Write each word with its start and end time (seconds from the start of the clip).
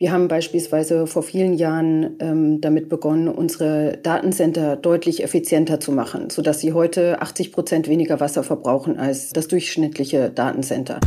Wir 0.00 0.12
haben 0.12 0.28
beispielsweise 0.28 1.08
vor 1.08 1.24
vielen 1.24 1.54
Jahren 1.54 2.18
ähm, 2.20 2.60
damit 2.60 2.88
begonnen, 2.88 3.26
unsere 3.26 3.98
Datencenter 4.00 4.76
deutlich 4.76 5.24
effizienter 5.24 5.80
zu 5.80 5.90
machen, 5.90 6.30
sodass 6.30 6.60
sie 6.60 6.72
heute 6.72 7.20
80 7.20 7.50
Prozent 7.50 7.88
weniger 7.88 8.20
Wasser 8.20 8.44
verbrauchen 8.44 8.96
als 8.96 9.30
das 9.30 9.48
durchschnittliche 9.48 10.30
Datencenter. 10.30 11.00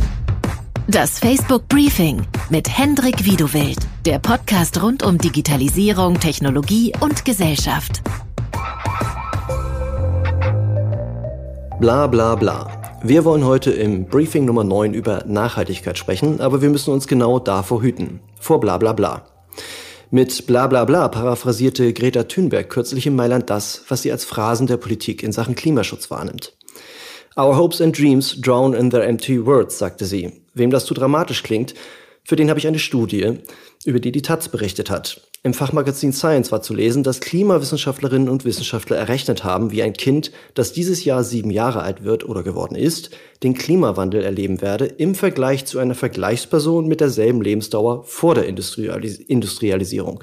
Das 0.88 1.18
Facebook 1.18 1.68
Briefing 1.68 2.26
mit 2.50 2.68
Hendrik 2.68 3.24
Wiedewild, 3.24 3.78
der 4.04 4.18
Podcast 4.18 4.82
rund 4.82 5.02
um 5.02 5.16
Digitalisierung, 5.16 6.20
Technologie 6.20 6.92
und 7.00 7.24
Gesellschaft. 7.24 8.02
Bla 11.80 12.06
bla 12.08 12.34
bla. 12.34 12.81
Wir 13.04 13.24
wollen 13.24 13.44
heute 13.44 13.72
im 13.72 14.04
Briefing 14.04 14.44
Nummer 14.44 14.62
9 14.62 14.94
über 14.94 15.24
Nachhaltigkeit 15.26 15.98
sprechen, 15.98 16.40
aber 16.40 16.62
wir 16.62 16.70
müssen 16.70 16.92
uns 16.92 17.08
genau 17.08 17.40
davor 17.40 17.82
hüten 17.82 18.20
vor 18.38 18.60
bla 18.60 18.78
bla 18.78 18.92
bla. 18.92 19.26
Mit 20.12 20.46
bla 20.46 20.68
bla 20.68 20.84
bla 20.84 21.08
paraphrasierte 21.08 21.92
Greta 21.94 22.22
Thunberg 22.22 22.70
kürzlich 22.70 23.08
in 23.08 23.16
Mailand 23.16 23.50
das, 23.50 23.82
was 23.88 24.02
sie 24.02 24.12
als 24.12 24.24
Phrasen 24.24 24.68
der 24.68 24.76
Politik 24.76 25.24
in 25.24 25.32
Sachen 25.32 25.56
Klimaschutz 25.56 26.12
wahrnimmt. 26.12 26.56
Our 27.36 27.56
hopes 27.56 27.80
and 27.80 27.98
dreams 27.98 28.40
drown 28.40 28.72
in 28.72 28.90
their 28.90 29.02
empty 29.04 29.44
words, 29.44 29.78
sagte 29.78 30.04
sie. 30.04 30.44
Wem 30.54 30.70
das 30.70 30.84
zu 30.84 30.94
dramatisch 30.94 31.42
klingt, 31.42 31.74
für 32.22 32.36
den 32.36 32.50
habe 32.50 32.60
ich 32.60 32.68
eine 32.68 32.78
Studie, 32.78 33.40
über 33.84 33.98
die 33.98 34.12
die 34.12 34.22
Taz 34.22 34.48
berichtet 34.48 34.90
hat. 34.90 35.22
Im 35.44 35.54
Fachmagazin 35.54 36.12
Science 36.12 36.52
war 36.52 36.62
zu 36.62 36.72
lesen, 36.72 37.02
dass 37.02 37.18
Klimawissenschaftlerinnen 37.18 38.28
und 38.28 38.44
Wissenschaftler 38.44 38.96
errechnet 38.96 39.42
haben, 39.42 39.72
wie 39.72 39.82
ein 39.82 39.92
Kind, 39.92 40.30
das 40.54 40.72
dieses 40.72 41.04
Jahr 41.04 41.24
sieben 41.24 41.50
Jahre 41.50 41.82
alt 41.82 42.04
wird 42.04 42.28
oder 42.28 42.44
geworden 42.44 42.76
ist, 42.76 43.10
den 43.42 43.54
Klimawandel 43.54 44.22
erleben 44.22 44.60
werde 44.60 44.84
im 44.84 45.16
Vergleich 45.16 45.64
zu 45.64 45.80
einer 45.80 45.96
Vergleichsperson 45.96 46.86
mit 46.86 47.00
derselben 47.00 47.42
Lebensdauer 47.42 48.04
vor 48.04 48.36
der 48.36 48.46
Industrialis 48.46 49.18
Industrialisierung. 49.18 50.22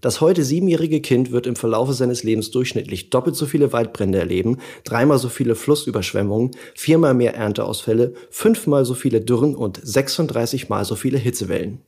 Das 0.00 0.22
heute 0.22 0.42
siebenjährige 0.42 1.02
Kind 1.02 1.32
wird 1.32 1.46
im 1.46 1.56
Verlaufe 1.56 1.92
seines 1.92 2.22
Lebens 2.22 2.50
durchschnittlich 2.50 3.10
doppelt 3.10 3.36
so 3.36 3.44
viele 3.44 3.74
Waldbrände 3.74 4.18
erleben, 4.18 4.56
dreimal 4.84 5.18
so 5.18 5.28
viele 5.28 5.54
Flussüberschwemmungen, 5.54 6.52
viermal 6.74 7.12
mehr 7.12 7.34
Ernteausfälle, 7.34 8.14
fünfmal 8.30 8.86
so 8.86 8.94
viele 8.94 9.20
Dürren 9.20 9.54
und 9.54 9.80
36 9.82 10.70
mal 10.70 10.86
so 10.86 10.96
viele 10.96 11.18
Hitzewellen. 11.18 11.82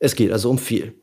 Es 0.00 0.16
geht 0.16 0.32
also 0.32 0.50
um 0.50 0.58
viel. 0.58 0.94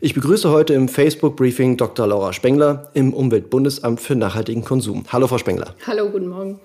Ich 0.00 0.14
begrüße 0.14 0.50
heute 0.50 0.74
im 0.74 0.88
Facebook-Briefing 0.88 1.76
Dr. 1.76 2.06
Laura 2.06 2.32
Spengler 2.32 2.90
im 2.94 3.12
Umweltbundesamt 3.12 4.00
für 4.00 4.16
nachhaltigen 4.16 4.64
Konsum. 4.64 5.04
Hallo, 5.12 5.28
Frau 5.28 5.38
Spengler. 5.38 5.74
Hallo, 5.86 6.10
guten 6.10 6.28
Morgen. 6.28 6.60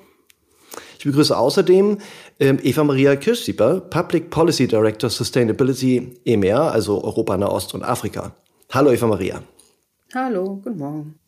Ich 0.97 1.06
begrüße 1.06 1.38
außerdem 1.38 1.97
ähm, 2.39 2.59
Eva 2.64 2.84
Maria 2.84 3.16
Kirschsieper, 3.16 3.81
Public 3.81 4.30
Policy 4.30 4.67
Director 4.67 5.09
Sustainability 5.09 6.22
EMEA, 6.25 6.69
also 6.69 7.03
Europa, 7.03 7.38
Nahost 7.38 7.73
und 7.73 7.84
Afrika. 7.84 8.36
Hallo, 8.72 8.91
Eva 8.91 9.08
Maria. 9.08 9.44
Hallo, 10.16 10.61
guten 10.64 10.78
Morgen. 10.78 11.19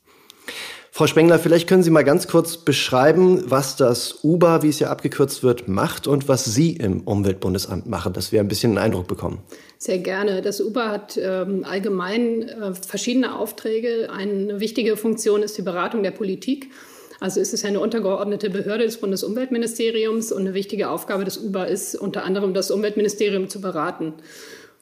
Frau 0.91 1.07
Spengler, 1.07 1.39
vielleicht 1.39 1.67
können 1.67 1.83
Sie 1.83 1.89
mal 1.89 2.05
ganz 2.05 2.27
kurz 2.27 2.55
beschreiben, 2.55 3.43
was 3.51 3.75
das 3.75 4.19
UBA, 4.23 4.63
wie 4.63 4.69
es 4.69 4.79
ja 4.79 4.89
abgekürzt 4.89 5.43
wird, 5.43 5.67
macht 5.67 6.07
und 6.07 6.29
was 6.29 6.45
Sie 6.45 6.77
im 6.77 7.01
Umweltbundesamt 7.01 7.85
machen, 7.85 8.13
dass 8.13 8.31
wir 8.31 8.39
ein 8.39 8.47
bisschen 8.47 8.71
einen 8.71 8.85
Eindruck 8.85 9.07
bekommen. 9.07 9.39
Sehr 9.85 9.99
gerne. 9.99 10.41
Das 10.41 10.61
UBA 10.61 10.89
hat 10.89 11.19
ähm, 11.21 11.63
allgemein 11.63 12.49
äh, 12.49 12.73
verschiedene 12.73 13.37
Aufträge. 13.37 14.09
Eine 14.11 14.59
wichtige 14.59 14.97
Funktion 14.97 15.43
ist 15.43 15.59
die 15.59 15.61
Beratung 15.61 16.01
der 16.01 16.09
Politik. 16.09 16.71
Also 17.19 17.39
ist 17.39 17.53
es 17.53 17.63
eine 17.63 17.79
untergeordnete 17.79 18.49
Behörde 18.49 18.85
des 18.85 18.97
Bundesumweltministeriums 18.97 20.31
und 20.31 20.41
eine 20.41 20.55
wichtige 20.55 20.89
Aufgabe 20.89 21.23
des 21.23 21.37
UBA 21.37 21.65
ist 21.65 21.93
unter 21.93 22.23
anderem 22.23 22.55
das 22.55 22.71
Umweltministerium 22.71 23.47
zu 23.47 23.61
beraten 23.61 24.15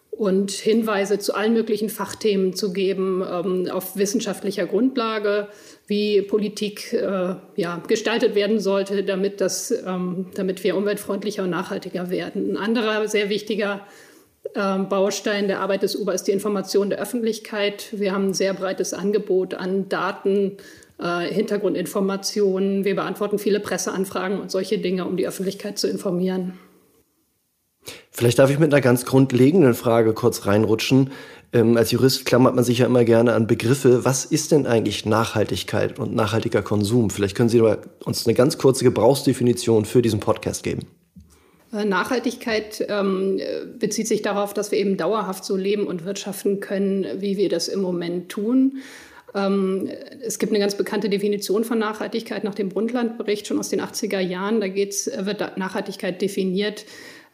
und 0.09 0.51
Hinweise 0.51 1.19
zu 1.19 1.35
allen 1.35 1.51
möglichen 1.51 1.89
Fachthemen 1.89 2.53
zu 2.53 2.71
geben 2.71 3.25
ähm, 3.29 3.69
auf 3.69 3.97
wissenschaftlicher 3.97 4.67
Grundlage, 4.67 5.49
wie 5.85 6.21
Politik 6.21 6.93
äh, 6.93 7.35
ja, 7.57 7.83
gestaltet 7.89 8.35
werden 8.35 8.61
sollte, 8.61 9.03
damit, 9.03 9.41
das, 9.41 9.69
ähm, 9.85 10.27
damit 10.35 10.63
wir 10.63 10.77
umweltfreundlicher 10.77 11.43
und 11.43 11.49
nachhaltiger 11.49 12.09
werden. 12.09 12.51
Ein 12.51 12.57
anderer 12.57 13.05
sehr 13.09 13.27
wichtiger 13.27 13.81
Baustein 14.53 15.47
der 15.47 15.61
Arbeit 15.61 15.83
des 15.83 15.95
UBA 15.95 16.11
ist 16.13 16.23
die 16.23 16.31
Information 16.31 16.89
der 16.89 16.99
Öffentlichkeit. 16.99 17.87
Wir 17.91 18.11
haben 18.13 18.29
ein 18.29 18.33
sehr 18.33 18.53
breites 18.53 18.93
Angebot 18.93 19.53
an 19.55 19.89
Daten, 19.89 20.57
äh, 20.99 21.21
Hintergrundinformationen. 21.33 22.85
Wir 22.85 22.95
beantworten 22.95 23.39
viele 23.39 23.59
Presseanfragen 23.59 24.39
und 24.39 24.51
solche 24.51 24.77
Dinge, 24.77 25.05
um 25.05 25.17
die 25.17 25.27
Öffentlichkeit 25.27 25.79
zu 25.79 25.87
informieren. 25.87 26.59
Vielleicht 28.11 28.39
darf 28.39 28.51
ich 28.51 28.59
mit 28.59 28.71
einer 28.71 28.81
ganz 28.81 29.05
grundlegenden 29.05 29.73
Frage 29.73 30.13
kurz 30.13 30.45
reinrutschen. 30.45 31.11
Ähm, 31.51 31.77
als 31.77 31.91
Jurist 31.91 32.25
klammert 32.25 32.55
man 32.55 32.63
sich 32.63 32.79
ja 32.79 32.85
immer 32.85 33.03
gerne 33.03 33.33
an 33.33 33.47
Begriffe. 33.47 34.05
Was 34.05 34.23
ist 34.23 34.51
denn 34.51 34.67
eigentlich 34.67 35.05
Nachhaltigkeit 35.05 35.99
und 35.99 36.15
nachhaltiger 36.15 36.61
Konsum? 36.61 37.09
Vielleicht 37.09 37.35
können 37.35 37.49
Sie 37.49 37.61
uns 37.61 38.27
eine 38.27 38.35
ganz 38.35 38.57
kurze 38.57 38.83
Gebrauchsdefinition 38.83 39.85
für 39.85 40.01
diesen 40.01 40.19
Podcast 40.19 40.63
geben. 40.63 40.87
Äh, 41.73 41.85
Nachhaltigkeit 41.85 42.85
ähm, 42.87 43.39
bezieht 43.79 44.07
sich 44.07 44.21
darauf, 44.21 44.53
dass 44.53 44.71
wir 44.71 44.79
eben 44.79 44.97
dauerhaft 44.97 45.43
so 45.43 45.55
leben 45.55 45.87
und 45.87 46.05
wirtschaften 46.05 46.59
können, 46.59 47.05
wie 47.19 47.37
wir 47.37 47.49
das 47.49 47.67
im 47.67 47.81
Moment 47.81 48.29
tun. 48.29 48.77
Ähm, 49.35 49.89
es 50.21 50.39
gibt 50.39 50.51
eine 50.51 50.59
ganz 50.59 50.75
bekannte 50.75 51.09
Definition 51.09 51.63
von 51.63 51.79
Nachhaltigkeit 51.79 52.43
nach 52.43 52.55
dem 52.55 52.69
Brundtland-Bericht 52.69 53.47
schon 53.47 53.59
aus 53.59 53.69
den 53.69 53.81
80er 53.81 54.19
Jahren. 54.19 54.61
Da 54.61 54.67
geht's, 54.67 55.09
wird 55.17 55.57
Nachhaltigkeit 55.57 56.21
definiert 56.21 56.85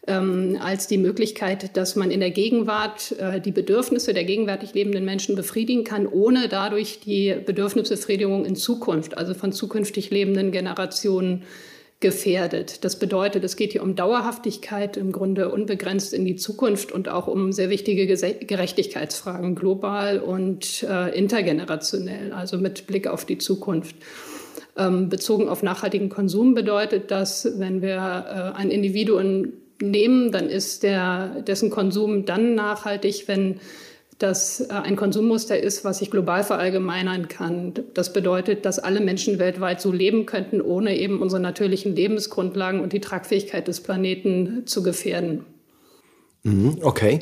ähm, 0.07 0.57
als 0.61 0.87
die 0.87 0.97
Möglichkeit, 0.97 1.75
dass 1.75 1.97
man 1.97 2.09
in 2.09 2.21
der 2.21 2.31
Gegenwart 2.31 3.15
äh, 3.19 3.41
die 3.41 3.51
Bedürfnisse 3.51 4.13
der 4.13 4.23
gegenwärtig 4.23 4.73
lebenden 4.73 5.03
Menschen 5.03 5.35
befriedigen 5.35 5.83
kann, 5.83 6.07
ohne 6.07 6.47
dadurch 6.47 7.01
die 7.01 7.35
Bedürfnisbefriedigung 7.45 8.45
in 8.45 8.55
Zukunft, 8.55 9.17
also 9.17 9.33
von 9.33 9.51
zukünftig 9.51 10.09
lebenden 10.09 10.51
Generationen, 10.51 11.43
gefährdet. 11.99 12.85
Das 12.85 12.97
bedeutet, 12.97 13.43
es 13.43 13.57
geht 13.57 13.73
hier 13.73 13.83
um 13.83 13.95
Dauerhaftigkeit, 13.95 14.95
im 14.95 15.11
Grunde 15.11 15.49
unbegrenzt 15.49 16.13
in 16.13 16.23
die 16.23 16.37
Zukunft 16.37 16.93
und 16.93 17.09
auch 17.09 17.27
um 17.27 17.51
sehr 17.51 17.69
wichtige 17.69 18.07
Gerechtigkeitsfragen, 18.07 19.55
global 19.55 20.19
und 20.19 20.83
äh, 20.83 21.17
intergenerationell, 21.17 22.31
also 22.31 22.57
mit 22.57 22.87
Blick 22.87 23.07
auf 23.07 23.25
die 23.25 23.37
Zukunft. 23.37 23.95
Ähm, 24.77 25.09
bezogen 25.09 25.49
auf 25.49 25.61
nachhaltigen 25.61 26.07
Konsum 26.07 26.53
bedeutet 26.53 27.11
das, 27.11 27.59
wenn 27.59 27.81
wir 27.81 27.97
äh, 27.97 28.57
ein 28.57 28.71
Individuum 28.71 29.51
nehmen, 29.81 30.31
dann 30.31 30.47
ist 30.47 30.83
der, 30.83 31.41
dessen 31.41 31.69
Konsum 31.69 32.25
dann 32.25 32.55
nachhaltig, 32.55 33.27
wenn 33.27 33.59
das 34.19 34.61
äh, 34.61 34.73
ein 34.73 34.95
Konsummuster 34.95 35.57
ist, 35.59 35.83
was 35.83 35.99
sich 35.99 36.11
global 36.11 36.43
verallgemeinern 36.43 37.27
kann. 37.27 37.73
Das 37.93 38.13
bedeutet, 38.13 38.65
dass 38.65 38.77
alle 38.77 38.99
Menschen 38.99 39.39
weltweit 39.39 39.81
so 39.81 39.91
leben 39.91 40.25
könnten, 40.25 40.61
ohne 40.61 40.97
eben 40.97 41.21
unsere 41.21 41.41
natürlichen 41.41 41.95
Lebensgrundlagen 41.95 42.81
und 42.81 42.93
die 42.93 42.99
Tragfähigkeit 42.99 43.67
des 43.67 43.81
Planeten 43.81 44.63
zu 44.65 44.83
gefährden. 44.83 45.45
Mhm, 46.43 46.77
okay. 46.81 47.19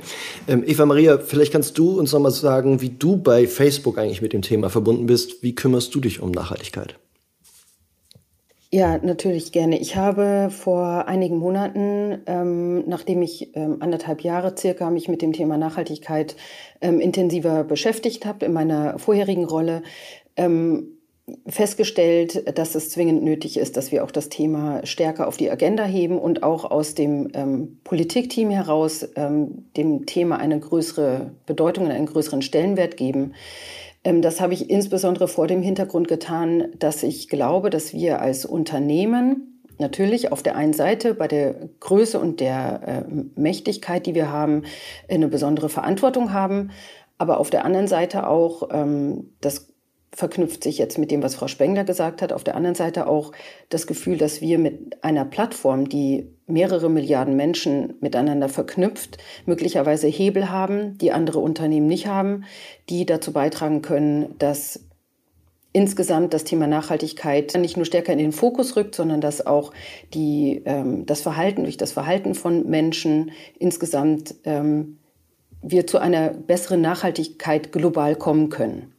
Ähm, 0.47 0.63
Eva 0.65 0.85
Maria, 0.85 1.17
vielleicht 1.17 1.51
kannst 1.51 1.77
du 1.77 1.97
uns 1.97 2.11
nochmal 2.11 2.31
sagen, 2.31 2.81
wie 2.81 2.89
du 2.89 3.17
bei 3.17 3.47
Facebook 3.47 3.97
eigentlich 3.97 4.21
mit 4.21 4.33
dem 4.33 4.41
Thema 4.41 4.69
verbunden 4.69 5.05
bist. 5.05 5.41
Wie 5.41 5.55
kümmerst 5.55 5.93
du 5.95 5.99
dich 5.99 6.19
um 6.19 6.31
Nachhaltigkeit? 6.31 6.99
Ja, 8.69 8.97
natürlich 8.97 9.53
gerne. 9.53 9.79
Ich 9.79 9.95
habe 9.95 10.49
vor 10.51 11.07
einigen 11.07 11.37
Monaten, 11.37 12.21
ähm, 12.25 12.83
nachdem 12.87 13.21
ich 13.21 13.55
ähm, 13.55 13.77
anderthalb 13.79 14.21
Jahre 14.21 14.57
circa 14.57 14.89
mich 14.89 15.07
mit 15.07 15.21
dem 15.21 15.31
Thema 15.31 15.57
Nachhaltigkeit 15.57 16.35
ähm, 16.81 16.99
intensiver 16.99 17.63
beschäftigt 17.63 18.25
habe 18.25 18.45
in 18.45 18.51
meiner 18.51 18.99
vorherigen 18.99 19.45
Rolle, 19.45 19.83
ähm, 20.35 20.97
festgestellt, 21.47 22.57
dass 22.57 22.75
es 22.75 22.89
zwingend 22.89 23.23
nötig 23.23 23.57
ist, 23.57 23.77
dass 23.77 23.91
wir 23.91 24.03
auch 24.03 24.11
das 24.11 24.29
Thema 24.29 24.85
stärker 24.85 25.27
auf 25.27 25.37
die 25.37 25.49
Agenda 25.49 25.83
heben 25.85 26.19
und 26.19 26.43
auch 26.43 26.69
aus 26.69 26.93
dem 26.93 27.29
ähm, 27.33 27.79
Politikteam 27.85 28.49
heraus 28.49 29.07
ähm, 29.15 29.65
dem 29.77 30.05
Thema 30.05 30.39
eine 30.39 30.59
größere 30.59 31.31
Bedeutung 31.45 31.85
und 31.85 31.91
einen 31.91 32.05
größeren 32.05 32.41
Stellenwert 32.41 32.97
geben. 32.97 33.33
Ähm, 34.07 34.21
das 34.21 34.39
habe 34.39 34.53
ich 34.53 34.69
insbesondere 34.69 35.27
vor 35.27 35.47
dem 35.47 35.61
Hintergrund 35.61 36.07
getan, 36.07 36.69
dass 36.79 37.03
ich 37.03 37.27
glaube, 37.27 37.69
dass 37.69 37.93
wir 37.93 38.21
als 38.21 38.45
Unternehmen 38.45 39.61
natürlich 39.79 40.31
auf 40.31 40.41
der 40.41 40.55
einen 40.55 40.73
Seite 40.73 41.13
bei 41.13 41.27
der 41.27 41.69
Größe 41.81 42.17
und 42.17 42.39
der 42.39 43.05
äh, 43.05 43.39
Mächtigkeit, 43.39 44.05
die 44.05 44.15
wir 44.15 44.31
haben, 44.31 44.63
eine 45.09 45.27
besondere 45.27 45.67
Verantwortung 45.67 46.31
haben, 46.31 46.71
aber 47.17 47.37
auf 47.39 47.49
der 47.49 47.65
anderen 47.65 47.87
Seite 47.87 48.27
auch 48.27 48.69
ähm, 48.71 49.35
das 49.41 49.73
verknüpft 50.13 50.63
sich 50.63 50.77
jetzt 50.77 50.97
mit 50.97 51.11
dem, 51.11 51.21
was 51.21 51.35
Frau 51.35 51.47
Spengler 51.47 51.83
gesagt 51.83 52.21
hat. 52.21 52.33
Auf 52.33 52.43
der 52.43 52.55
anderen 52.55 52.75
Seite 52.75 53.07
auch 53.07 53.31
das 53.69 53.87
Gefühl, 53.87 54.17
dass 54.17 54.41
wir 54.41 54.57
mit 54.57 55.03
einer 55.03 55.25
Plattform, 55.25 55.89
die 55.89 56.27
mehrere 56.47 56.89
Milliarden 56.89 57.35
Menschen 57.35 57.95
miteinander 57.99 58.49
verknüpft, 58.49 59.17
möglicherweise 59.45 60.07
Hebel 60.07 60.49
haben, 60.49 60.97
die 60.97 61.11
andere 61.11 61.39
Unternehmen 61.39 61.87
nicht 61.87 62.07
haben, 62.07 62.45
die 62.89 63.05
dazu 63.05 63.33
beitragen 63.33 63.81
können, 63.81 64.35
dass 64.39 64.79
insgesamt 65.73 66.33
das 66.33 66.43
Thema 66.43 66.65
Nachhaltigkeit 66.65 67.53
nicht 67.55 67.75
nur 67.75 67.85
stärker 67.85 68.13
in 68.13 68.17
den 68.17 68.31
Fokus 68.31 68.75
rückt, 68.75 68.95
sondern 68.95 69.21
dass 69.21 69.45
auch 69.45 69.71
die, 70.13 70.63
ähm, 70.65 71.05
das 71.05 71.21
Verhalten 71.21 71.63
durch 71.63 71.77
das 71.77 71.91
Verhalten 71.91 72.33
von 72.33 72.67
Menschen 72.67 73.31
insgesamt 73.59 74.33
ähm, 74.45 74.97
wir 75.61 75.85
zu 75.85 75.99
einer 75.99 76.29
besseren 76.29 76.81
Nachhaltigkeit 76.81 77.71
global 77.71 78.15
kommen 78.15 78.49
können. 78.49 78.93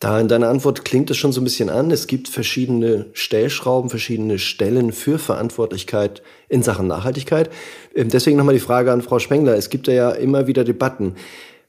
Da 0.00 0.20
in 0.20 0.28
deiner 0.28 0.48
Antwort 0.48 0.84
klingt 0.84 1.10
es 1.10 1.16
schon 1.16 1.32
so 1.32 1.40
ein 1.40 1.44
bisschen 1.44 1.70
an. 1.70 1.90
Es 1.90 2.06
gibt 2.06 2.28
verschiedene 2.28 3.06
Stellschrauben, 3.14 3.90
verschiedene 3.90 4.38
Stellen 4.38 4.92
für 4.92 5.18
Verantwortlichkeit 5.18 6.22
in 6.48 6.62
Sachen 6.62 6.86
Nachhaltigkeit. 6.86 7.50
Ähm, 7.96 8.08
deswegen 8.08 8.36
nochmal 8.36 8.54
die 8.54 8.60
Frage 8.60 8.92
an 8.92 9.02
Frau 9.02 9.18
Spengler. 9.18 9.56
Es 9.56 9.70
gibt 9.70 9.88
ja 9.88 10.10
immer 10.10 10.46
wieder 10.46 10.62
Debatten. 10.62 11.16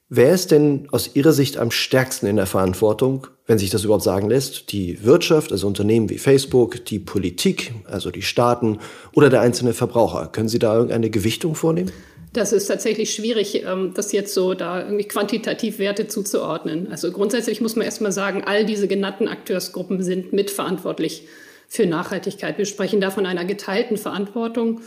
Wer 0.09 0.33
ist 0.33 0.51
denn 0.51 0.87
aus 0.91 1.15
Ihrer 1.15 1.33
Sicht 1.33 1.57
am 1.57 1.71
stärksten 1.71 2.27
in 2.27 2.35
der 2.35 2.47
Verantwortung, 2.47 3.27
wenn 3.45 3.59
sich 3.59 3.69
das 3.71 3.83
überhaupt 3.83 4.03
sagen 4.03 4.29
lässt? 4.29 4.71
Die 4.71 5.03
Wirtschaft, 5.03 5.51
also 5.51 5.67
Unternehmen 5.67 6.09
wie 6.09 6.17
Facebook, 6.17 6.85
die 6.85 6.99
Politik, 6.99 7.73
also 7.85 8.09
die 8.11 8.23
Staaten 8.23 8.79
oder 9.13 9.29
der 9.29 9.41
einzelne 9.41 9.73
Verbraucher? 9.73 10.27
Können 10.27 10.49
Sie 10.49 10.59
da 10.59 10.73
irgendeine 10.73 11.09
Gewichtung 11.09 11.55
vornehmen? 11.55 11.91
Das 12.31 12.53
ist 12.53 12.67
tatsächlich 12.67 13.13
schwierig, 13.13 13.63
ähm, 13.65 13.93
das 13.95 14.11
jetzt 14.11 14.33
so 14.33 14.53
da 14.53 14.83
irgendwie 14.83 15.07
quantitativ 15.07 15.79
Werte 15.79 16.07
zuzuordnen. 16.07 16.87
Also 16.91 17.11
grundsätzlich 17.11 17.59
muss 17.59 17.75
man 17.75 17.85
erstmal 17.85 18.11
sagen, 18.11 18.43
all 18.45 18.65
diese 18.65 18.87
genannten 18.87 19.27
Akteursgruppen 19.27 20.03
sind 20.03 20.31
mitverantwortlich 20.31 21.27
für 21.67 21.87
Nachhaltigkeit. 21.87 22.57
Wir 22.57 22.65
sprechen 22.65 23.01
da 23.01 23.09
von 23.09 23.25
einer 23.25 23.45
geteilten 23.45 23.97
Verantwortung, 23.97 24.81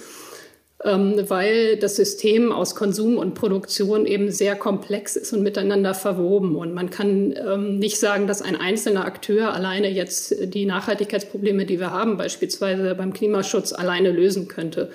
ähm, 0.85 1.25
weil 1.29 1.77
das 1.79 1.97
System 1.97 2.53
aus 2.53 2.77
Konsum 2.77 3.19
und 3.19 3.35
Produktion 3.35 4.07
eben 4.07 4.31
sehr 4.31 4.55
komplex 4.55 5.17
ist 5.17 5.33
und 5.33 5.43
miteinander 5.43 5.95
verwoben. 5.95 6.55
Und 6.55 6.75
man 6.75 6.91
kann 6.91 7.35
ähm, 7.37 7.79
nicht 7.81 7.99
sagen, 7.99 8.29
dass 8.29 8.41
ein 8.43 8.55
einzelner 8.55 9.05
Akteur 9.05 9.53
alleine 9.53 9.91
jetzt 9.91 10.55
die 10.55 10.65
Nachhaltigkeitsprobleme, 10.65 11.67
die 11.67 11.81
wir 11.81 11.91
haben, 11.91 12.17
beispielsweise 12.17 12.95
beim 12.95 13.13
Klimaschutz, 13.13 13.73
alleine 13.73 14.13
lösen 14.13 14.47
könnte 14.47 14.93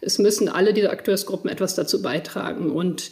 es 0.00 0.18
müssen 0.18 0.48
alle 0.48 0.72
diese 0.72 0.90
Akteursgruppen 0.90 1.50
etwas 1.50 1.74
dazu 1.74 2.02
beitragen. 2.02 2.70
Und 2.70 3.10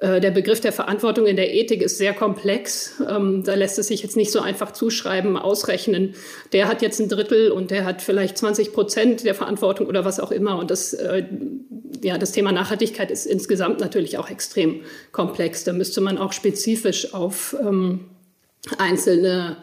äh, 0.00 0.20
der 0.20 0.30
Begriff 0.30 0.60
der 0.60 0.72
Verantwortung 0.72 1.26
in 1.26 1.36
der 1.36 1.52
Ethik 1.52 1.82
ist 1.82 1.98
sehr 1.98 2.14
komplex. 2.14 3.02
Ähm, 3.08 3.42
da 3.44 3.54
lässt 3.54 3.78
es 3.78 3.88
sich 3.88 4.02
jetzt 4.02 4.16
nicht 4.16 4.30
so 4.30 4.40
einfach 4.40 4.72
zuschreiben, 4.72 5.36
ausrechnen. 5.36 6.14
Der 6.52 6.68
hat 6.68 6.82
jetzt 6.82 7.00
ein 7.00 7.08
Drittel 7.08 7.50
und 7.50 7.70
der 7.70 7.84
hat 7.84 8.00
vielleicht 8.00 8.38
20 8.38 8.72
Prozent 8.72 9.24
der 9.24 9.34
Verantwortung 9.34 9.86
oder 9.86 10.04
was 10.04 10.20
auch 10.20 10.30
immer. 10.30 10.58
Und 10.58 10.70
das, 10.70 10.94
äh, 10.94 11.24
ja, 12.02 12.16
das 12.16 12.32
Thema 12.32 12.52
Nachhaltigkeit 12.52 13.10
ist 13.10 13.26
insgesamt 13.26 13.80
natürlich 13.80 14.18
auch 14.18 14.30
extrem 14.30 14.82
komplex. 15.10 15.64
Da 15.64 15.72
müsste 15.72 16.00
man 16.00 16.18
auch 16.18 16.32
spezifisch 16.32 17.12
auf 17.12 17.56
ähm, 17.60 18.04
einzelne 18.78 19.56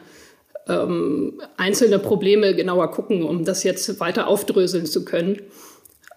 ähm, 0.67 1.41
einzelne 1.57 1.99
Probleme 1.99 2.55
genauer 2.55 2.91
gucken, 2.91 3.23
um 3.23 3.45
das 3.45 3.63
jetzt 3.63 3.99
weiter 3.99 4.27
aufdröseln 4.27 4.85
zu 4.85 5.05
können. 5.05 5.41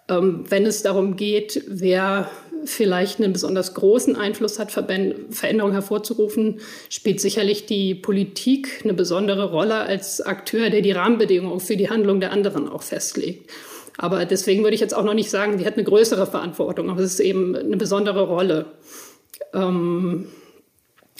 Ähm, 0.09 0.45
wenn 0.49 0.67
es 0.67 0.83
darum 0.83 1.17
geht, 1.17 1.63
wer 1.67 2.31
vielleicht 2.65 3.21
einen 3.21 3.33
besonders 3.33 3.75
großen 3.75 4.17
Einfluss 4.17 4.59
hat, 4.59 4.73
Veränderungen 4.73 5.73
hervorzurufen, 5.73 6.61
spielt 6.89 7.21
sicherlich 7.21 7.67
die 7.67 7.95
Politik 7.95 8.81
eine 8.85 8.95
besondere 8.95 9.51
Rolle 9.51 9.77
als 9.77 10.21
Akteur, 10.21 10.71
der 10.71 10.83
die 10.83 10.93
Rahmenbedingungen 10.93 11.61
für 11.61 11.77
die 11.77 11.91
Handlung 11.91 12.21
der 12.21 12.33
anderen 12.33 12.69
auch 12.69 12.83
festlegt. 12.83 13.51
Aber 13.97 14.25
deswegen 14.25 14.63
würde 14.63 14.75
ich 14.75 14.81
jetzt 14.81 14.95
auch 14.95 15.05
noch 15.05 15.15
nicht 15.15 15.31
sagen, 15.31 15.59
die 15.59 15.67
hat 15.67 15.75
eine 15.75 15.85
größere 15.85 16.27
Verantwortung, 16.27 16.89
aber 16.91 17.01
es 17.01 17.15
ist 17.15 17.21
eben 17.21 17.57
eine 17.57 17.77
besondere 17.77 18.27
Rolle. 18.27 18.67
Ähm, 19.53 20.29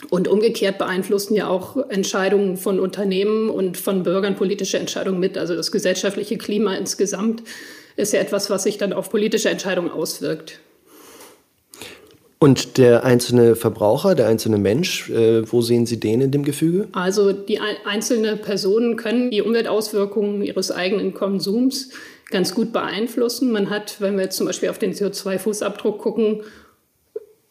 und 0.09 0.29
umgekehrt 0.29 0.77
beeinflussen 0.77 1.35
ja 1.35 1.49
auch 1.49 1.89
Entscheidungen 1.89 2.55
von 2.55 2.79
Unternehmen 2.79 3.49
und 3.49 3.77
von 3.77 4.03
Bürgern 4.03 4.35
politische 4.35 4.79
Entscheidungen 4.79 5.19
mit. 5.19 5.37
Also 5.37 5.55
das 5.55 5.73
gesellschaftliche 5.73 6.37
Klima 6.37 6.75
insgesamt 6.75 7.43
ist 7.99 8.13
ja 8.13 8.19
etwas, 8.19 8.49
was 8.49 8.63
sich 8.63 8.77
dann 8.77 8.93
auf 8.93 9.09
politische 9.09 9.49
Entscheidungen 9.49 9.91
auswirkt. 9.91 10.59
Und 12.41 12.77
der 12.77 13.03
einzelne 13.03 13.57
Verbraucher, 13.57 14.15
der 14.15 14.27
einzelne 14.27 14.57
Mensch, 14.57 15.09
äh, 15.09 15.51
wo 15.51 15.61
sehen 15.61 15.85
Sie 15.85 15.99
den 15.99 16.21
in 16.21 16.31
dem 16.31 16.43
Gefüge? 16.43 16.87
Also 16.93 17.33
die 17.33 17.59
einzelnen 17.59 18.39
Personen 18.39 18.95
können 18.95 19.29
die 19.29 19.41
Umweltauswirkungen 19.41 20.41
ihres 20.41 20.71
eigenen 20.71 21.13
Konsums 21.13 21.89
ganz 22.31 22.55
gut 22.55 22.71
beeinflussen. 22.71 23.51
Man 23.51 23.69
hat, 23.69 23.99
wenn 23.99 24.15
wir 24.15 24.23
jetzt 24.23 24.37
zum 24.37 24.47
Beispiel 24.47 24.69
auf 24.69 24.79
den 24.79 24.93
CO2-Fußabdruck 24.93 25.97
gucken, 25.97 26.43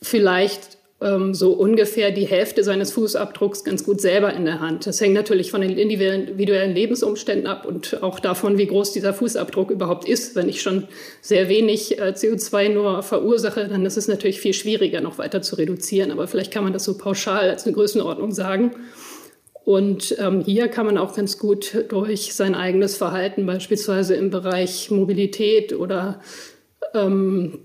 vielleicht 0.01 0.78
ähm, 1.01 1.33
so 1.33 1.53
ungefähr 1.53 2.11
die 2.11 2.27
Hälfte 2.27 2.65
seines 2.65 2.93
Fußabdrucks 2.93 3.63
ganz 3.63 3.85
gut 3.85 4.01
selber 4.01 4.33
in 4.35 4.45
der 4.45 4.61
Hand. 4.61 4.87
Das 4.87 5.01
hängt 5.01 5.15
natürlich 5.15 5.51
von 5.53 5.61
den 5.61 5.79
individuellen 5.79 6.75
Lebensumständen 6.75 7.47
ab 7.47 7.67
und 7.67 8.03
auch 8.03 8.19
davon, 8.19 8.59
wie 8.59 8.67
groß 8.67 8.93
dieser 8.93 9.15
Fußabdruck 9.15 9.71
überhaupt 9.71 10.09
ist. 10.09 10.35
Wenn 10.35 10.49
ich 10.49 10.61
schon 10.61 10.89
sehr 11.21 11.49
wenig 11.49 11.99
äh, 11.99 12.15
CO2 12.17 12.71
nur 12.71 13.03
verursache, 13.05 13.69
dann 13.69 13.87
ist 13.87 13.97
es 13.97 14.09
natürlich 14.09 14.41
viel 14.41 14.55
schwieriger, 14.55 15.01
noch 15.01 15.19
weiter 15.19 15.41
zu 15.41 15.57
reduzieren. 15.57 16.11
Aber 16.11 16.27
vielleicht 16.27 16.53
kann 16.53 16.65
man 16.65 16.73
das 16.73 16.85
so 16.85 16.99
pauschal 16.99 17.49
als 17.49 17.65
eine 17.65 17.75
Größenordnung 17.75 18.33
sagen. 18.33 18.73
Und 19.65 20.17
ähm, 20.19 20.41
hier 20.41 20.67
kann 20.69 20.87
man 20.87 20.99
auch 20.99 21.15
ganz 21.15 21.39
gut 21.39 21.85
durch 21.91 22.35
sein 22.35 22.55
eigenes 22.55 22.97
Verhalten, 22.97 23.45
beispielsweise 23.47 24.15
im 24.17 24.31
Bereich 24.31 24.91
Mobilität 24.91 25.75
oder 25.75 26.23
ähm, 26.95 27.61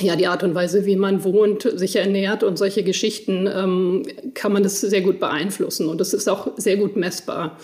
ja, 0.00 0.16
die 0.16 0.26
Art 0.26 0.42
und 0.42 0.54
Weise, 0.54 0.86
wie 0.86 0.96
man 0.96 1.22
wohnt, 1.24 1.62
sich 1.78 1.96
ernährt 1.96 2.42
und 2.42 2.56
solche 2.56 2.82
Geschichten, 2.82 3.46
ähm, 3.46 4.02
kann 4.34 4.52
man 4.52 4.62
das 4.62 4.80
sehr 4.80 5.02
gut 5.02 5.20
beeinflussen. 5.20 5.88
Und 5.88 6.00
das 6.00 6.12
ist 6.12 6.28
auch 6.28 6.52
sehr 6.56 6.76
gut 6.76 6.96
messbar. 6.96 7.58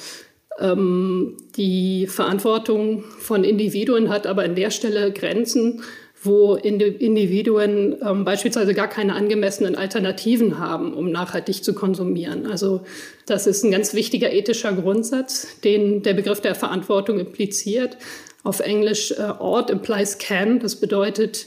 Ähm, 0.60 1.36
die 1.56 2.06
Verantwortung 2.06 3.02
von 3.18 3.42
Individuen 3.44 4.10
hat 4.10 4.26
aber 4.26 4.42
an 4.44 4.54
der 4.54 4.70
Stelle 4.70 5.12
Grenzen, 5.12 5.82
wo 6.22 6.54
Individuen 6.54 7.96
ähm, 8.06 8.24
beispielsweise 8.24 8.74
gar 8.74 8.88
keine 8.88 9.14
angemessenen 9.14 9.74
Alternativen 9.74 10.58
haben, 10.58 10.92
um 10.92 11.10
nachhaltig 11.10 11.64
zu 11.64 11.72
konsumieren. 11.72 12.46
Also 12.46 12.82
das 13.26 13.46
ist 13.46 13.64
ein 13.64 13.70
ganz 13.70 13.94
wichtiger 13.94 14.30
ethischer 14.30 14.72
Grundsatz, 14.74 15.60
den 15.62 16.02
der 16.02 16.12
Begriff 16.12 16.42
der 16.42 16.54
Verantwortung 16.54 17.18
impliziert. 17.18 17.96
Auf 18.42 18.60
Englisch 18.60 19.12
äh, 19.12 19.22
ought 19.22 19.70
implies 19.70 20.18
can. 20.18 20.60
Das 20.60 20.76
bedeutet, 20.76 21.46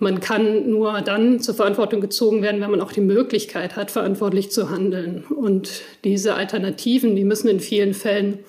man 0.00 0.20
kann 0.20 0.68
nur 0.70 1.00
dann 1.02 1.40
zur 1.40 1.54
Verantwortung 1.54 2.00
gezogen 2.00 2.42
werden, 2.42 2.60
wenn 2.60 2.70
man 2.70 2.80
auch 2.80 2.92
die 2.92 3.00
Möglichkeit 3.00 3.76
hat, 3.76 3.90
verantwortlich 3.90 4.50
zu 4.50 4.70
handeln. 4.70 5.24
Und 5.24 5.82
diese 6.04 6.34
Alternativen, 6.34 7.16
die 7.16 7.24
müssen 7.24 7.48
in 7.48 7.60
vielen 7.60 7.94
Fällen 7.94 8.40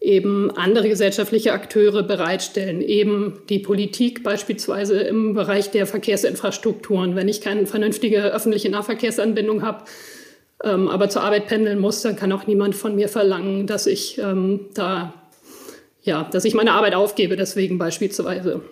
eben 0.00 0.50
andere 0.50 0.88
gesellschaftliche 0.88 1.52
Akteure 1.52 2.02
bereitstellen, 2.02 2.80
eben 2.80 3.42
die 3.50 3.58
Politik 3.58 4.22
beispielsweise 4.22 4.98
im 5.00 5.34
Bereich 5.34 5.70
der 5.70 5.86
Verkehrsinfrastrukturen. 5.86 7.14
Wenn 7.14 7.28
ich 7.28 7.42
keine 7.42 7.66
vernünftige 7.66 8.22
öffentliche 8.32 8.70
Nahverkehrsanbindung 8.70 9.62
habe, 9.62 9.84
ähm, 10.64 10.88
aber 10.88 11.10
zur 11.10 11.22
Arbeit 11.22 11.46
pendeln 11.46 11.78
muss, 11.78 12.00
dann 12.00 12.16
kann 12.16 12.32
auch 12.32 12.46
niemand 12.46 12.74
von 12.74 12.94
mir 12.94 13.08
verlangen, 13.08 13.66
dass 13.66 13.86
ich 13.86 14.18
ähm, 14.18 14.68
da 14.74 15.14
ja, 16.02 16.28
dass 16.32 16.44
ich 16.46 16.54
meine 16.54 16.72
Arbeit 16.72 16.94
aufgebe, 16.94 17.36
deswegen 17.36 17.78
beispielsweise. 17.78 18.62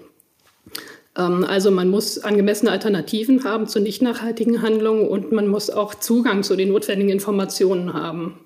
Ähm, 1.19 1.45
also 1.45 1.71
man 1.71 1.89
muss 1.89 2.19
angemessene 2.19 2.71
Alternativen 2.71 3.45
haben 3.45 3.67
zu 3.67 3.81
nicht 3.81 4.01
nachhaltigen 4.01 4.63
Handlungen 4.63 5.07
und 5.07 5.33
man 5.33 5.49
muss 5.49 5.69
auch 5.69 5.95
Zugang 5.95 6.43
zu 6.43 6.57
den 6.57 6.69
notwendigen 6.69 7.11
Informationen 7.11 7.93
haben. 7.93 8.39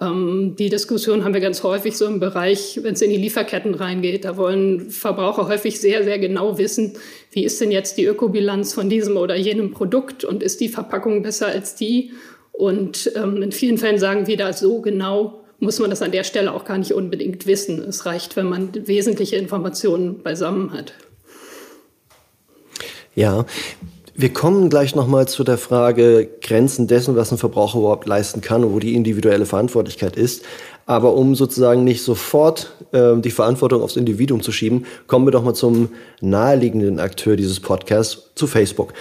Ähm, 0.00 0.54
die 0.58 0.68
Diskussion 0.68 1.24
haben 1.24 1.34
wir 1.34 1.40
ganz 1.40 1.62
häufig 1.62 1.96
so 1.96 2.06
im 2.06 2.20
Bereich, 2.20 2.80
wenn 2.82 2.94
es 2.94 3.02
in 3.02 3.10
die 3.10 3.16
Lieferketten 3.16 3.74
reingeht. 3.74 4.24
Da 4.24 4.36
wollen 4.36 4.90
Verbraucher 4.90 5.48
häufig 5.48 5.80
sehr, 5.80 6.04
sehr 6.04 6.18
genau 6.18 6.58
wissen, 6.58 6.94
wie 7.32 7.44
ist 7.44 7.60
denn 7.60 7.70
jetzt 7.70 7.98
die 7.98 8.04
Ökobilanz 8.04 8.74
von 8.74 8.88
diesem 8.88 9.16
oder 9.16 9.36
jenem 9.36 9.72
Produkt 9.72 10.24
und 10.24 10.42
ist 10.42 10.60
die 10.60 10.68
Verpackung 10.68 11.22
besser 11.22 11.48
als 11.48 11.74
die? 11.74 12.12
Und 12.52 13.10
ähm, 13.16 13.42
in 13.42 13.52
vielen 13.52 13.76
Fällen 13.76 13.98
sagen 13.98 14.26
wir 14.26 14.36
da 14.36 14.52
so 14.52 14.80
genau, 14.80 15.42
muss 15.58 15.78
man 15.78 15.90
das 15.90 16.02
an 16.02 16.12
der 16.12 16.24
Stelle 16.24 16.52
auch 16.52 16.64
gar 16.64 16.78
nicht 16.78 16.92
unbedingt 16.92 17.46
wissen. 17.46 17.82
Es 17.82 18.04
reicht, 18.04 18.36
wenn 18.36 18.48
man 18.48 18.70
wesentliche 18.86 19.36
Informationen 19.36 20.22
beisammen 20.22 20.72
hat. 20.72 20.92
Ja, 23.16 23.46
wir 24.14 24.32
kommen 24.32 24.68
gleich 24.68 24.94
nochmal 24.94 25.26
zu 25.26 25.42
der 25.42 25.56
Frage 25.56 26.28
Grenzen 26.42 26.86
dessen, 26.86 27.16
was 27.16 27.32
ein 27.32 27.38
Verbraucher 27.38 27.78
überhaupt 27.78 28.06
leisten 28.06 28.42
kann 28.42 28.62
und 28.62 28.74
wo 28.74 28.78
die 28.78 28.94
individuelle 28.94 29.46
Verantwortlichkeit 29.46 30.16
ist. 30.16 30.44
Aber 30.84 31.14
um 31.14 31.34
sozusagen 31.34 31.82
nicht 31.82 32.02
sofort 32.02 32.72
äh, 32.92 33.16
die 33.16 33.30
Verantwortung 33.30 33.82
aufs 33.82 33.96
Individuum 33.96 34.42
zu 34.42 34.52
schieben, 34.52 34.84
kommen 35.06 35.26
wir 35.26 35.30
doch 35.30 35.42
mal 35.42 35.54
zum 35.54 35.88
naheliegenden 36.20 37.00
Akteur 37.00 37.36
dieses 37.36 37.58
Podcasts, 37.58 38.30
zu 38.34 38.46
Facebook. 38.46 38.92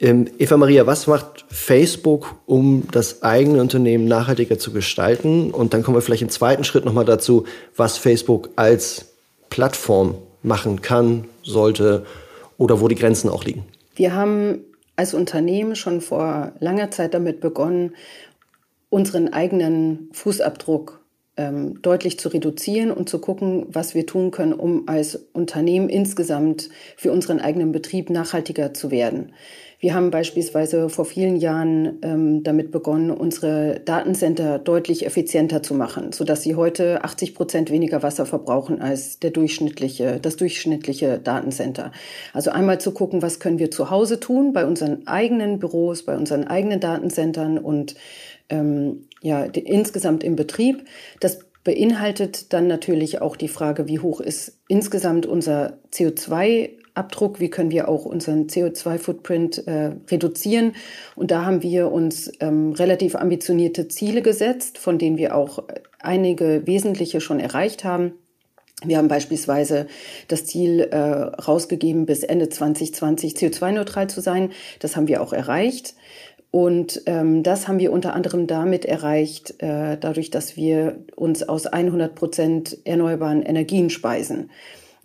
Ähm, 0.00 0.26
Eva 0.38 0.56
Maria, 0.56 0.86
was 0.86 1.06
macht 1.06 1.44
Facebook, 1.50 2.34
um 2.46 2.84
das 2.92 3.22
eigene 3.22 3.60
Unternehmen 3.60 4.06
nachhaltiger 4.06 4.58
zu 4.58 4.72
gestalten? 4.72 5.50
Und 5.50 5.74
dann 5.74 5.82
kommen 5.82 5.98
wir 5.98 6.02
vielleicht 6.02 6.22
im 6.22 6.30
zweiten 6.30 6.64
Schritt 6.64 6.86
nochmal 6.86 7.04
dazu, 7.04 7.44
was 7.76 7.98
Facebook 7.98 8.48
als 8.56 9.04
Plattform 9.50 10.14
machen 10.42 10.80
kann, 10.80 11.26
sollte 11.42 12.06
oder 12.60 12.80
wo 12.80 12.88
die 12.88 12.94
Grenzen 12.94 13.30
auch 13.30 13.42
liegen? 13.42 13.64
Wir 13.96 14.14
haben 14.14 14.60
als 14.94 15.14
Unternehmen 15.14 15.74
schon 15.74 16.02
vor 16.02 16.52
langer 16.60 16.90
Zeit 16.90 17.14
damit 17.14 17.40
begonnen, 17.40 17.94
unseren 18.90 19.32
eigenen 19.32 20.10
Fußabdruck 20.12 21.00
ähm, 21.38 21.80
deutlich 21.80 22.18
zu 22.18 22.28
reduzieren 22.28 22.90
und 22.90 23.08
zu 23.08 23.18
gucken, 23.18 23.64
was 23.68 23.94
wir 23.94 24.04
tun 24.04 24.30
können, 24.30 24.52
um 24.52 24.86
als 24.88 25.16
Unternehmen 25.32 25.88
insgesamt 25.88 26.68
für 26.98 27.12
unseren 27.12 27.40
eigenen 27.40 27.72
Betrieb 27.72 28.10
nachhaltiger 28.10 28.74
zu 28.74 28.90
werden. 28.90 29.32
Wir 29.80 29.94
haben 29.94 30.10
beispielsweise 30.10 30.90
vor 30.90 31.06
vielen 31.06 31.36
Jahren 31.36 31.98
ähm, 32.02 32.42
damit 32.42 32.70
begonnen, 32.70 33.10
unsere 33.10 33.80
Datencenter 33.80 34.58
deutlich 34.58 35.06
effizienter 35.06 35.62
zu 35.62 35.72
machen, 35.72 36.12
sodass 36.12 36.42
sie 36.42 36.54
heute 36.54 37.02
80 37.02 37.34
Prozent 37.34 37.70
weniger 37.70 38.02
Wasser 38.02 38.26
verbrauchen 38.26 38.82
als 38.82 39.20
der 39.20 39.30
durchschnittliche, 39.30 40.20
das 40.20 40.36
durchschnittliche 40.36 41.18
Datencenter. 41.18 41.92
Also 42.34 42.50
einmal 42.50 42.78
zu 42.78 42.92
gucken, 42.92 43.22
was 43.22 43.40
können 43.40 43.58
wir 43.58 43.70
zu 43.70 43.88
Hause 43.88 44.20
tun, 44.20 44.52
bei 44.52 44.66
unseren 44.66 45.06
eigenen 45.06 45.58
Büros, 45.58 46.04
bei 46.04 46.14
unseren 46.14 46.44
eigenen 46.44 46.80
Datencentern 46.80 47.56
und 47.56 47.94
ähm, 48.50 49.06
ja, 49.22 49.48
die, 49.48 49.60
insgesamt 49.60 50.22
im 50.22 50.36
Betrieb. 50.36 50.84
Das 51.20 51.38
beinhaltet 51.64 52.52
dann 52.52 52.66
natürlich 52.66 53.22
auch 53.22 53.34
die 53.34 53.48
Frage, 53.48 53.88
wie 53.88 53.98
hoch 53.98 54.20
ist 54.20 54.58
insgesamt 54.68 55.24
unser 55.24 55.78
CO2-Abdruck, 57.00 57.40
wie 57.40 57.50
können 57.50 57.70
wir 57.70 57.88
auch 57.88 58.04
unseren 58.04 58.46
CO2-Footprint 58.46 59.66
äh, 59.66 59.92
reduzieren. 60.10 60.72
Und 61.16 61.30
da 61.30 61.44
haben 61.44 61.62
wir 61.62 61.90
uns 61.90 62.30
ähm, 62.40 62.72
relativ 62.72 63.14
ambitionierte 63.14 63.88
Ziele 63.88 64.22
gesetzt, 64.22 64.78
von 64.78 64.98
denen 64.98 65.16
wir 65.16 65.34
auch 65.34 65.64
einige 65.98 66.66
wesentliche 66.66 67.20
schon 67.20 67.40
erreicht 67.40 67.84
haben. 67.84 68.12
Wir 68.82 68.96
haben 68.96 69.08
beispielsweise 69.08 69.86
das 70.28 70.46
Ziel 70.46 70.80
äh, 70.80 70.96
rausgegeben, 70.96 72.06
bis 72.06 72.22
Ende 72.22 72.48
2020 72.48 73.34
CO2-neutral 73.34 74.08
zu 74.08 74.22
sein. 74.22 74.50
Das 74.78 74.96
haben 74.96 75.08
wir 75.08 75.22
auch 75.22 75.34
erreicht. 75.34 75.94
Und 76.50 77.02
ähm, 77.06 77.44
das 77.44 77.68
haben 77.68 77.78
wir 77.78 77.92
unter 77.92 78.14
anderem 78.14 78.46
damit 78.48 78.84
erreicht, 78.84 79.62
äh, 79.62 79.96
dadurch, 79.98 80.30
dass 80.30 80.56
wir 80.56 81.04
uns 81.14 81.48
aus 81.48 81.66
100 81.66 82.14
Prozent 82.14 82.78
erneuerbaren 82.84 83.42
Energien 83.42 83.88
speisen. 83.88 84.50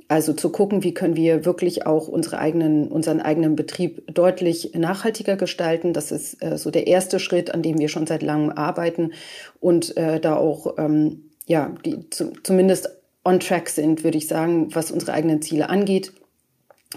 Also 0.07 0.33
zu 0.33 0.51
gucken, 0.51 0.83
wie 0.83 0.93
können 0.93 1.15
wir 1.15 1.45
wirklich 1.45 1.87
auch 1.87 2.07
unsere 2.07 2.37
eigenen, 2.37 2.89
unseren 2.89 3.21
eigenen 3.21 3.55
Betrieb 3.55 4.13
deutlich 4.13 4.73
nachhaltiger 4.75 5.35
gestalten. 5.35 5.93
Das 5.93 6.11
ist 6.11 6.43
äh, 6.43 6.57
so 6.59 6.69
der 6.69 6.85
erste 6.85 7.19
Schritt, 7.19 7.51
an 7.51 7.63
dem 7.63 7.79
wir 7.79 7.89
schon 7.89 8.05
seit 8.05 8.21
langem 8.21 8.51
arbeiten 8.51 9.13
und 9.59 9.97
äh, 9.97 10.19
da 10.19 10.35
auch 10.35 10.77
ähm, 10.77 11.31
ja 11.47 11.73
die 11.83 12.09
zu, 12.11 12.33
zumindest 12.43 12.89
on 13.23 13.39
track 13.39 13.69
sind, 13.69 14.03
würde 14.03 14.19
ich 14.19 14.27
sagen, 14.27 14.73
was 14.75 14.91
unsere 14.91 15.13
eigenen 15.13 15.41
Ziele 15.41 15.69
angeht. 15.69 16.13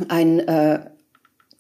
Ein 0.09 0.41
äh, 0.41 0.81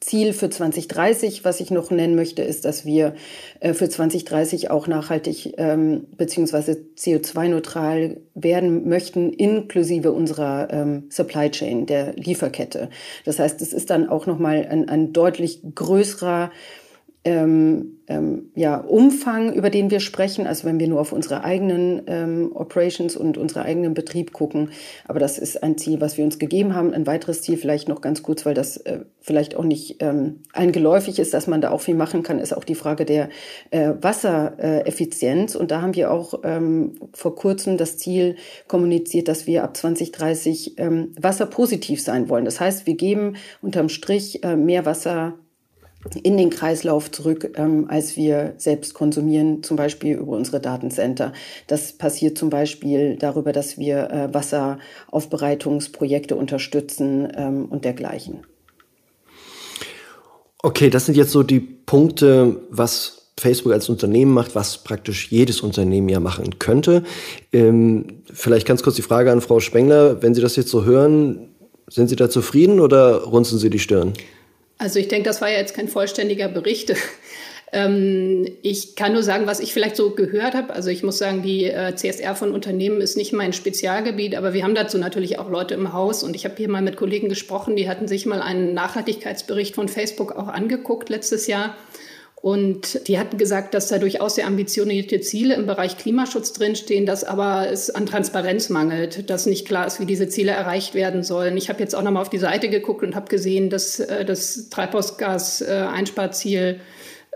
Ziel 0.00 0.32
für 0.32 0.48
2030, 0.48 1.44
was 1.44 1.58
ich 1.58 1.72
noch 1.72 1.90
nennen 1.90 2.14
möchte, 2.14 2.42
ist, 2.42 2.64
dass 2.64 2.86
wir 2.86 3.14
äh, 3.58 3.74
für 3.74 3.88
2030 3.88 4.70
auch 4.70 4.86
nachhaltig 4.86 5.54
ähm, 5.58 6.06
beziehungsweise 6.16 6.84
CO2-neutral 6.96 8.20
werden 8.34 8.88
möchten, 8.88 9.32
inklusive 9.32 10.12
unserer 10.12 10.68
ähm, 10.70 11.06
Supply 11.10 11.50
Chain, 11.50 11.86
der 11.86 12.12
Lieferkette. 12.14 12.90
Das 13.24 13.40
heißt, 13.40 13.60
es 13.60 13.72
ist 13.72 13.90
dann 13.90 14.08
auch 14.08 14.26
nochmal 14.26 14.68
ein, 14.70 14.88
ein 14.88 15.12
deutlich 15.12 15.62
größerer 15.74 16.52
ähm, 17.28 17.98
ähm, 18.06 18.50
ja, 18.54 18.78
Umfang, 18.78 19.52
über 19.52 19.68
den 19.68 19.90
wir 19.90 20.00
sprechen, 20.00 20.46
also 20.46 20.66
wenn 20.66 20.80
wir 20.80 20.88
nur 20.88 20.98
auf 20.98 21.12
unsere 21.12 21.44
eigenen 21.44 22.02
ähm, 22.06 22.52
Operations 22.54 23.16
und 23.16 23.36
unseren 23.36 23.64
eigenen 23.64 23.92
Betrieb 23.92 24.32
gucken. 24.32 24.70
Aber 25.06 25.18
das 25.18 25.36
ist 25.36 25.62
ein 25.62 25.76
Ziel, 25.76 26.00
was 26.00 26.16
wir 26.16 26.24
uns 26.24 26.38
gegeben 26.38 26.74
haben. 26.74 26.94
Ein 26.94 27.06
weiteres 27.06 27.42
Ziel 27.42 27.58
vielleicht 27.58 27.86
noch 27.86 28.00
ganz 28.00 28.22
kurz, 28.22 28.46
weil 28.46 28.54
das 28.54 28.78
äh, 28.78 29.00
vielleicht 29.20 29.56
auch 29.56 29.64
nicht 29.64 29.96
ähm, 30.00 30.40
allen 30.54 30.72
geläufig 30.72 31.18
ist, 31.18 31.34
dass 31.34 31.46
man 31.46 31.60
da 31.60 31.70
auch 31.70 31.82
viel 31.82 31.96
machen 31.96 32.22
kann, 32.22 32.38
ist 32.38 32.56
auch 32.56 32.64
die 32.64 32.74
Frage 32.74 33.04
der 33.04 33.28
äh, 33.72 33.92
Wassereffizienz. 34.00 35.54
Und 35.54 35.70
da 35.70 35.82
haben 35.82 35.94
wir 35.94 36.10
auch 36.10 36.40
ähm, 36.44 36.94
vor 37.12 37.34
kurzem 37.34 37.76
das 37.76 37.98
Ziel 37.98 38.36
kommuniziert, 38.68 39.28
dass 39.28 39.46
wir 39.46 39.64
ab 39.64 39.76
2030 39.76 40.78
ähm, 40.78 41.12
wasserpositiv 41.20 42.00
sein 42.00 42.30
wollen. 42.30 42.46
Das 42.46 42.58
heißt, 42.58 42.86
wir 42.86 42.94
geben 42.94 43.36
unterm 43.60 43.90
Strich 43.90 44.42
äh, 44.44 44.56
mehr 44.56 44.86
Wasser 44.86 45.34
in 46.16 46.36
den 46.36 46.50
Kreislauf 46.50 47.10
zurück, 47.10 47.52
ähm, 47.56 47.86
als 47.88 48.16
wir 48.16 48.54
selbst 48.58 48.94
konsumieren, 48.94 49.62
zum 49.62 49.76
Beispiel 49.76 50.16
über 50.16 50.36
unsere 50.36 50.60
Datencenter. 50.60 51.32
Das 51.66 51.92
passiert 51.92 52.38
zum 52.38 52.50
Beispiel 52.50 53.16
darüber, 53.16 53.52
dass 53.52 53.78
wir 53.78 54.10
äh, 54.10 54.34
Wasseraufbereitungsprojekte 54.34 56.36
unterstützen 56.36 57.28
ähm, 57.36 57.66
und 57.66 57.84
dergleichen. 57.84 58.40
Okay, 60.62 60.90
das 60.90 61.06
sind 61.06 61.16
jetzt 61.16 61.30
so 61.30 61.42
die 61.42 61.60
Punkte, 61.60 62.62
was 62.70 63.18
Facebook 63.38 63.72
als 63.72 63.88
Unternehmen 63.88 64.32
macht, 64.32 64.54
was 64.54 64.78
praktisch 64.78 65.30
jedes 65.30 65.60
Unternehmen 65.60 66.08
ja 66.08 66.20
machen 66.20 66.58
könnte. 66.58 67.04
Ähm, 67.52 68.22
vielleicht 68.24 68.66
ganz 68.66 68.82
kurz 68.82 68.96
die 68.96 69.02
Frage 69.02 69.30
an 69.30 69.40
Frau 69.40 69.60
Spengler, 69.60 70.22
wenn 70.22 70.34
Sie 70.34 70.40
das 70.40 70.56
jetzt 70.56 70.70
so 70.70 70.84
hören, 70.84 71.50
sind 71.88 72.08
Sie 72.08 72.16
da 72.16 72.28
zufrieden 72.28 72.80
oder 72.80 73.22
runzen 73.22 73.58
Sie 73.58 73.70
die 73.70 73.78
Stirn? 73.78 74.12
Also 74.78 75.00
ich 75.00 75.08
denke, 75.08 75.28
das 75.28 75.40
war 75.40 75.50
ja 75.50 75.58
jetzt 75.58 75.74
kein 75.74 75.88
vollständiger 75.88 76.48
Bericht. 76.48 76.94
Ähm, 77.70 78.48
ich 78.62 78.96
kann 78.96 79.12
nur 79.12 79.22
sagen, 79.22 79.46
was 79.46 79.60
ich 79.60 79.74
vielleicht 79.74 79.94
so 79.94 80.12
gehört 80.14 80.54
habe. 80.54 80.72
Also 80.72 80.88
ich 80.88 81.02
muss 81.02 81.18
sagen, 81.18 81.42
die 81.42 81.64
äh, 81.64 81.94
CSR 81.94 82.34
von 82.34 82.52
Unternehmen 82.52 83.02
ist 83.02 83.18
nicht 83.18 83.34
mein 83.34 83.52
Spezialgebiet, 83.52 84.36
aber 84.36 84.54
wir 84.54 84.64
haben 84.64 84.74
dazu 84.74 84.96
natürlich 84.96 85.38
auch 85.38 85.50
Leute 85.50 85.74
im 85.74 85.92
Haus. 85.92 86.22
Und 86.22 86.34
ich 86.34 86.46
habe 86.46 86.54
hier 86.56 86.70
mal 86.70 86.80
mit 86.80 86.96
Kollegen 86.96 87.28
gesprochen, 87.28 87.76
die 87.76 87.88
hatten 87.88 88.08
sich 88.08 88.24
mal 88.24 88.40
einen 88.40 88.72
Nachhaltigkeitsbericht 88.72 89.74
von 89.74 89.88
Facebook 89.88 90.32
auch 90.32 90.48
angeguckt 90.48 91.10
letztes 91.10 91.46
Jahr. 91.46 91.76
Und 92.40 93.08
die 93.08 93.18
hatten 93.18 93.36
gesagt, 93.36 93.74
dass 93.74 93.88
da 93.88 93.98
durchaus 93.98 94.36
sehr 94.36 94.46
ambitionierte 94.46 95.20
Ziele 95.20 95.54
im 95.54 95.66
Bereich 95.66 95.98
Klimaschutz 95.98 96.52
drinstehen, 96.52 97.04
dass 97.04 97.24
aber 97.24 97.68
es 97.68 97.90
an 97.90 98.06
Transparenz 98.06 98.68
mangelt, 98.68 99.28
dass 99.28 99.46
nicht 99.46 99.66
klar 99.66 99.88
ist, 99.88 99.98
wie 99.98 100.06
diese 100.06 100.28
Ziele 100.28 100.52
erreicht 100.52 100.94
werden 100.94 101.24
sollen. 101.24 101.56
Ich 101.56 101.68
habe 101.68 101.80
jetzt 101.80 101.96
auch 101.96 102.02
nochmal 102.02 102.22
auf 102.22 102.30
die 102.30 102.38
Seite 102.38 102.68
geguckt 102.68 103.02
und 103.02 103.16
habe 103.16 103.28
gesehen, 103.28 103.70
dass 103.70 103.98
äh, 103.98 104.24
das 104.24 104.68
Treibhausgas-Einsparziel 104.68 106.78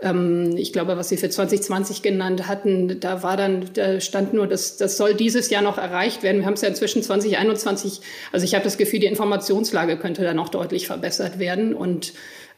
ähm, 0.01 0.55
ich 0.57 0.73
glaube, 0.73 0.97
was 0.97 1.09
Sie 1.09 1.17
für 1.17 1.29
2020 1.29 2.01
genannt 2.01 2.47
hatten, 2.47 2.99
da 2.99 3.23
war 3.23 3.37
dann, 3.37 3.69
da 3.73 3.99
stand 3.99 4.33
nur, 4.33 4.47
dass 4.47 4.77
das 4.77 4.97
soll 4.97 5.13
dieses 5.13 5.49
Jahr 5.49 5.61
noch 5.61 5.77
erreicht 5.77 6.23
werden. 6.23 6.39
Wir 6.39 6.45
haben 6.45 6.53
es 6.53 6.61
ja 6.61 6.69
inzwischen 6.69 7.03
2021. 7.03 8.01
Also 8.31 8.45
ich 8.45 8.55
habe 8.55 8.63
das 8.63 8.77
Gefühl, 8.77 8.99
die 8.99 9.07
Informationslage 9.07 9.97
könnte 9.97 10.23
da 10.23 10.33
noch 10.33 10.49
deutlich 10.49 10.87
verbessert 10.87 11.39
werden 11.39 11.73
und 11.73 12.13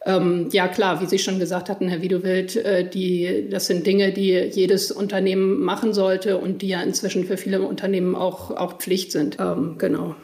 ähm, 0.06 0.50
ja 0.52 0.68
klar, 0.68 1.02
wie 1.02 1.08
Sie 1.08 1.18
schon 1.18 1.40
gesagt 1.40 1.68
hatten, 1.68 1.88
Herr 1.88 2.02
Wiedewild, 2.02 2.56
äh, 2.56 2.88
die, 2.88 3.48
das 3.50 3.66
sind 3.66 3.88
Dinge, 3.88 4.14
die 4.14 4.32
jedes 4.32 4.92
Unternehmen 4.92 5.62
machen 5.62 5.94
sollte 5.94 6.38
und 6.38 6.62
die 6.62 6.68
ja 6.68 6.82
inzwischen 6.82 7.26
für 7.26 7.38
viele 7.38 7.62
Unternehmen 7.62 8.16
auch, 8.16 8.52
auch 8.52 8.78
Pflicht 8.78 9.12
sind. 9.12 9.38
Ähm, 9.40 9.76
genau. 9.80 10.16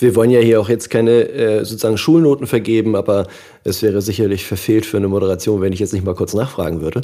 Wir 0.00 0.16
wollen 0.16 0.30
ja 0.30 0.40
hier 0.40 0.60
auch 0.60 0.68
jetzt 0.68 0.88
keine 0.88 1.28
äh, 1.28 1.58
sozusagen 1.64 1.98
Schulnoten 1.98 2.46
vergeben, 2.46 2.96
aber 2.96 3.26
es 3.64 3.82
wäre 3.82 4.00
sicherlich 4.00 4.46
verfehlt 4.46 4.86
für 4.86 4.96
eine 4.96 5.08
Moderation, 5.08 5.60
wenn 5.60 5.74
ich 5.74 5.78
jetzt 5.80 5.92
nicht 5.92 6.04
mal 6.04 6.14
kurz 6.14 6.32
nachfragen 6.32 6.80
würde. 6.80 7.02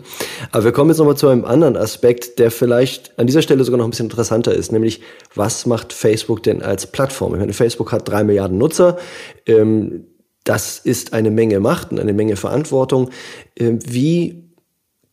Aber 0.51 0.65
wir 0.65 0.73
kommen 0.73 0.91
jetzt 0.91 0.99
nochmal 0.99 1.17
zu 1.17 1.29
einem 1.29 1.45
anderen 1.45 1.77
Aspekt, 1.77 2.39
der 2.39 2.51
vielleicht 2.51 3.19
an 3.19 3.27
dieser 3.27 3.43
Stelle 3.43 3.65
sogar 3.65 3.79
noch 3.79 3.87
ein 3.87 3.91
bisschen 3.91 4.07
interessanter 4.07 4.55
ist, 4.55 4.73
nämlich 4.73 5.03
was 5.35 5.67
macht 5.67 5.93
Facebook 5.93 6.43
denn 6.43 6.63
als 6.63 6.87
Plattform? 6.87 7.35
Ich 7.35 7.41
meine, 7.41 7.53
Facebook 7.53 7.93
hat 7.93 8.09
drei 8.09 8.25
Milliarden 8.25 8.57
Nutzer. 8.57 8.97
Ähm, 9.47 10.07
das 10.47 10.79
ist 10.79 11.13
eine 11.13 11.31
Menge 11.31 11.61
Macht 11.61 11.91
und 11.93 12.01
eine 12.01 12.15
Menge 12.15 12.37
Verantwortung. 12.37 13.11
Ähm, 13.59 13.79
wie 13.85 14.45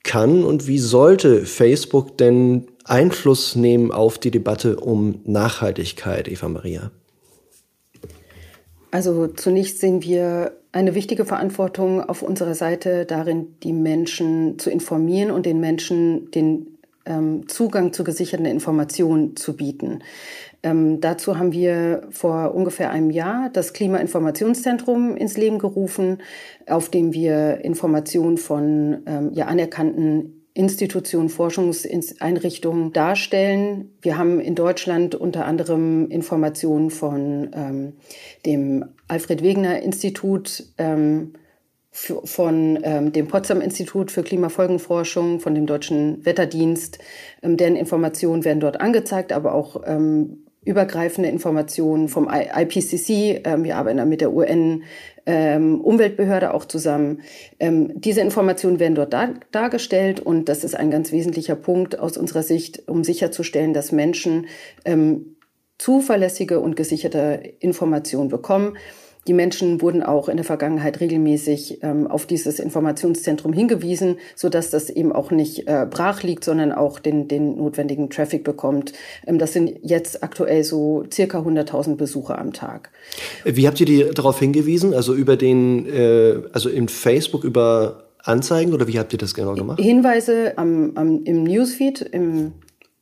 kann 0.04 0.44
und 0.44 0.68
wie 0.68 0.80
sollte 0.80 1.46
Facebook 1.46 2.18
denn 2.18 2.68
Einfluss 2.86 3.56
nehmen 3.56 3.92
auf 3.92 4.18
die 4.18 4.32
Debatte 4.32 4.78
um 4.78 5.22
Nachhaltigkeit, 5.26 6.28
Eva 6.28 6.50
Maria? 6.50 6.92
Also 8.92 9.28
zunächst 9.28 9.80
sehen 9.80 10.04
wir 10.04 10.52
eine 10.72 10.94
wichtige 10.94 11.26
Verantwortung 11.26 12.02
auf 12.02 12.22
unserer 12.22 12.54
Seite 12.54 13.06
darin, 13.06 13.56
die 13.64 13.74
Menschen 13.74 14.60
zu 14.60 14.70
informieren 14.70 15.32
und 15.32 15.46
den 15.46 15.60
Menschen 15.60 16.30
den 16.32 16.78
ähm, 17.06 17.48
Zugang 17.48 17.94
zu 17.94 18.04
gesicherten 18.04 18.46
Informationen 18.46 19.36
zu 19.36 19.56
bieten. 19.56 20.04
Ähm, 20.64 21.02
dazu 21.02 21.38
haben 21.38 21.52
wir 21.52 22.08
vor 22.10 22.56
ungefähr 22.56 22.90
einem 22.90 23.10
Jahr 23.10 23.50
das 23.52 23.74
Klimainformationszentrum 23.74 25.18
ins 25.18 25.38
Leben 25.38 25.60
gerufen, 25.60 26.20
auf 26.68 26.90
dem 26.90 27.14
wir 27.14 27.60
Informationen 27.64 28.38
von 28.38 29.04
ähm, 29.06 29.32
ja, 29.34 29.48
anerkannten 29.48 30.40
Institutionen, 30.54 31.30
Forschungseinrichtungen 31.30 32.94
darstellen. 32.94 33.92
Wir 34.02 34.18
haben 34.18 34.40
in 34.40 34.56
Deutschland 34.56 35.16
unter 35.16 35.46
anderem 35.46 36.10
Informationen 36.10 36.92
von 36.92 37.50
ähm, 37.54 37.94
dem 38.46 38.86
Alfred 39.08 39.42
Wegener 39.42 39.82
Institut, 39.82 40.64
ähm, 40.78 41.34
von 41.92 42.80
ähm, 42.84 43.12
dem 43.12 43.28
Potsdam 43.28 43.62
Institut 43.62 44.12
für 44.12 44.24
Klimafolgenforschung, 44.24 45.40
von 45.40 45.54
dem 45.54 45.66
Deutschen 45.66 46.26
Wetterdienst. 46.26 47.00
Ähm, 47.42 47.58
deren 47.58 47.76
Informationen 47.76 48.46
werden 48.46 48.60
dort 48.60 48.80
angezeigt, 48.80 49.32
aber 49.32 49.54
auch 49.54 49.82
ähm, 49.86 50.46
übergreifende 50.66 51.30
Informationen 51.30 52.08
vom 52.08 52.30
IPCC. 52.30 53.42
Ähm, 53.46 53.64
wir 53.64 53.78
arbeiten 53.78 54.08
mit 54.10 54.22
der 54.22 54.34
UN 54.34 54.84
ähm, 55.26 55.82
auch 55.84 56.66
zusammen. 56.66 57.22
Ähm, 57.60 57.92
diese 57.96 58.22
Informationen 58.22 58.80
werden 58.80 58.96
dort 58.96 59.14
dar 59.14 59.34
dargestellt 59.52 60.20
und 60.20 60.50
das 60.50 60.64
ist 60.64 60.76
ein 60.76 60.92
ganz 60.92 61.12
wesentlicher 61.12 61.56
Punkt 61.56 62.00
aus 62.00 62.18
unserer 62.18 62.44
Sicht, 62.44 62.88
um 62.88 63.04
sicherzustellen, 63.04 63.74
dass 63.74 63.92
Menschen 63.92 64.48
zuverlässige 65.78 66.60
und 66.60 66.76
gesicherte 66.76 67.56
Informationen 67.60 68.30
bekommen. 68.30 68.78
Die 69.28 69.34
Menschen 69.34 69.82
wurden 69.82 70.04
auch 70.04 70.28
in 70.28 70.38
der 70.38 70.46
Vergangenheit 70.46 71.00
regelmäßig 71.00 71.80
ähm, 71.82 72.08
auf 72.08 72.26
dieses 72.26 72.60
Informationszentrum 72.60 73.54
hingewiesen, 73.54 74.18
so 74.36 74.50
dass 74.50 74.70
das 74.70 74.90
eben 74.90 75.14
auch 75.14 75.32
nicht 75.32 75.68
äh, 75.68 75.88
brach 75.90 76.24
liegt, 76.24 76.44
sondern 76.44 76.74
auch 76.74 77.00
den, 77.00 77.28
den 77.28 77.56
notwendigen 77.58 78.10
Traffic 78.10 78.44
bekommt. 78.44 78.94
Ähm, 79.26 79.40
das 79.40 79.54
sind 79.54 79.80
jetzt 79.82 80.24
aktuell 80.24 80.64
so 80.64 81.06
circa 81.12 81.40
100.000 81.40 81.96
Besucher 81.96 82.38
am 82.38 82.52
Tag. 82.52 82.92
Wie 83.46 83.66
habt 83.68 83.80
ihr 83.80 83.86
die 83.86 84.10
darauf 84.14 84.40
hingewiesen? 84.40 84.94
Also 84.94 85.14
über 85.14 85.38
den, 85.38 85.86
äh, 85.86 86.42
also 86.52 86.68
in 86.70 86.90
Facebook 86.90 87.46
über 87.46 88.10
Anzeigen 88.24 88.74
oder 88.74 88.88
wie 88.88 89.00
habt 89.00 89.14
ihr 89.14 89.20
das 89.20 89.34
genau 89.34 89.54
gemacht? 89.54 89.80
Hinweise 89.80 90.58
am, 90.58 90.92
am, 90.96 91.24
im 91.24 91.44
Newsfeed, 91.44 92.02
im, 92.02 92.54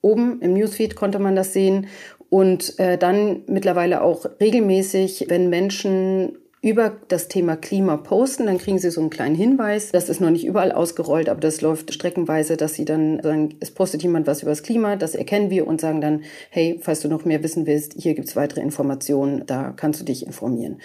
oben 0.01 0.39
im 0.41 0.53
Newsfeed 0.53 0.95
konnte 0.95 1.19
man 1.19 1.35
das 1.35 1.53
sehen 1.53 1.87
und 2.31 2.79
äh, 2.79 2.97
dann 2.97 3.41
mittlerweile 3.47 4.01
auch 4.01 4.25
regelmäßig, 4.39 5.25
wenn 5.27 5.49
Menschen 5.49 6.37
über 6.61 6.95
das 7.09 7.27
Thema 7.27 7.57
Klima 7.57 7.97
posten, 7.97 8.45
dann 8.45 8.57
kriegen 8.57 8.79
sie 8.79 8.89
so 8.89 9.01
einen 9.01 9.09
kleinen 9.09 9.35
Hinweis. 9.35 9.91
Das 9.91 10.07
ist 10.07 10.21
noch 10.21 10.29
nicht 10.29 10.45
überall 10.45 10.71
ausgerollt, 10.71 11.27
aber 11.27 11.41
das 11.41 11.59
läuft 11.59 11.93
streckenweise, 11.93 12.55
dass 12.55 12.75
sie 12.75 12.85
dann 12.85 13.21
sagen, 13.21 13.55
es 13.59 13.71
postet 13.71 14.01
jemand 14.03 14.27
was 14.27 14.43
über 14.43 14.51
das 14.51 14.63
Klima, 14.63 14.95
das 14.95 15.13
erkennen 15.13 15.49
wir 15.49 15.67
und 15.67 15.81
sagen 15.81 15.99
dann, 15.99 16.21
hey, 16.51 16.79
falls 16.81 17.01
du 17.01 17.09
noch 17.09 17.25
mehr 17.25 17.43
wissen 17.43 17.67
willst, 17.67 17.95
hier 17.97 18.13
gibt's 18.13 18.37
weitere 18.37 18.61
Informationen, 18.61 19.45
da 19.45 19.73
kannst 19.75 19.99
du 19.99 20.05
dich 20.05 20.25
informieren. 20.25 20.77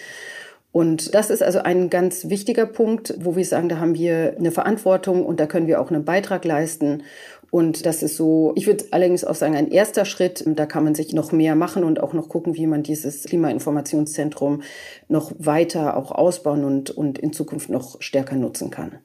Und 0.77 1.15
das 1.15 1.31
ist 1.31 1.43
also 1.43 1.61
ein 1.61 1.89
ganz 1.89 2.29
wichtiger 2.29 2.67
Punkt, 2.67 3.15
wo 3.19 3.35
wir 3.35 3.47
sagen, 3.47 3.71
da 3.71 3.79
haben 3.79 3.95
wir 3.95 4.35
eine 4.39 4.51
Verantwortung 4.51 5.25
und 5.25 5.41
da 5.41 5.47
können 5.47 5.69
wir 5.69 5.81
auch 5.81 5.91
einen 5.91 6.05
Beitrag 6.05 6.45
leisten. 6.45 7.03
Und 7.51 7.87
das 7.87 8.03
ist 8.03 8.17
so, 8.17 8.53
ich 8.57 8.67
würde 8.67 8.85
allerdings 8.91 9.25
auch 9.25 9.35
sagen, 9.35 9.55
ein 9.55 9.71
erster 9.71 10.05
Schritt. 10.05 10.45
Da 10.47 10.67
kann 10.67 10.85
man 10.85 10.95
sich 10.95 11.13
noch 11.13 11.33
mehr 11.33 11.55
machen 11.55 11.85
und 11.85 12.01
auch 12.01 12.13
noch 12.13 12.29
gucken, 12.29 12.55
wie 12.57 12.67
man 12.67 12.83
dieses 12.83 13.25
Klimainformationszentrum 13.25 14.63
noch 15.09 15.33
weiter 15.39 15.97
auch 15.97 16.11
ausbauen 16.11 16.65
und, 16.65 16.91
und 16.91 17.19
in 17.19 17.33
Zukunft 17.33 17.69
noch 17.69 18.01
stärker 18.01 18.37
nutzen 18.37 18.71
kann. 18.71 18.99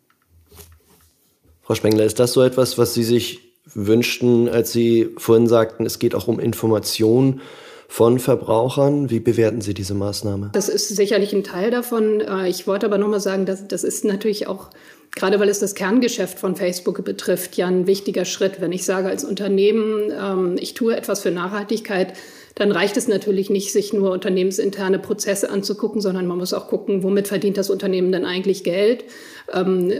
Frau 1.61 1.75
Spengler, 1.75 2.03
ist 2.03 2.19
das 2.19 2.33
so 2.33 2.41
etwas, 2.41 2.77
was 2.77 2.93
Sie 2.93 3.03
sich 3.03 3.39
wünschten, 3.73 4.49
als 4.49 4.71
Sie 4.71 5.09
vorhin 5.17 5.47
sagten, 5.47 5.85
es 5.85 5.99
geht 5.99 6.15
auch 6.15 6.27
um 6.27 6.39
Information 6.39 7.41
von 7.87 8.19
Verbrauchern. 8.19 9.09
Wie 9.09 9.19
bewerten 9.19 9.61
Sie 9.61 9.73
diese 9.73 9.93
Maßnahme? 9.93 10.49
Das 10.53 10.69
ist 10.69 10.87
sicherlich 10.89 11.33
ein 11.33 11.43
Teil 11.43 11.71
davon. 11.71 12.21
Äh, 12.21 12.49
ich 12.49 12.65
wollte 12.65 12.85
aber 12.85 12.97
nochmal 12.97 13.19
sagen, 13.19 13.45
dass 13.45 13.67
das 13.67 13.83
ist 13.83 14.05
natürlich 14.05 14.47
auch 14.47 14.69
gerade 15.15 15.39
weil 15.39 15.49
es 15.49 15.59
das 15.59 15.75
Kerngeschäft 15.75 16.39
von 16.39 16.55
Facebook 16.55 17.03
betrifft, 17.03 17.57
ja 17.57 17.67
ein 17.67 17.87
wichtiger 17.87 18.25
Schritt. 18.25 18.61
Wenn 18.61 18.71
ich 18.71 18.85
sage 18.85 19.09
als 19.09 19.23
Unternehmen, 19.23 20.11
ähm, 20.11 20.57
ich 20.59 20.73
tue 20.73 20.95
etwas 20.95 21.21
für 21.21 21.31
Nachhaltigkeit, 21.31 22.13
dann 22.55 22.71
reicht 22.71 22.97
es 22.97 23.07
natürlich 23.07 23.49
nicht, 23.49 23.71
sich 23.71 23.93
nur 23.93 24.11
unternehmensinterne 24.11 24.99
Prozesse 24.99 25.49
anzugucken, 25.49 26.01
sondern 26.01 26.27
man 26.27 26.37
muss 26.37 26.53
auch 26.53 26.67
gucken, 26.67 27.01
womit 27.01 27.27
verdient 27.27 27.57
das 27.57 27.69
Unternehmen 27.69 28.11
denn 28.11 28.25
eigentlich 28.25 28.63
Geld? 28.63 29.05
Ähm, 29.53 29.93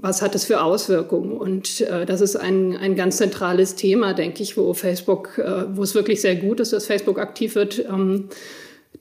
was 0.00 0.22
hat 0.22 0.34
es 0.34 0.44
für 0.44 0.62
Auswirkungen? 0.62 1.32
Und 1.32 1.80
äh, 1.80 2.06
das 2.06 2.20
ist 2.20 2.36
ein, 2.36 2.76
ein 2.76 2.94
ganz 2.94 3.16
zentrales 3.16 3.74
Thema, 3.74 4.14
denke 4.14 4.42
ich, 4.42 4.56
wo 4.56 4.72
Facebook, 4.72 5.38
äh, 5.38 5.76
wo 5.76 5.82
es 5.82 5.94
wirklich 5.94 6.20
sehr 6.20 6.36
gut 6.36 6.60
ist, 6.60 6.72
dass 6.72 6.86
Facebook 6.86 7.18
aktiv 7.18 7.54
wird. 7.54 7.84
Ähm, 7.84 8.28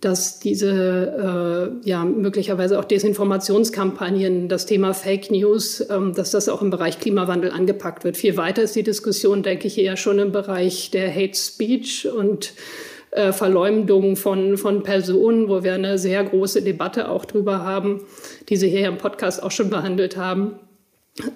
dass 0.01 0.39
diese 0.39 1.79
äh, 1.83 1.89
ja 1.89 2.03
möglicherweise 2.03 2.79
auch 2.79 2.85
Desinformationskampagnen, 2.85 4.49
das 4.49 4.65
Thema 4.65 4.93
Fake 4.93 5.31
News, 5.31 5.85
ähm, 5.89 6.13
dass 6.13 6.31
das 6.31 6.49
auch 6.49 6.61
im 6.61 6.69
Bereich 6.69 6.99
Klimawandel 6.99 7.51
angepackt 7.51 8.03
wird. 8.03 8.17
Viel 8.17 8.37
weiter 8.37 8.63
ist 8.63 8.75
die 8.75 8.83
Diskussion, 8.83 9.43
denke 9.43 9.67
ich, 9.67 9.77
eher 9.77 9.97
schon 9.97 10.19
im 10.19 10.31
Bereich 10.31 10.91
der 10.91 11.13
Hate 11.13 11.35
Speech 11.35 12.07
und 12.07 12.53
äh, 13.11 13.31
Verleumdung 13.31 14.15
von, 14.15 14.57
von 14.57 14.83
Personen, 14.83 15.47
wo 15.47 15.63
wir 15.63 15.73
eine 15.73 15.97
sehr 15.97 16.23
große 16.23 16.61
Debatte 16.61 17.09
auch 17.09 17.25
drüber 17.25 17.63
haben, 17.63 18.01
die 18.49 18.57
Sie 18.57 18.69
hier 18.69 18.87
im 18.87 18.97
Podcast 18.97 19.41
auch 19.41 19.51
schon 19.51 19.69
behandelt 19.69 20.17
haben. 20.17 20.55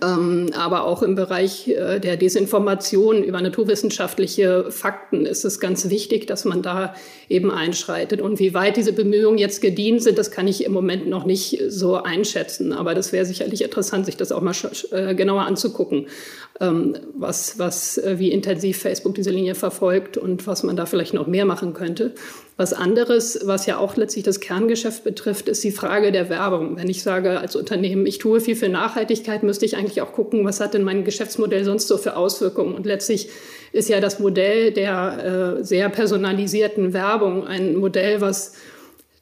Ähm, 0.04 0.50
aber 0.58 0.84
auch 0.84 1.02
im 1.04 1.16
Bereich 1.16 1.70
äh, 1.70 2.00
der 2.00 2.18
Desinformation 2.18 3.24
über 3.24 3.40
naturwissenschaftliche 3.40 4.72
Fakten 4.72 5.26
ist 5.26 5.46
es 5.46 5.62
ganz 5.62 5.90
wichtig, 5.90 6.28
dass 6.28 6.44
man 6.44 6.62
da 6.62 6.94
eben 7.30 7.50
einschreitet. 7.50 8.20
Und 8.20 8.40
wie 8.40 8.54
weit 8.54 8.76
diese 8.76 8.92
Bemühungen 8.92 9.38
jetzt 9.38 9.62
gedient 9.62 10.04
sind, 10.04 10.18
das 10.18 10.32
kann 10.32 10.50
ich 10.50 10.66
im 10.66 10.74
Moment 10.74 11.08
noch 11.08 11.26
nicht 11.26 11.64
so 11.70 11.96
einschätzen. 11.96 12.74
Aber 12.74 12.94
das 12.94 13.14
wäre 13.14 13.24
sicherlich 13.24 13.64
interessant, 13.64 14.06
sich 14.06 14.18
das 14.18 14.34
auch 14.34 14.42
mal 14.42 14.54
äh, 14.92 15.16
genauer 15.16 15.44
anzugucken, 15.44 16.08
ähm, 16.60 16.98
was, 17.16 17.58
was, 17.58 17.98
äh, 18.00 18.20
wie 18.20 18.34
intensiv 18.34 18.80
Facebook 18.80 19.16
diese 19.16 19.32
Linie 19.32 19.56
verfolgt 19.56 20.18
und 20.18 20.46
was 20.46 20.64
man 20.64 20.76
da 20.76 20.88
vielleicht 20.88 21.14
noch 21.14 21.28
mehr 21.28 21.46
machen 21.46 21.74
könnte. 21.74 22.16
Was 22.60 22.74
anderes, 22.74 23.40
was 23.46 23.68
ja 23.68 23.78
auch 23.78 23.96
letztlich 23.96 24.26
das 24.26 24.42
Kerngeschäft 24.42 25.06
betrifft, 25.06 25.48
ist 25.48 25.64
die 25.64 25.72
Frage 25.72 26.12
der 26.12 26.28
Werbung. 26.28 26.76
Wenn 26.76 26.90
ich 26.90 27.04
sage 27.04 27.40
als 27.40 27.56
Unternehmen, 27.56 28.06
ich 28.06 28.18
tue 28.18 28.42
viel 28.42 28.58
für 28.58 28.68
Nachhaltigkeit, 28.68 29.44
müsste 29.44 29.66
ich 29.66 29.78
eigentlich 29.78 30.02
auch 30.02 30.12
gucken, 30.12 30.44
was 30.44 30.60
hat 30.60 30.74
denn 30.74 30.84
mein 30.84 31.06
Geschäftsmodell 31.06 31.64
sonst 31.64 31.88
so 31.88 31.98
für 31.98 32.18
Auswirkungen. 32.18 32.76
Und 32.76 32.86
letztlich 32.86 33.30
ist 33.72 33.88
ja 33.88 34.02
das 34.02 34.20
Modell 34.20 34.74
der 34.74 35.60
äh, 35.60 35.64
sehr 35.64 35.88
personalisierten 35.88 36.92
Werbung 36.92 37.48
ein 37.48 37.78
Modell, 37.78 38.20
was 38.20 38.56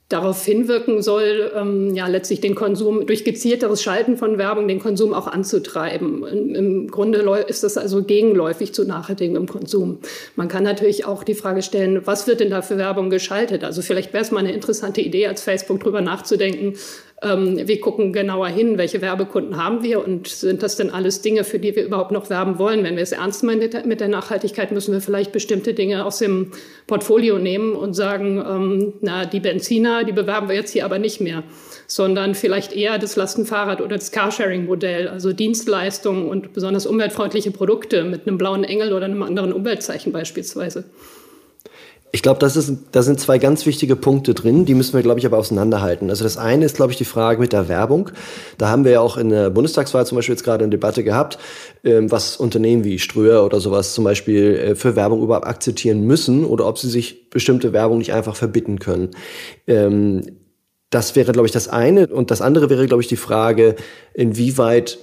darauf 0.10 0.46
hinwirken 0.46 1.02
soll, 1.02 1.52
ähm, 1.54 1.94
ja 1.94 2.08
letztlich 2.08 2.40
den 2.40 2.56
Konsum 2.56 3.06
durch 3.06 3.26
gezielteres 3.26 3.84
Schalten 3.84 4.16
von 4.16 4.38
Werbung 4.38 4.68
den 4.68 4.80
Konsum 4.80 5.14
auch 5.14 5.28
anzutreiben. 5.28 6.26
Im, 6.26 6.56
Im, 6.56 6.88
Grunde 6.88 7.20
ist 7.48 7.64
das 7.64 7.78
also 7.78 8.04
gegenläufig 8.04 8.74
zu 8.74 8.86
nachhaltigem 8.86 9.48
Konsum. 9.48 10.00
Man 10.38 10.48
kann 10.48 10.64
natürlich 10.64 11.06
auch 11.06 11.24
die 11.24 11.34
Frage 11.34 11.62
stellen, 11.62 12.02
was 12.06 12.26
wird 12.26 12.40
denn 12.40 12.50
da 12.50 12.62
für 12.62 12.78
Werbung 12.78 13.10
geschaltet? 13.10 13.66
Also 13.66 13.82
vielleicht 13.82 14.14
wäre 14.14 14.24
es 14.24 14.32
mal 14.32 14.40
eine 14.40 14.54
interessante 14.54 15.02
Idee, 15.02 15.28
als 15.28 15.42
Facebook 15.42 15.82
drüber 15.82 16.00
nachzudenken, 16.00 16.76
ähm, 17.24 17.68
wir 17.68 17.82
gucken 17.82 18.14
genauer 18.14 18.48
hin, 18.50 18.78
welche 18.78 19.02
Werbekunden 19.02 19.58
haben 19.58 19.82
wir 19.82 20.06
und 20.06 20.28
sind 20.28 20.62
das 20.62 20.76
denn 20.76 20.92
alles 20.92 21.22
Dinge, 21.22 21.44
für 21.44 21.58
die 21.58 21.76
wir 21.76 21.84
überhaupt 21.84 22.12
noch 22.12 22.30
werben 22.30 22.60
wollen. 22.60 22.84
Wenn 22.84 22.96
wir 22.96 23.02
es 23.02 23.12
ernst 23.12 23.44
meinen 23.44 23.68
mit 23.86 24.00
der 24.00 24.08
Nachhaltigkeit, 24.08 24.72
müssen 24.72 24.94
wir 24.94 25.02
vielleicht 25.02 25.32
bestimmte 25.32 25.74
Dinge 25.74 26.06
aus 26.06 26.20
dem 26.20 26.52
Portfolio 26.86 27.40
nehmen 27.40 27.74
und 27.74 27.96
sagen, 27.96 28.38
ähm, 28.48 28.94
na, 29.02 29.26
die 29.26 29.40
Benziner, 29.40 30.04
die 30.04 30.12
bewerben 30.12 30.48
wir 30.48 30.56
jetzt 30.56 30.72
hier 30.72 30.86
aber 30.86 31.00
nicht 31.00 31.20
mehr, 31.20 31.44
sondern 31.88 32.36
vielleicht 32.36 32.74
eher 32.74 33.00
das 33.00 33.16
Lastenfahrrad 33.16 33.82
oder 33.82 33.96
das 33.96 34.12
Carsharing-Modell, 34.12 35.08
also 35.08 35.34
Dienstleistungen 35.34 36.30
und 36.30 36.54
besonders 36.54 36.86
umweltfreundliche 36.86 37.50
Produkte 37.50 38.04
mit 38.04 38.28
einem 38.28 38.38
blauen 38.38 38.64
Engel 38.64 38.94
oder 38.94 39.06
einem 39.06 39.24
anderen 39.24 39.54
Umweltzeichen 39.54 40.12
beispielsweise. 40.12 40.86
Ich 42.14 42.22
glaube, 42.22 42.40
das 42.40 42.56
ist, 42.56 42.72
da 42.94 43.04
sind 43.04 43.20
zwei 43.20 43.38
ganz 43.38 43.66
wichtige 43.66 43.98
Punkte 43.98 44.34
drin, 44.34 44.66
die 44.66 44.76
müssen 44.76 44.94
wir, 44.94 45.02
glaube 45.02 45.20
ich, 45.20 45.26
aber 45.26 45.38
auseinanderhalten. 45.38 46.10
Also 46.10 46.24
das 46.24 46.38
eine 46.38 46.64
ist, 46.64 46.78
glaube 46.78 46.94
ich, 46.94 46.98
die 46.98 47.06
Frage 47.06 47.42
mit 47.42 47.52
der 47.52 47.68
Werbung. 47.68 48.12
Da 48.58 48.70
haben 48.70 48.86
wir 48.86 48.92
ja 48.92 49.02
auch 49.02 49.18
in 49.18 49.30
der 49.30 49.50
Bundestagswahl 49.50 50.06
zum 50.06 50.16
Beispiel 50.16 50.34
jetzt 50.34 50.44
gerade 50.44 50.64
eine 50.64 50.72
Debatte 50.72 51.04
gehabt, 51.04 51.38
ähm, 51.84 52.10
was 52.10 52.38
Unternehmen 52.38 52.86
wie 52.86 52.98
Ströer 52.98 53.44
oder 53.46 53.60
sowas 53.60 53.94
zum 53.94 54.06
Beispiel 54.06 54.56
äh, 54.56 54.76
für 54.76 54.96
Werbung 54.96 55.22
überhaupt 55.22 55.48
akzeptieren 55.48 56.06
müssen 56.06 56.46
oder 56.46 56.66
ob 56.66 56.78
sie 56.78 56.90
sich 56.90 57.30
bestimmte 57.30 57.74
Werbung 57.74 57.98
nicht 57.98 58.14
einfach 58.14 58.38
verbitten 58.38 58.80
können. 58.80 59.12
Ähm, 59.68 60.24
das 60.90 61.16
wäre, 61.18 61.34
glaube 61.34 61.48
ich, 61.48 61.52
das 61.52 61.68
eine. 61.68 62.08
Und 62.08 62.32
das 62.32 62.42
andere 62.42 62.70
wäre, 62.70 62.88
glaube 62.88 63.04
ich, 63.04 63.10
die 63.10 63.18
Frage, 63.18 63.76
inwieweit 64.14 64.98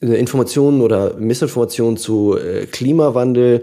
Informationen 0.00 0.82
oder 0.82 1.14
Missinformationen 1.14 1.96
zu 1.96 2.36
äh, 2.36 2.66
Klimawandel 2.66 3.62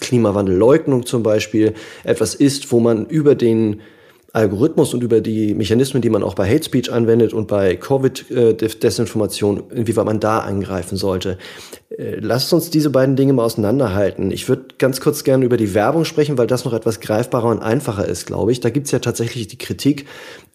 Klimawandelleugnung 0.00 1.06
zum 1.06 1.22
Beispiel 1.22 1.74
etwas 2.04 2.34
ist, 2.34 2.72
wo 2.72 2.80
man 2.80 3.06
über 3.06 3.34
den 3.34 3.82
Algorithmus 4.34 4.94
und 4.94 5.02
über 5.02 5.20
die 5.20 5.54
Mechanismen, 5.54 6.00
die 6.00 6.08
man 6.08 6.22
auch 6.22 6.34
bei 6.34 6.48
Hate 6.48 6.64
Speech 6.64 6.90
anwendet 6.90 7.34
und 7.34 7.48
bei 7.48 7.76
Covid-Desinformation, 7.76 9.64
inwieweit 9.74 10.06
man 10.06 10.20
da 10.20 10.38
eingreifen 10.38 10.96
sollte. 10.96 11.36
Äh, 11.90 12.16
lasst 12.20 12.50
uns 12.54 12.70
diese 12.70 12.88
beiden 12.88 13.14
Dinge 13.14 13.34
mal 13.34 13.44
auseinanderhalten. 13.44 14.30
Ich 14.30 14.48
würde 14.48 14.64
ganz 14.78 15.02
kurz 15.02 15.24
gerne 15.24 15.44
über 15.44 15.58
die 15.58 15.74
Werbung 15.74 16.06
sprechen, 16.06 16.38
weil 16.38 16.46
das 16.46 16.64
noch 16.64 16.72
etwas 16.72 17.00
greifbarer 17.00 17.50
und 17.50 17.58
einfacher 17.58 18.08
ist, 18.08 18.26
glaube 18.26 18.52
ich. 18.52 18.60
Da 18.60 18.70
gibt 18.70 18.86
es 18.86 18.92
ja 18.92 19.00
tatsächlich 19.00 19.48
die 19.48 19.58
Kritik, 19.58 20.06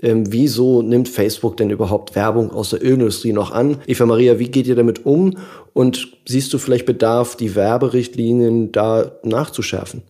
ähm, 0.02 0.32
wieso 0.32 0.82
nimmt 0.82 1.08
Facebook 1.08 1.58
denn 1.58 1.70
überhaupt 1.70 2.16
Werbung 2.16 2.50
aus 2.50 2.72
der 2.72 2.84
Ölindustrie 2.84 3.34
noch 3.34 3.52
an? 3.52 3.78
Eva 3.86 4.08
Maria, 4.08 4.40
wie 4.40 4.50
geht 4.50 4.66
ihr 4.66 4.76
damit 4.76 5.06
um? 5.06 5.38
Und 5.74 6.18
siehst 6.28 6.52
du 6.52 6.58
vielleicht 6.58 6.88
Bedarf, 6.88 7.36
die 7.36 7.54
Werberichtlinien 7.54 8.72
da 8.72 9.12
nachzuschärfen? 9.24 10.02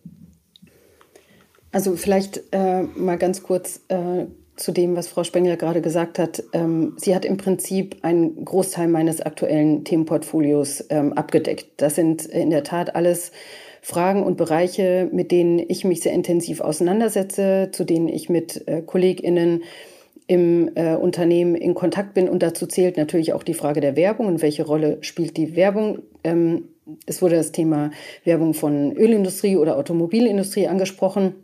Also 1.71 1.95
vielleicht 1.95 2.41
äh, 2.51 2.83
mal 2.83 3.17
ganz 3.17 3.43
kurz 3.43 3.81
äh, 3.89 4.25
zu 4.55 4.71
dem, 4.71 4.95
was 4.95 5.07
Frau 5.07 5.23
Spengler 5.23 5.55
gerade 5.55 5.81
gesagt 5.81 6.19
hat. 6.19 6.43
Ähm, 6.53 6.95
sie 6.97 7.15
hat 7.15 7.25
im 7.25 7.37
Prinzip 7.37 7.97
einen 8.01 8.43
Großteil 8.43 8.87
meines 8.87 9.21
aktuellen 9.21 9.83
Themenportfolios 9.83 10.85
ähm, 10.89 11.13
abgedeckt. 11.13 11.67
Das 11.77 11.95
sind 11.95 12.25
in 12.25 12.49
der 12.49 12.63
Tat 12.63 12.95
alles 12.95 13.31
Fragen 13.81 14.23
und 14.23 14.35
Bereiche, 14.35 15.09
mit 15.13 15.31
denen 15.31 15.59
ich 15.59 15.85
mich 15.85 16.01
sehr 16.01 16.11
intensiv 16.11 16.59
auseinandersetze, 16.61 17.69
zu 17.71 17.85
denen 17.85 18.09
ich 18.09 18.29
mit 18.29 18.67
äh, 18.67 18.81
KollegInnen 18.81 19.63
im 20.27 20.71
äh, 20.75 20.95
Unternehmen 20.95 21.55
in 21.55 21.73
Kontakt 21.73 22.13
bin. 22.13 22.27
Und 22.27 22.43
dazu 22.43 22.67
zählt 22.67 22.97
natürlich 22.97 23.33
auch 23.33 23.43
die 23.43 23.53
Frage 23.53 23.79
der 23.79 23.95
Werbung 23.95 24.27
und 24.27 24.41
welche 24.41 24.65
Rolle 24.65 24.97
spielt 25.01 25.37
die 25.37 25.55
Werbung. 25.55 25.99
Ähm, 26.23 26.65
es 27.05 27.21
wurde 27.21 27.35
das 27.35 27.51
Thema 27.51 27.91
Werbung 28.25 28.53
von 28.53 28.91
Ölindustrie 28.93 29.55
oder 29.55 29.77
Automobilindustrie 29.77 30.67
angesprochen. 30.67 31.35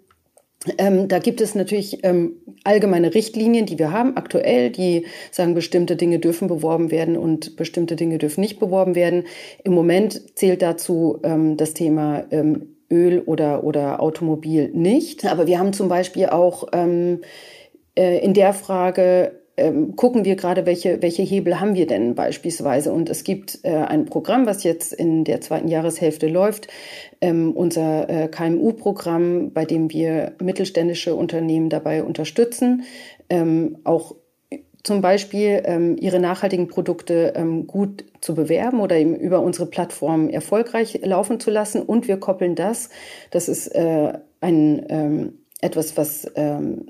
Ähm, 0.78 1.08
da 1.08 1.20
gibt 1.20 1.42
es 1.42 1.56
natürlich 1.56 2.04
ähm, 2.04 2.38
allgemeine 2.64 3.14
Richtlinien, 3.14 3.66
die 3.66 3.78
wir 3.78 3.92
haben 3.92 4.16
aktuell, 4.16 4.70
die 4.70 5.06
sagen, 5.32 5.54
bestimmte 5.54 5.96
Dinge 5.96 6.20
dürfen 6.20 6.48
beworben 6.48 6.92
werden 6.92 7.18
und 7.18 7.56
bestimmte 7.58 7.96
Dinge 7.96 8.18
dürfen 8.18 8.42
nicht 8.42 8.60
beworben 8.60 8.96
werden. 8.96 9.26
Im 9.64 9.74
Moment 9.74 10.38
zählt 10.38 10.62
dazu 10.62 11.20
ähm, 11.24 11.58
das 11.58 11.74
Thema 11.74 12.26
ähm, 12.32 12.76
Öl 12.90 13.22
oder, 13.22 13.64
oder 13.64 14.02
Automobil 14.02 14.70
nicht. 14.70 15.26
Aber 15.26 15.48
wir 15.48 15.60
haben 15.60 15.74
zum 15.74 15.90
Beispiel 15.90 16.28
auch 16.28 16.68
ähm, 16.74 17.22
äh, 17.96 18.20
in 18.20 18.34
der 18.34 18.54
Frage 18.54 19.44
ähm, 19.56 19.96
gucken 19.96 20.26
wir 20.26 20.36
gerade, 20.36 20.66
welche, 20.66 21.02
welche 21.02 21.22
Hebel 21.22 21.60
haben 21.60 21.76
wir 21.76 21.86
denn 21.86 22.16
beispielsweise. 22.16 22.92
Und 22.92 23.10
es 23.10 23.24
gibt 23.24 23.60
äh, 23.64 23.76
ein 23.76 24.06
Programm, 24.06 24.46
was 24.48 24.64
jetzt 24.64 24.94
in 24.94 25.26
der 25.26 25.42
zweiten 25.42 25.68
Jahreshälfte 25.68 26.28
läuft, 26.28 26.68
ähm, 27.24 27.54
unser 27.54 28.10
äh, 28.10 28.28
KMU-Programm, 28.28 29.54
bei 29.54 29.64
dem 29.64 29.90
wir 29.92 30.34
mittelständische 30.42 31.16
Unternehmen 31.16 31.70
dabei 31.70 32.04
unterstützen, 32.04 32.84
ähm, 33.30 33.78
auch 33.86 34.16
zum 34.84 35.00
Beispiel 35.00 35.62
ähm, 35.64 35.96
ihre 35.98 36.20
nachhaltigen 36.20 36.68
Produkte 36.68 37.32
ähm, 37.38 37.66
gut 37.66 38.04
zu 38.20 38.36
bewerben 38.36 38.82
oder 38.82 38.98
eben 38.98 39.16
über 39.16 39.40
unsere 39.40 39.66
Plattform 39.68 40.28
erfolgreich 40.28 41.00
laufen 41.04 41.40
zu 41.40 41.50
lassen. 41.50 41.82
Und 41.82 42.10
wir 42.10 42.18
koppeln 42.18 42.56
das, 42.56 42.90
das 43.32 43.48
ist 43.48 43.68
äh, 43.70 44.12
ein 44.42 44.86
ähm, 44.90 45.34
etwas, 45.62 45.96
was 45.96 46.30
ähm, 46.36 46.86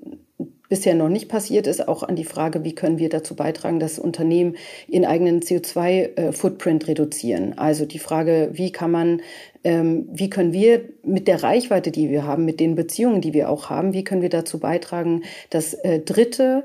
bisher 0.74 0.96
noch 0.96 1.08
nicht 1.08 1.30
passiert 1.30 1.68
ist, 1.68 1.88
auch 1.88 2.02
an 2.02 2.16
die 2.16 2.24
Frage, 2.24 2.64
wie 2.64 2.74
können 2.74 2.98
wir 2.98 3.08
dazu 3.08 3.36
beitragen, 3.36 3.80
dass 3.80 4.00
Unternehmen 4.00 4.56
ihren 4.88 5.06
eigenen 5.06 5.42
CO2-Footprint 5.42 6.88
reduzieren. 6.88 7.56
Also 7.60 7.86
die 7.86 8.00
Frage, 8.00 8.50
wie 8.54 8.72
kann 8.72 8.90
man, 8.90 9.22
ähm, 9.64 10.10
wie 10.12 10.32
können 10.32 10.52
wir 10.52 10.90
mit 11.04 11.28
der 11.28 11.44
Reichweite, 11.44 11.92
die 11.92 12.10
wir 12.10 12.26
haben, 12.26 12.44
mit 12.44 12.60
den 12.60 12.74
Beziehungen, 12.74 13.22
die 13.22 13.36
wir 13.36 13.52
auch 13.52 13.70
haben, 13.70 13.94
wie 13.94 14.04
können 14.04 14.24
wir 14.24 14.30
dazu 14.30 14.58
beitragen, 14.58 15.22
dass 15.52 15.76
äh, 15.76 16.00
Dritte 16.00 16.64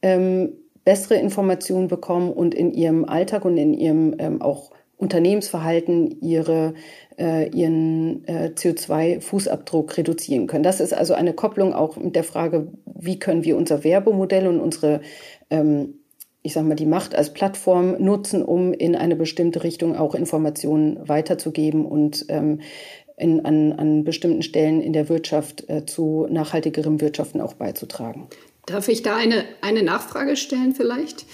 ähm, 0.00 0.54
bessere 0.86 1.16
Informationen 1.16 1.88
bekommen 1.88 2.32
und 2.32 2.54
in 2.54 2.72
ihrem 2.72 3.04
Alltag 3.04 3.44
und 3.44 3.58
in 3.58 3.74
ihrem 3.74 4.14
ähm, 4.18 4.40
auch 4.40 4.70
Unternehmensverhalten 4.96 6.22
ihre, 6.22 6.72
äh, 7.20 7.48
ihren 7.50 8.26
äh, 8.26 8.50
CO2-Fußabdruck 8.54 9.98
reduzieren 9.98 10.46
können. 10.46 10.64
Das 10.64 10.80
ist 10.80 10.94
also 10.94 11.14
eine 11.14 11.34
Kopplung 11.34 11.74
auch 11.74 11.96
mit 11.96 12.16
der 12.16 12.24
Frage, 12.24 12.68
wie 12.86 13.18
können 13.18 13.44
wir 13.44 13.56
unser 13.56 13.84
Werbemodell 13.84 14.46
und 14.46 14.60
unsere, 14.60 15.02
ähm, 15.50 16.00
ich 16.42 16.54
sage 16.54 16.66
mal, 16.66 16.74
die 16.74 16.86
Macht 16.86 17.14
als 17.14 17.32
Plattform 17.32 17.96
nutzen, 18.02 18.42
um 18.42 18.72
in 18.72 18.96
eine 18.96 19.16
bestimmte 19.16 19.62
Richtung 19.62 19.94
auch 19.94 20.14
Informationen 20.14 21.06
weiterzugeben 21.06 21.84
und 21.84 22.24
ähm, 22.28 22.60
in, 23.18 23.44
an, 23.44 23.74
an 23.74 24.04
bestimmten 24.04 24.42
Stellen 24.42 24.80
in 24.80 24.94
der 24.94 25.10
Wirtschaft 25.10 25.68
äh, 25.68 25.84
zu 25.84 26.26
nachhaltigerem 26.30 27.02
Wirtschaften 27.02 27.42
auch 27.42 27.52
beizutragen. 27.52 28.28
Darf 28.64 28.88
ich 28.88 29.02
da 29.02 29.16
eine, 29.16 29.44
eine 29.60 29.82
Nachfrage 29.82 30.36
stellen 30.36 30.74
vielleicht? 30.74 31.26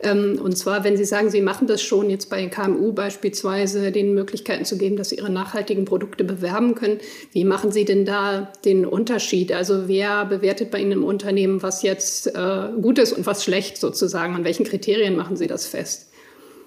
Ähm, 0.00 0.38
und 0.42 0.56
zwar, 0.56 0.84
wenn 0.84 0.96
Sie 0.96 1.04
sagen, 1.04 1.30
Sie 1.30 1.40
machen 1.40 1.66
das 1.66 1.82
schon 1.82 2.10
jetzt 2.10 2.30
bei 2.30 2.46
KMU 2.46 2.92
beispielsweise, 2.92 3.92
den 3.92 4.14
Möglichkeiten 4.14 4.64
zu 4.64 4.76
geben, 4.76 4.96
dass 4.96 5.10
sie 5.10 5.16
ihre 5.16 5.30
nachhaltigen 5.30 5.84
Produkte 5.84 6.24
bewerben 6.24 6.74
können. 6.74 6.98
Wie 7.32 7.44
machen 7.44 7.72
Sie 7.72 7.84
denn 7.84 8.04
da 8.04 8.52
den 8.64 8.86
Unterschied? 8.86 9.52
Also 9.52 9.88
wer 9.88 10.24
bewertet 10.24 10.70
bei 10.70 10.78
Ihnen 10.80 10.92
im 10.92 11.04
Unternehmen, 11.04 11.62
was 11.62 11.82
jetzt 11.82 12.26
äh, 12.34 12.68
gut 12.80 12.98
ist 12.98 13.12
und 13.12 13.26
was 13.26 13.44
schlecht 13.44 13.78
sozusagen? 13.78 14.34
An 14.34 14.44
welchen 14.44 14.64
Kriterien 14.64 15.16
machen 15.16 15.36
Sie 15.36 15.46
das 15.46 15.66
fest? 15.66 16.10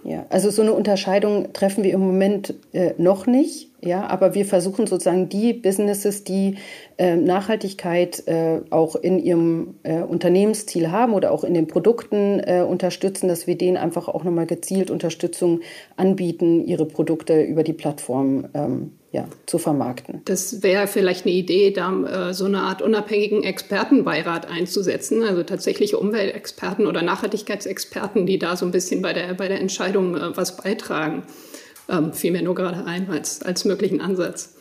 Ja, 0.08 0.26
also 0.30 0.50
so 0.52 0.62
eine 0.62 0.72
Unterscheidung 0.72 1.52
treffen 1.52 1.84
wir 1.84 1.92
im 1.92 2.00
Moment 2.00 2.54
äh, 2.72 2.94
noch 2.98 3.28
nicht. 3.28 3.72
Ja, 3.84 4.08
aber 4.08 4.36
wir 4.36 4.46
versuchen 4.46 4.88
sozusagen 4.88 5.28
die 5.28 5.52
Businesses, 5.52 6.24
die 6.24 6.56
äh, 6.98 7.18
Nachhaltigkeit 7.18 8.26
äh, 8.26 8.62
auch 8.70 8.96
in 8.96 9.20
ihrem 9.20 9.76
äh, 9.84 10.00
Unternehmensziel 10.00 10.92
haben 10.92 11.14
oder 11.14 11.34
auch 11.34 11.44
in 11.44 11.54
den 11.54 11.68
Produkten 11.68 12.40
äh, 12.40 12.62
unterstützen, 12.62 13.28
dass 13.28 13.48
wir 13.48 13.58
denen 13.58 13.76
einfach 13.76 14.08
auch 14.08 14.24
nochmal 14.24 14.46
gezielt 14.46 14.92
Unterstützung 14.92 15.60
anbieten, 15.98 16.66
ihre 16.66 16.86
Produkte 16.86 17.42
über 17.42 17.64
die 17.64 17.74
Plattform 17.74 18.48
ähm, 18.54 18.94
ja, 19.18 19.28
zu 19.48 19.58
vermarkten. 19.58 20.22
Das 20.26 20.62
wäre 20.62 20.86
vielleicht 20.86 21.26
eine 21.26 21.34
Idee, 21.34 21.72
da 21.72 22.30
äh, 22.30 22.34
so 22.36 22.46
eine 22.46 22.62
Art 22.62 22.84
unabhängigen 22.84 23.44
Expertenbeirat 23.44 24.48
einzusetzen, 24.48 25.24
also 25.24 25.42
tatsächliche 25.42 25.98
Umweltexperten 25.98 26.86
oder 26.86 27.02
Nachhaltigkeitsexperten, 27.02 28.28
die 28.28 28.38
da 28.38 28.56
so 28.56 28.66
ein 28.66 28.72
bisschen 28.72 29.02
bei 29.02 29.14
der, 29.14 29.34
bei 29.34 29.48
der 29.48 29.60
Entscheidung 29.60 30.16
äh, 30.16 30.38
was 30.38 30.58
beitragen. 30.58 31.24
Ähm, 31.90 32.14
fiel 32.14 32.32
mir 32.32 32.44
nur 32.44 32.54
gerade 32.54 32.86
ein 32.86 33.10
als, 33.10 33.42
als 33.42 33.66
möglichen 33.66 34.02
Ansatz. 34.02 34.54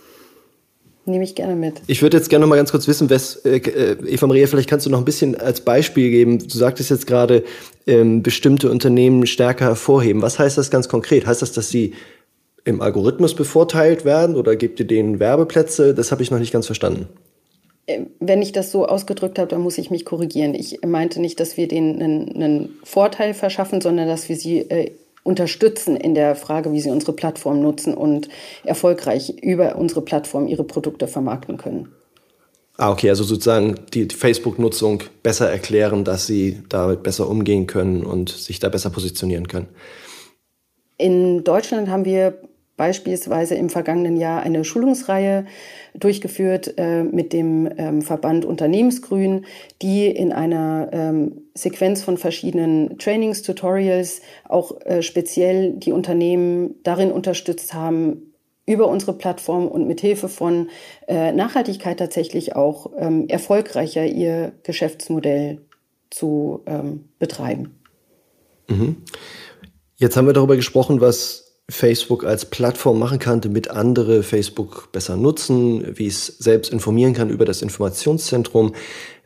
Nehme 1.05 1.25
ich 1.25 1.35
gerne 1.35 1.55
mit. 1.55 1.83
Ich 1.87 2.01
würde 2.01 2.17
jetzt 2.17 2.31
gerne 2.31 2.45
noch 2.45 2.49
mal 2.49 2.57
ganz 2.57 2.71
kurz 2.71 2.89
wissen, 2.89 3.11
was, 3.11 3.37
äh, 3.45 3.59
äh, 3.59 3.97
Eva 4.09 4.27
Maria, 4.27 4.47
vielleicht 4.47 4.71
kannst 4.71 4.87
du 4.87 4.91
noch 4.91 4.99
ein 4.99 5.05
bisschen 5.05 5.39
als 5.39 5.61
Beispiel 5.61 6.11
geben. 6.11 6.39
Du 6.39 6.57
sagtest 6.57 6.91
jetzt 6.91 7.07
gerade, 7.07 7.45
ähm, 7.87 8.23
bestimmte 8.23 8.71
Unternehmen 8.71 9.27
stärker 9.27 9.67
hervorheben. 9.67 10.23
Was 10.23 10.39
heißt 10.39 10.57
das 10.57 10.71
ganz 10.71 10.89
konkret? 10.89 11.27
Heißt 11.27 11.43
das, 11.43 11.53
dass 11.53 11.69
sie 11.69 11.93
im 12.67 12.83
Algorithmus 12.83 13.35
bevorteilt 13.35 14.05
werden 14.05 14.37
oder 14.37 14.57
gebt 14.57 14.81
ihr 14.81 14.87
denen 14.87 15.21
Werbeplätze? 15.21 15.95
Das 15.95 16.11
habe 16.11 16.23
ich 16.23 16.31
noch 16.31 16.41
nicht 16.41 16.53
ganz 16.53 16.67
verstanden. 16.67 17.09
Äh, 17.87 18.03
wenn 18.19 18.43
ich 18.43 18.53
das 18.53 18.73
so 18.73 18.87
ausgedrückt 18.87 19.39
habe, 19.39 19.49
dann 19.49 19.63
muss 19.63 19.79
ich 19.79 19.91
mich 19.91 20.05
korrigieren. 20.05 20.55
Ich 20.55 20.81
meinte 20.85 21.21
nicht, 21.21 21.39
dass 21.39 21.57
wir 21.57 21.69
denen 21.69 22.03
einen, 22.03 22.33
einen 22.35 22.79
Vorteil 22.83 23.35
verschaffen, 23.35 23.81
sondern 23.81 24.09
dass 24.09 24.29
wir 24.29 24.37
sie 24.37 24.59
äh, 24.59 24.91
unterstützen 25.23 25.97
in 25.97 26.15
der 26.15 26.35
Frage, 26.35 26.73
wie 26.73 26.81
sie 26.81 26.91
unsere 26.91 27.13
Plattform 27.13 27.63
nutzen 27.63 27.95
und 27.95 28.29
erfolgreich 28.65 29.31
über 29.43 29.77
unsere 29.77 30.03
Plattform 30.03 30.49
ihre 30.49 30.65
Produkte 30.65 31.07
vermarkten 31.07 31.57
können. 31.59 31.89
Ah, 32.77 32.91
okay, 32.91 33.09
also 33.09 33.23
sozusagen 33.23 33.77
die 33.95 34.09
Facebook-Nutzung 34.09 35.05
besser 35.23 35.49
erklären, 35.49 36.05
dass 36.05 36.27
sie 36.27 36.63
damit 36.69 37.05
besser 37.05 37.29
umgehen 37.29 37.67
können 37.67 38.05
und 38.05 38.29
sich 38.29 38.59
da 38.59 38.69
besser 38.69 38.91
positionieren 38.91 39.49
können. 39.49 39.69
In 40.99 41.45
Deutschland 41.45 41.89
haben 41.89 42.05
wir 42.05 42.39
beispielsweise 42.77 43.55
im 43.55 43.71
vergangenen 43.71 44.17
Jahr 44.17 44.43
eine 44.43 44.65
Schulungsreihe 44.65 45.47
durchgeführt 45.95 46.75
äh, 46.77 47.05
mit 47.05 47.33
dem 47.33 47.69
ähm, 47.77 48.03
Verband 48.03 48.45
Unternehmensgrün, 48.45 49.47
die 49.83 50.07
in 50.07 50.33
einer 50.33 50.91
ähm, 50.93 51.43
Sequenz 51.55 52.03
von 52.03 52.19
verschiedenen 52.19 52.99
Trainings, 52.99 53.43
Tutorials 53.43 54.21
auch 54.45 54.81
äh, 54.83 55.03
speziell 55.03 55.73
die 55.73 55.93
Unternehmen 55.93 56.75
darin 56.83 57.11
unterstützt 57.11 57.73
haben, 57.73 58.35
über 58.67 58.89
unsere 58.89 59.13
Plattform 59.13 59.69
und 59.69 59.87
mit 59.87 60.01
Hilfe 60.01 60.29
von 60.29 60.69
äh, 61.07 61.33
Nachhaltigkeit 61.33 61.99
tatsächlich 61.99 62.57
auch 62.57 62.91
ähm, 62.99 63.29
erfolgreicher 63.29 64.05
ihr 64.05 64.53
Geschäftsmodell 64.65 65.61
zu 66.11 66.63
ähm, 66.67 67.09
betreiben. 67.19 67.79
Mhm. 68.69 68.97
Jetzt 69.97 70.17
haben 70.17 70.27
wir 70.27 70.33
darüber 70.33 70.57
gesprochen, 70.57 71.01
was 71.01 71.46
Facebook 71.69 72.25
als 72.25 72.45
Plattform 72.45 72.99
machen 72.99 73.19
kann, 73.19 73.41
damit 73.41 73.71
andere 73.71 74.23
Facebook 74.23 74.93
besser 74.93 75.17
nutzen, 75.17 75.85
wie 75.99 76.07
es 76.07 76.27
selbst 76.27 76.73
informieren 76.73 77.13
kann 77.13 77.31
über 77.31 77.45
das 77.45 77.63
Informationszentrum. 77.63 78.75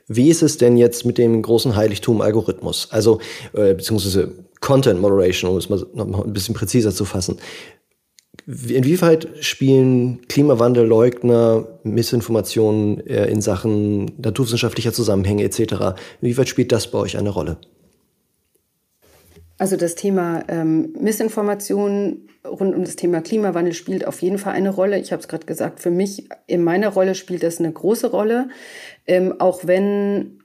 Wie 0.09 0.29
ist 0.31 0.43
es 0.43 0.57
denn 0.57 0.77
jetzt 0.77 1.05
mit 1.05 1.19
dem 1.19 1.43
großen 1.43 1.77
Heiligtum 1.77 2.21
Algorithmus? 2.21 2.89
Also, 2.91 3.21
äh, 3.53 3.75
beziehungsweise 3.75 4.33
Content 4.61 5.01
Moderation, 5.01 5.51
um 5.51 5.57
es 5.57 5.69
mal 5.69 5.87
noch 5.95 6.25
ein 6.25 6.33
bisschen 6.33 6.55
präziser 6.55 6.93
zu 6.93 7.05
fassen. 7.05 7.39
Inwieweit 8.47 9.29
spielen 9.41 10.27
Klimawandelleugner, 10.29 11.69
Missinformationen 11.85 13.07
äh, 13.07 13.27
in 13.27 13.43
Sachen 13.43 14.13
naturwissenschaftlicher 14.19 14.93
Zusammenhänge 14.93 15.45
etc., 15.45 15.95
inwieweit 16.21 16.49
spielt 16.49 16.73
das 16.73 16.91
bei 16.91 16.99
euch 16.99 17.17
eine 17.17 17.31
Rolle? 17.31 17.59
Also 19.61 19.77
das 19.77 19.95
Thema 19.95 20.43
ähm, 20.49 20.95
Missinformation 20.99 22.27
rund 22.47 22.75
um 22.75 22.83
das 22.83 22.97
Thema 22.97 23.21
Klimawandel 23.21 23.75
spielt 23.75 24.07
auf 24.07 24.23
jeden 24.23 24.39
Fall 24.39 24.55
eine 24.55 24.71
Rolle. 24.71 24.99
Ich 24.99 25.13
habe 25.13 25.21
es 25.21 25.29
gerade 25.29 25.45
gesagt, 25.45 25.81
für 25.81 25.91
mich 25.91 26.31
in 26.47 26.65
meiner 26.65 26.89
Rolle 26.89 27.15
spielt 27.15 27.43
das 27.43 27.59
eine 27.59 27.71
große 27.71 28.11
Rolle, 28.11 28.49
ähm, 29.07 29.35
auch 29.39 29.67
wenn 29.67 30.39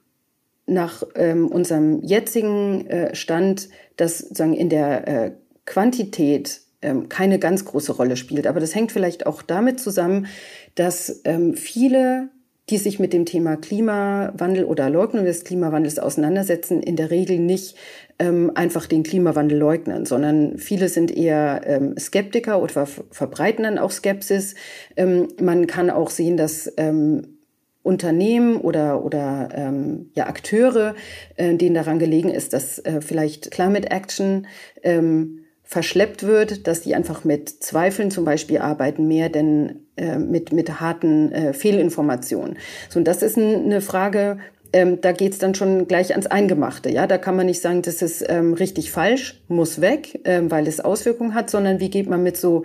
nach 0.65 1.04
ähm, 1.15 1.47
unserem 1.47 2.01
jetzigen 2.01 2.88
äh, 2.88 3.15
Stand 3.15 3.69
das 3.95 4.19
sozusagen 4.19 4.54
in 4.54 4.67
der 4.67 5.08
äh, 5.08 5.32
Quantität 5.63 6.60
ähm, 6.82 7.08
keine 7.08 7.39
ganz 7.39 7.63
große 7.63 7.93
Rolle 7.93 8.17
spielt. 8.17 8.47
Aber 8.47 8.60
das 8.60 8.75
hängt 8.75 8.91
vielleicht 8.91 9.28
auch 9.28 9.41
damit 9.41 9.80
zusammen, 9.80 10.28
dass 10.75 11.21
ähm, 11.23 11.54
viele 11.54 12.32
die 12.69 12.78
sich 12.78 12.99
mit 12.99 13.13
dem 13.13 13.25
Thema 13.25 13.58
Klimawandel 13.58 14.65
oder 14.65 14.89
Leugnung 14.89 15.25
des 15.25 15.43
Klimawandels 15.43 15.99
auseinandersetzen, 15.99 16.82
in 16.82 16.95
der 16.95 17.12
Regel 17.12 17.38
nicht 17.38 17.75
ähm, 18.19 18.51
einfach 18.56 18.86
den 18.86 19.04
Klimawandel 19.04 19.58
leugnen, 19.58 20.06
sondern 20.06 20.58
viele 20.58 20.89
sind 20.89 21.15
eher 21.15 21.62
ähm, 21.65 21.97
Skeptiker 21.97 22.62
oder 22.62 22.86
verbreiten 22.86 23.63
dann 23.63 23.78
auch 23.78 23.91
Skepsis. 23.91 24.56
Ähm, 24.95 25.28
man 25.41 25.67
kann 25.67 25.89
auch 25.89 26.10
sehen, 26.10 26.38
dass 26.38 26.71
ähm, 26.78 27.36
Unternehmen 27.84 28.58
oder, 28.58 29.04
oder 29.04 29.49
ähm, 29.54 30.10
ja, 30.15 30.28
Akteure, 30.28 30.95
äh, 31.36 31.54
denen 31.56 31.75
daran 31.75 31.99
gelegen 31.99 32.30
ist, 32.30 32.54
dass 32.54 32.80
äh, 32.80 32.99
vielleicht 33.01 33.51
Climate 33.51 33.91
Action 33.91 34.47
ähm, 34.82 35.41
verschleppt 35.65 36.23
wird, 36.23 36.67
dass 36.67 36.82
die 36.82 36.95
einfach 36.95 37.23
mit 37.23 37.49
Zweifeln 37.49 38.12
zum 38.12 38.23
Beispiel 38.23 38.60
arbeiten, 38.60 39.08
mehr 39.08 39.30
denn 39.30 39.82
äh, 39.97 40.17
mit, 40.17 40.54
mit 40.54 40.80
harten 40.80 41.32
äh, 41.32 41.54
Fehlinformationen. 41.54 42.58
So, 42.89 42.99
und 42.99 43.08
das 43.08 43.21
ist 43.21 43.38
eine 43.38 43.82
Frage, 43.82 44.38
ähm, 44.75 44.99
da 44.99 45.13
geht's 45.13 45.38
dann 45.38 45.55
schon 45.55 45.88
gleich 45.88 46.11
ans 46.11 46.27
Eingemachte. 46.27 46.89
Ja, 46.91 47.07
da 47.07 47.17
kann 47.17 47.38
man 47.38 47.45
nicht 47.45 47.61
sagen, 47.61 47.81
das 47.81 48.01
ist 48.01 48.25
ähm, 48.27 48.53
richtig 48.53 48.91
falsch, 48.91 49.41
muss 49.47 49.79
weg, 49.79 50.19
ähm, 50.25 50.51
weil 50.51 50.67
es 50.67 50.81
Auswirkungen 50.81 51.33
hat, 51.33 51.49
sondern 51.49 51.79
wie 51.79 51.89
geht 51.89 52.09
man 52.09 52.21
mit 52.23 52.35
so 52.35 52.63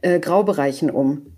äh, 0.00 0.18
Graubereichen 0.20 0.90
um? 0.90 1.36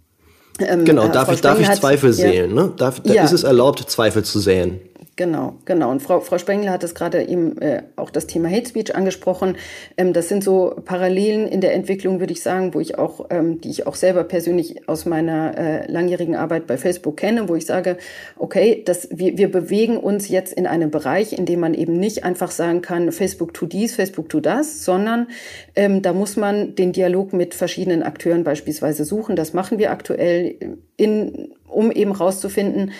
Ähm, 0.60 0.84
genau, 0.84 1.08
darf 1.08 1.32
ich, 1.32 1.40
darf 1.40 1.58
ich 1.58 1.68
Zweifel 1.72 2.10
hat, 2.10 2.16
sehen? 2.16 2.56
Ja, 2.56 2.62
ne? 2.62 2.72
darf, 2.76 3.00
da 3.00 3.12
ja. 3.12 3.24
ist 3.24 3.32
es 3.32 3.42
erlaubt, 3.42 3.80
Zweifel 3.90 4.22
zu 4.22 4.38
säen? 4.38 4.80
Genau, 5.22 5.54
genau. 5.66 5.92
Und 5.92 6.02
Frau, 6.02 6.18
Frau 6.18 6.36
Spengler 6.36 6.72
hat 6.72 6.82
es 6.82 6.96
gerade 6.96 7.22
eben 7.22 7.56
äh, 7.62 7.84
auch 7.94 8.10
das 8.10 8.26
Thema 8.26 8.50
Hate 8.50 8.68
Speech 8.68 8.96
angesprochen. 8.96 9.56
Ähm, 9.96 10.12
das 10.12 10.28
sind 10.28 10.42
so 10.42 10.74
Parallelen 10.84 11.46
in 11.46 11.60
der 11.60 11.74
Entwicklung, 11.74 12.18
würde 12.18 12.32
ich 12.32 12.42
sagen, 12.42 12.74
wo 12.74 12.80
ich 12.80 12.98
auch, 12.98 13.26
ähm, 13.30 13.60
die 13.60 13.70
ich 13.70 13.86
auch 13.86 13.94
selber 13.94 14.24
persönlich 14.24 14.88
aus 14.88 15.06
meiner 15.06 15.56
äh, 15.56 15.86
langjährigen 15.88 16.34
Arbeit 16.34 16.66
bei 16.66 16.76
Facebook 16.76 17.18
kenne, 17.18 17.48
wo 17.48 17.54
ich 17.54 17.66
sage, 17.66 17.98
okay, 18.36 18.82
das, 18.84 19.10
wir, 19.12 19.38
wir 19.38 19.48
bewegen 19.48 19.96
uns 19.96 20.28
jetzt 20.28 20.54
in 20.54 20.66
einem 20.66 20.90
Bereich, 20.90 21.32
in 21.32 21.46
dem 21.46 21.60
man 21.60 21.74
eben 21.74 22.00
nicht 22.00 22.24
einfach 22.24 22.50
sagen 22.50 22.82
kann, 22.82 23.12
Facebook 23.12 23.54
tut 23.54 23.72
dies, 23.72 23.94
Facebook 23.94 24.28
tut 24.28 24.44
das, 24.44 24.84
sondern 24.84 25.28
ähm, 25.76 26.02
da 26.02 26.14
muss 26.14 26.36
man 26.36 26.74
den 26.74 26.90
Dialog 26.90 27.32
mit 27.32 27.54
verschiedenen 27.54 28.02
Akteuren 28.02 28.42
beispielsweise 28.42 29.04
suchen. 29.04 29.36
Das 29.36 29.52
machen 29.52 29.78
wir 29.78 29.92
aktuell, 29.92 30.56
in, 30.96 31.52
um 31.68 31.92
eben 31.92 32.10
rauszufinden, 32.10 32.90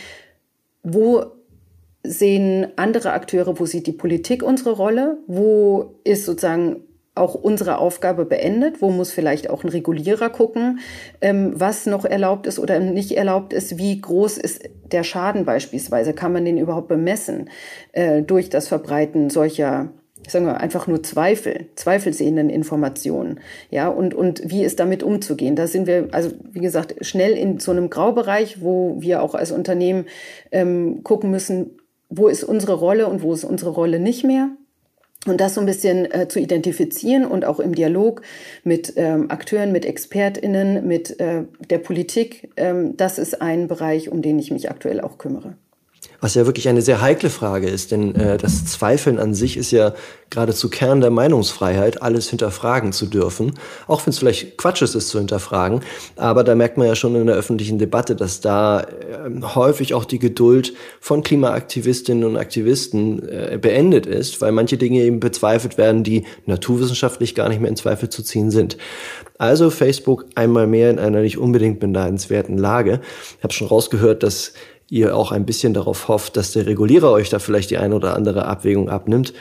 wo 0.85 1.42
sehen 2.05 2.67
andere 2.77 3.13
Akteure, 3.13 3.59
wo 3.59 3.67
sieht 3.67 3.87
die 3.87 3.93
Politik 3.93 4.43
unsere 4.43 4.73
Rolle, 4.73 5.19
wo 5.27 5.95
ist 6.05 6.25
sozusagen 6.25 6.83
auch 7.15 7.35
unsere 7.35 7.79
Aufgabe 7.79 8.25
beendet, 8.25 8.81
wo 8.81 8.91
muss 8.91 9.13
vielleicht 9.13 9.51
auch 9.51 9.65
ein 9.65 9.69
Regulierer 9.69 10.31
gucken, 10.31 10.81
ähm, 11.21 11.53
was 11.55 11.85
noch 11.85 12.07
erlaubt 12.07 12.47
ist 12.47 12.59
oder 12.59 12.81
nicht 12.81 13.13
erlaubt 13.13 13.53
ist, 13.53 13.77
wie 13.77 14.01
groß 14.01 14.39
ist 14.39 14.63
der 14.91 15.05
Schaden 15.05 15.45
beispielsweise, 15.45 16.15
kann 16.15 16.33
man 16.33 16.47
den 16.47 16.57
überhaupt 16.57 16.89
bemessen 16.89 17.51
äh, 17.93 18.23
durch 18.23 18.49
das 18.49 18.69
Verbreiten 18.69 19.29
solcher 19.29 19.91
sagen 20.29 20.47
wir 20.47 20.61
einfach 20.61 20.87
nur 20.87 21.03
Zweifel, 21.03 21.67
zweifelsehenden 21.75 22.49
Informationen, 22.49 23.41
ja, 23.71 23.89
und, 23.89 24.15
und 24.15 24.41
wie 24.45 24.63
ist 24.63 24.79
damit 24.79 25.03
umzugehen. 25.03 25.57
Da 25.57 25.67
sind 25.67 25.89
wir, 25.89 26.11
also 26.13 26.31
wie 26.53 26.61
gesagt, 26.61 27.05
schnell 27.05 27.33
in 27.33 27.59
so 27.59 27.73
einem 27.73 27.91
Graubereich, 27.91 28.63
wo 28.63 29.01
wir 29.01 29.21
auch 29.21 29.35
als 29.35 29.51
Unternehmen 29.51 30.07
ähm, 30.53 31.03
gucken 31.03 31.33
müssen, 31.33 31.73
wo 32.15 32.29
ist 32.29 32.45
unsere 32.45 32.75
Rolle 32.75 33.07
und 33.07 33.23
wo 33.23 33.33
ist 33.33 33.45
unsere 33.45 33.71
Rolle 33.71 33.99
nicht 33.99 34.25
mehr. 34.25 34.51
Und 35.27 35.41
das 35.41 35.55
so 35.55 35.61
ein 35.61 35.67
bisschen 35.67 36.11
äh, 36.11 36.27
zu 36.27 36.41
identifizieren 36.41 37.25
und 37.25 37.45
auch 37.45 37.61
im 37.61 37.75
Dialog 37.75 38.23
mit 38.65 38.95
ähm, 38.97 39.31
Akteuren, 39.31 39.71
mit 39.71 39.87
ExpertInnen, 39.87 40.87
mit 40.87 41.21
äh, 41.21 41.45
der 41.71 41.79
Politik, 41.79 42.51
ähm, 42.57 42.97
das 42.97 43.19
ist 43.19 43.41
ein 43.41 43.69
Bereich, 43.69 44.11
um 44.11 44.21
den 44.21 44.39
ich 44.41 44.51
mich 44.51 44.69
aktuell 44.69 45.01
auch 45.01 45.19
kümmere 45.19 45.55
was 46.23 46.35
ja 46.35 46.47
wirklich 46.47 46.69
eine 46.69 46.83
sehr 46.83 47.03
heikle 47.03 47.31
Frage 47.31 47.69
ist, 47.69 47.91
denn 47.91 48.15
äh, 48.15 48.39
das 48.39 48.65
Zweifeln 48.65 49.19
an 49.19 49.35
sich 49.35 49.57
ist 49.57 49.73
ja 49.73 49.93
geradezu 50.31 50.71
Kern 50.71 51.01
der 51.01 51.11
Meinungsfreiheit, 51.11 52.01
alles 52.01 52.31
hinterfragen 52.31 52.93
zu 52.93 53.07
dürfen, 53.07 53.55
auch 53.89 54.07
wenn 54.07 54.13
es 54.13 54.21
vielleicht 54.21 54.57
Quatsch 54.57 54.83
ist, 54.83 54.95
es 54.95 55.09
zu 55.09 55.19
hinterfragen, 55.19 55.81
aber 56.17 56.45
da 56.45 56.55
merkt 56.55 56.79
man 56.79 56.87
ja 56.87 56.95
schon 56.95 57.17
in 57.17 57.27
der 57.27 57.35
öffentlichen 57.35 57.79
Debatte, 57.79 58.15
dass 58.15 58.41
da 58.41 58.83
äh, 58.83 58.87
häufig 59.43 59.95
auch 59.95 60.05
die 60.05 60.21
Geduld 60.21 60.75
von 61.01 61.25
Klimaaktivistinnen 61.25 62.23
und 62.23 62.37
Aktivisten 62.37 63.29
äh, 63.29 63.59
beendet 63.61 64.07
ist, 64.07 64.41
weil 64.41 64.53
manche 64.53 64.79
Dinge 64.79 65.01
eben 65.01 65.19
bezweifelt 65.19 65.77
werden, 65.77 66.05
die 66.05 66.25
naturwissenschaftlich 66.47 67.35
gar 67.35 67.49
nicht 67.49 67.61
mehr 67.61 67.71
in 67.71 67.77
Zweifel 67.77 68.09
zu 68.09 68.23
ziehen 68.23 68.53
sind. 68.53 68.79
Also 69.39 69.71
Facebook 69.71 70.27
einmal 70.37 70.69
mehr 70.69 70.89
in 70.89 71.01
einer 71.01 71.21
nicht 71.21 71.37
unbedingt 71.37 71.81
beneidenswerten 71.81 72.57
Lage. 72.57 73.01
Ich 73.39 73.43
habe 73.43 73.53
schon 73.53 73.67
rausgehört, 73.67 74.23
dass 74.23 74.53
ihr 74.93 75.17
auch 75.17 75.33
ein 75.33 75.47
bisschen 75.47 75.73
darauf 75.73 76.09
hofft, 76.09 76.37
dass 76.37 76.53
der 76.53 76.67
Regulierer 76.67 77.11
euch 77.11 77.31
da 77.31 77.39
vielleicht 77.39 77.71
die 77.71 77.79
eine 77.79 77.95
oder 77.95 78.15
andere 78.15 78.45
Abwägung 78.45 78.91
abnimmt. 78.91 79.33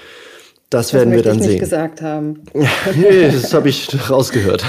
Das, 0.69 0.87
das 0.87 0.93
werden 0.93 1.11
wir 1.11 1.23
dann 1.23 1.33
ich 1.33 1.39
nicht 1.41 1.49
sehen. 1.49 1.59
gesagt 1.59 2.01
haben. 2.01 2.43
nee, 2.53 3.29
das 3.29 3.53
habe 3.53 3.67
ich 3.67 3.89
rausgehört. 4.09 4.63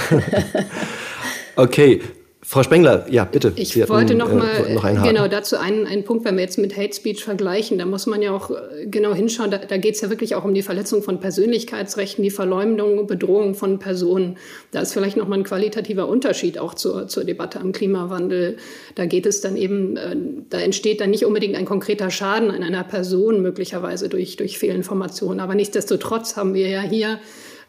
okay, 1.56 2.00
Frau 2.44 2.64
Spengler, 2.64 3.06
ja, 3.08 3.24
bitte. 3.24 3.52
Ich 3.54 3.68
Sie 3.68 3.88
wollte 3.88 4.16
noch 4.16 4.28
äh, 4.28 4.34
mal 4.34 4.74
noch 4.74 5.04
genau 5.04 5.28
dazu 5.28 5.56
einen, 5.56 5.86
einen 5.86 6.02
Punkt, 6.02 6.24
wenn 6.24 6.34
wir 6.34 6.42
jetzt 6.42 6.58
mit 6.58 6.76
Hate 6.76 6.92
Speech 6.92 7.22
vergleichen, 7.22 7.78
da 7.78 7.86
muss 7.86 8.06
man 8.06 8.20
ja 8.20 8.32
auch 8.32 8.50
äh, 8.50 8.86
genau 8.86 9.14
hinschauen. 9.14 9.52
Da, 9.52 9.58
da 9.58 9.76
geht 9.76 9.94
es 9.94 10.00
ja 10.00 10.10
wirklich 10.10 10.34
auch 10.34 10.44
um 10.44 10.52
die 10.52 10.62
Verletzung 10.62 11.04
von 11.04 11.20
Persönlichkeitsrechten, 11.20 12.24
die 12.24 12.30
Verleumdung, 12.30 13.06
Bedrohung 13.06 13.54
von 13.54 13.78
Personen. 13.78 14.38
Da 14.72 14.80
ist 14.80 14.92
vielleicht 14.92 15.16
noch 15.16 15.28
mal 15.28 15.38
ein 15.38 15.44
qualitativer 15.44 16.08
Unterschied 16.08 16.58
auch 16.58 16.74
zur, 16.74 17.06
zur 17.06 17.22
Debatte 17.22 17.60
am 17.60 17.70
Klimawandel. 17.70 18.56
Da 18.96 19.06
geht 19.06 19.26
es 19.26 19.40
dann 19.40 19.56
eben, 19.56 19.96
äh, 19.96 20.16
da 20.50 20.58
entsteht 20.58 21.00
dann 21.00 21.10
nicht 21.10 21.24
unbedingt 21.24 21.54
ein 21.54 21.64
konkreter 21.64 22.10
Schaden 22.10 22.50
an 22.50 22.64
einer 22.64 22.82
Person 22.82 23.40
möglicherweise 23.40 24.08
durch 24.08 24.36
durch 24.36 24.58
Fehlinformationen. 24.58 25.38
Aber 25.38 25.54
nichtsdestotrotz 25.54 26.34
haben 26.34 26.54
wir 26.54 26.68
ja 26.68 26.82
hier 26.82 27.20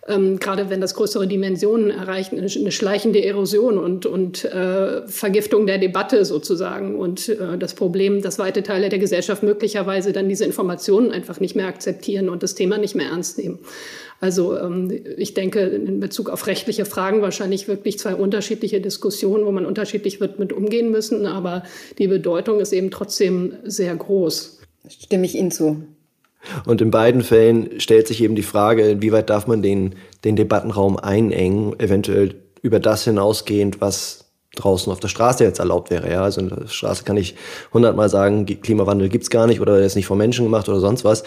ähm, 0.08 0.38
gerade 0.38 0.70
wenn 0.70 0.82
das 0.82 0.96
größere 0.96 1.28
Dimensionen 1.28 1.90
erreicht, 1.90 2.34
eine, 2.34 2.50
schleichende 2.50 3.24
Erosion 3.24 3.78
und, 3.78 4.06
und 4.06 4.44
äh, 4.44 5.08
Vergiftung 5.08 5.66
der 5.66 5.78
Debatte 5.78 6.26
sozusagen 6.26 6.96
und 6.96 7.30
äh, 7.30 7.58
das 7.58 7.74
Problem, 7.74 8.22
dass 8.22 8.38
weite 8.38 8.64
Teile 8.64 8.90
der 8.90 9.00
Gesellschaft 9.00 9.44
möglicherweise 9.44 10.12
dann 10.12 10.28
diese 10.28 10.44
Informationen 10.44 11.12
einfach 11.12 11.40
nicht 11.40 11.56
mehr 11.56 11.68
akzeptieren 11.68 12.28
und 12.28 12.44
das 12.44 12.56
Thema 12.56 12.78
nicht 12.78 12.96
mehr 12.96 13.08
ernst 13.08 13.38
nehmen. 13.38 13.60
Also 14.20 14.58
ähm, 14.58 14.92
ich 15.18 15.34
denke 15.36 15.62
in 15.62 16.00
Bezug 16.02 16.30
auf 16.30 16.48
rechtliche 16.48 16.86
Fragen 16.86 17.22
wahrscheinlich 17.22 17.70
wirklich 17.70 17.98
zwei 17.98 18.16
unterschiedliche 18.16 18.82
Diskussionen, 18.82 19.46
wo 19.46 19.52
man 19.52 19.66
unterschiedlich 19.66 20.20
wird 20.20 20.38
mit 20.38 20.52
umgehen 20.52 20.92
müssen, 20.92 21.26
aber 21.26 21.64
die 21.98 22.08
Bedeutung 22.08 22.60
ist 22.60 22.74
eben 22.74 22.92
trotzdem 22.92 23.54
sehr 23.64 23.96
groß. 23.96 24.60
Stimme 24.90 25.26
ich 25.26 25.36
Ihnen 25.36 25.52
zu. 25.52 25.84
Und 26.66 26.82
in 26.82 26.92
beiden 26.92 27.22
Fällen 27.22 27.80
stellt 27.80 28.08
sich 28.08 28.22
eben 28.22 28.36
die 28.36 28.44
Frage, 28.44 28.90
inwieweit 28.90 29.30
darf 29.30 29.48
man 29.48 29.62
den, 29.62 29.96
den 30.24 30.36
Debattenraum 30.36 30.98
einengen, 30.98 31.80
eventuell 31.80 32.36
über 32.62 32.80
das 32.80 33.04
hinausgehend, 33.04 33.82
was 33.82 34.24
draußen 34.56 34.92
auf 34.92 35.00
der 35.00 35.08
Straße 35.08 35.44
jetzt 35.44 35.60
erlaubt 35.60 35.90
wäre. 35.90 36.10
Ja, 36.12 36.24
also 36.24 36.42
in 36.42 36.50
der 36.50 36.68
Straße 36.68 37.04
kann 37.04 37.18
ich 37.18 37.36
hundertmal 37.74 38.10
sagen, 38.10 38.46
Klimawandel 38.46 39.10
gibt's 39.10 39.30
gar 39.30 39.48
nicht 39.48 39.62
oder 39.62 39.80
er 39.80 39.86
ist 39.86 39.96
nicht 39.96 40.06
von 40.06 40.18
Menschen 40.18 40.46
gemacht 40.46 40.70
oder 40.70 40.80
sonst 40.80 41.04
was. 41.04 41.24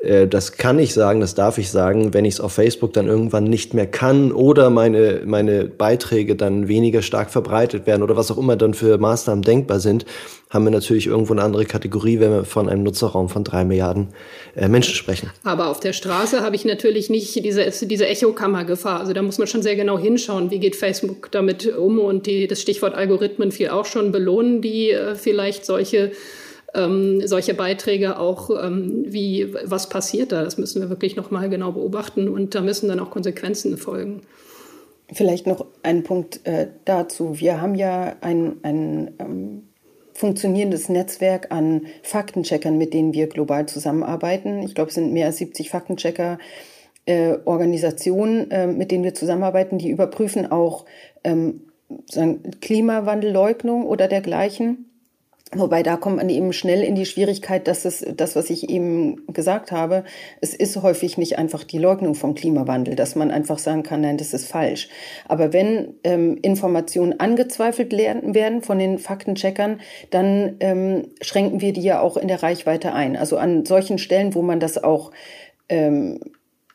Äh, 0.00 0.28
das 0.28 0.52
kann 0.56 0.78
ich 0.78 0.94
sagen, 0.94 1.20
das 1.20 1.34
darf 1.34 1.58
ich 1.58 1.70
sagen, 1.70 2.14
wenn 2.14 2.24
ich 2.24 2.34
es 2.34 2.40
auf 2.40 2.52
Facebook 2.52 2.92
dann 2.92 3.06
irgendwann 3.06 3.44
nicht 3.44 3.74
mehr 3.74 3.86
kann 3.86 4.32
oder 4.32 4.70
meine, 4.70 5.22
meine 5.24 5.64
Beiträge 5.64 6.36
dann 6.36 6.68
weniger 6.68 7.02
stark 7.02 7.30
verbreitet 7.30 7.86
werden 7.86 8.02
oder 8.02 8.16
was 8.16 8.30
auch 8.30 8.38
immer 8.38 8.56
dann 8.56 8.74
für 8.74 8.98
Maßnahmen 8.98 9.42
denkbar 9.42 9.80
sind, 9.80 10.04
haben 10.50 10.64
wir 10.64 10.70
natürlich 10.70 11.06
irgendwo 11.06 11.34
eine 11.34 11.42
andere 11.42 11.66
Kategorie, 11.66 12.20
wenn 12.20 12.30
wir 12.30 12.44
von 12.44 12.68
einem 12.68 12.82
Nutzerraum 12.82 13.28
von 13.28 13.44
drei 13.44 13.64
Milliarden 13.64 14.08
äh, 14.56 14.68
Menschen 14.68 14.94
sprechen. 14.94 15.30
Aber 15.44 15.68
auf 15.68 15.80
der 15.80 15.92
Straße 15.92 16.40
habe 16.40 16.56
ich 16.56 16.64
natürlich 16.64 17.10
nicht 17.10 17.44
diese, 17.44 17.70
diese 17.86 18.06
Echokammergefahr. 18.06 19.00
Also 19.00 19.12
da 19.12 19.22
muss 19.22 19.38
man 19.38 19.46
schon 19.46 19.62
sehr 19.62 19.76
genau 19.76 19.98
hinschauen, 19.98 20.50
wie 20.50 20.58
geht 20.58 20.76
Facebook 20.76 21.30
damit 21.32 21.66
um 21.66 21.98
und 21.98 22.26
die, 22.26 22.46
das 22.46 22.62
Stichwort 22.62 22.94
Algorithmen 22.94 23.52
fiel 23.52 23.68
auch 23.68 23.84
schon, 23.84 24.12
belohnen 24.12 24.62
die 24.62 24.90
äh, 24.90 25.14
vielleicht 25.14 25.66
solche 25.66 26.12
ähm, 26.74 27.26
solche 27.26 27.54
Beiträge 27.54 28.18
auch, 28.18 28.50
ähm, 28.50 29.04
wie 29.06 29.54
was 29.64 29.88
passiert 29.88 30.32
da. 30.32 30.44
Das 30.44 30.58
müssen 30.58 30.82
wir 30.82 30.90
wirklich 30.90 31.16
noch 31.16 31.30
mal 31.30 31.48
genau 31.48 31.72
beobachten 31.72 32.28
und 32.28 32.54
da 32.54 32.60
müssen 32.60 32.88
dann 32.88 33.00
auch 33.00 33.10
Konsequenzen 33.10 33.78
folgen. 33.78 34.22
Vielleicht 35.10 35.46
noch 35.46 35.64
ein 35.82 36.02
Punkt 36.02 36.40
äh, 36.44 36.68
dazu. 36.84 37.40
Wir 37.40 37.62
haben 37.62 37.74
ja 37.74 38.16
ein, 38.20 38.56
ein 38.62 39.14
ähm, 39.18 39.62
funktionierendes 40.12 40.90
Netzwerk 40.90 41.50
an 41.50 41.86
Faktencheckern, 42.02 42.76
mit 42.76 42.92
denen 42.92 43.14
wir 43.14 43.28
global 43.28 43.66
zusammenarbeiten. 43.66 44.62
Ich 44.62 44.74
glaube, 44.74 44.88
es 44.88 44.94
sind 44.94 45.12
mehr 45.12 45.26
als 45.26 45.38
70 45.38 45.70
Faktenchecker. 45.70 46.38
Äh, 47.06 47.38
Organisationen, 47.46 48.50
äh, 48.50 48.66
mit 48.66 48.90
denen 48.90 49.04
wir 49.04 49.14
zusammenarbeiten, 49.14 49.78
die 49.78 49.88
überprüfen 49.88 50.50
auch 50.50 50.84
ähm, 51.24 51.62
Klimawandelleugnung 52.60 53.86
oder 53.86 54.08
dergleichen. 54.08 54.87
Wobei 55.54 55.82
da 55.82 55.96
kommt 55.96 56.16
man 56.16 56.28
eben 56.28 56.52
schnell 56.52 56.82
in 56.82 56.94
die 56.94 57.06
Schwierigkeit, 57.06 57.68
dass 57.68 57.86
es 57.86 58.04
das, 58.14 58.36
was 58.36 58.50
ich 58.50 58.68
eben 58.68 59.26
gesagt 59.32 59.72
habe, 59.72 60.04
es 60.42 60.54
ist 60.54 60.76
häufig 60.82 61.16
nicht 61.16 61.38
einfach 61.38 61.64
die 61.64 61.78
Leugnung 61.78 62.14
vom 62.14 62.34
Klimawandel, 62.34 62.96
dass 62.96 63.16
man 63.16 63.30
einfach 63.30 63.58
sagen 63.58 63.82
kann, 63.82 64.02
nein, 64.02 64.18
das 64.18 64.34
ist 64.34 64.46
falsch. 64.46 64.90
Aber 65.26 65.54
wenn 65.54 65.94
ähm, 66.04 66.38
Informationen 66.42 67.18
angezweifelt 67.18 67.92
werden 67.92 68.60
von 68.60 68.78
den 68.78 68.98
Faktencheckern, 68.98 69.80
dann 70.10 70.56
ähm, 70.60 71.08
schränken 71.22 71.62
wir 71.62 71.72
die 71.72 71.82
ja 71.82 72.00
auch 72.00 72.18
in 72.18 72.28
der 72.28 72.42
Reichweite 72.42 72.92
ein. 72.92 73.16
Also 73.16 73.38
an 73.38 73.64
solchen 73.64 73.96
Stellen, 73.96 74.34
wo 74.34 74.42
man 74.42 74.60
das 74.60 74.82
auch, 74.82 75.12
ähm, 75.70 76.20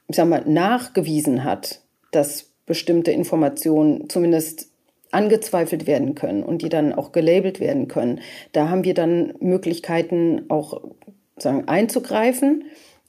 ich 0.07 0.15
sag 0.15 0.27
mal, 0.27 0.43
nachgewiesen 0.47 1.43
hat, 1.43 1.81
dass 2.09 2.49
bestimmte 2.65 3.11
Informationen 3.11 4.09
zumindest 4.09 4.72
angezweifelt 5.13 5.87
werden 5.87 6.15
können 6.15 6.43
und 6.43 6.61
die 6.61 6.69
dann 6.69 6.93
auch 6.93 7.11
gelabelt 7.11 7.59
werden 7.59 7.87
können. 7.87 8.21
Da 8.51 8.69
haben 8.69 8.83
wir 8.83 8.93
dann 8.93 9.33
Möglichkeiten 9.39 10.43
auch 10.49 10.81
sagen, 11.37 11.67
einzugreifen, 11.67 12.65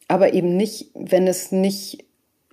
aber 0.08 0.34
eben 0.34 0.56
nicht, 0.56 0.90
wenn 0.94 1.26
es 1.26 1.52
nicht 1.52 2.04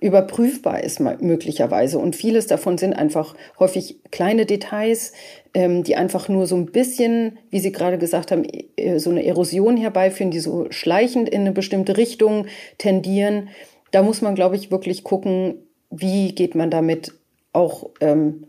überprüfbar 0.02 0.82
ist 0.82 0.98
möglicherweise. 0.98 1.98
Und 1.98 2.16
vieles 2.16 2.48
davon 2.48 2.76
sind 2.76 2.92
einfach 2.92 3.36
häufig 3.60 4.00
kleine 4.10 4.46
Details, 4.46 5.12
ähm, 5.54 5.84
die 5.84 5.94
einfach 5.94 6.28
nur 6.28 6.46
so 6.46 6.56
ein 6.56 6.66
bisschen, 6.66 7.38
wie 7.50 7.60
Sie 7.60 7.70
gerade 7.70 7.98
gesagt 7.98 8.32
haben, 8.32 8.44
äh, 8.76 8.98
so 8.98 9.10
eine 9.10 9.24
Erosion 9.24 9.76
herbeiführen, 9.76 10.32
die 10.32 10.40
so 10.40 10.66
schleichend 10.70 11.28
in 11.28 11.42
eine 11.42 11.52
bestimmte 11.52 11.96
Richtung 11.96 12.46
tendieren. 12.78 13.48
Da 13.92 14.02
muss 14.02 14.22
man, 14.22 14.34
glaube 14.34 14.56
ich, 14.56 14.72
wirklich 14.72 15.04
gucken, 15.04 15.54
wie 15.90 16.34
geht 16.34 16.56
man 16.56 16.70
damit 16.70 17.12
auch 17.52 17.90
ähm, 18.00 18.46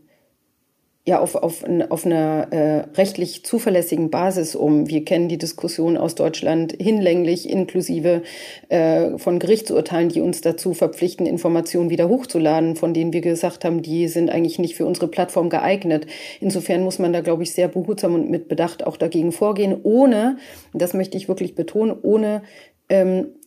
ja 1.05 1.19
auf, 1.19 1.35
auf, 1.35 1.65
auf 1.89 2.05
einer 2.05 2.47
äh, 2.51 2.77
rechtlich 2.95 3.43
zuverlässigen 3.43 4.09
Basis 4.09 4.55
um. 4.55 4.87
Wir 4.87 5.03
kennen 5.03 5.27
die 5.27 5.37
Diskussion 5.37 5.97
aus 5.97 6.15
Deutschland 6.15 6.75
hinlänglich, 6.79 7.49
inklusive 7.49 8.21
äh, 8.69 9.17
von 9.17 9.39
Gerichtsurteilen, 9.39 10.07
die 10.07 10.21
uns 10.21 10.39
dazu 10.39 10.73
verpflichten, 10.73 11.25
Informationen 11.25 11.89
wieder 11.89 12.07
hochzuladen, 12.07 12.77
von 12.77 12.93
denen 12.93 13.11
wir 13.11 13.19
gesagt 13.19 13.65
haben, 13.65 13.81
die 13.81 14.07
sind 14.07 14.29
eigentlich 14.29 14.59
nicht 14.59 14.75
für 14.75 14.85
unsere 14.85 15.09
Plattform 15.09 15.49
geeignet. 15.49 16.07
Insofern 16.39 16.83
muss 16.83 16.99
man 16.99 17.11
da, 17.11 17.19
glaube 17.19 17.43
ich, 17.43 17.51
sehr 17.51 17.67
behutsam 17.67 18.15
und 18.15 18.29
mit 18.29 18.47
Bedacht 18.47 18.87
auch 18.87 18.95
dagegen 18.95 19.33
vorgehen, 19.33 19.75
ohne, 19.83 20.37
das 20.73 20.93
möchte 20.93 21.17
ich 21.17 21.27
wirklich 21.27 21.53
betonen, 21.53 21.97
ohne 22.01 22.43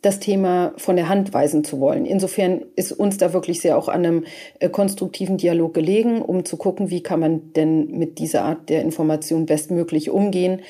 das 0.02 0.20
Thema 0.20 0.72
von 0.76 0.96
der 0.96 1.08
Hand 1.08 1.32
weisen 1.32 1.62
zu 1.62 1.78
wollen. 1.80 2.06
Insofern 2.06 2.62
ist 2.74 2.92
uns 2.92 3.16
da 3.18 3.32
wirklich 3.32 3.60
sehr 3.60 3.78
auch 3.78 3.88
an 3.88 4.04
einem 4.04 4.24
äh, 4.58 4.68
konstruktiven 4.68 5.36
Dialog 5.36 5.74
gelegen, 5.74 6.22
um 6.22 6.44
zu 6.44 6.56
gucken, 6.56 6.90
wie 6.90 7.02
kann 7.02 7.20
man 7.20 7.52
denn 7.52 7.90
mit 7.98 8.18
dieser 8.18 8.42
Art 8.42 8.68
der 8.68 8.82
Information 8.82 9.46
bestmöglich 9.46 10.10
umgehen 10.10 10.62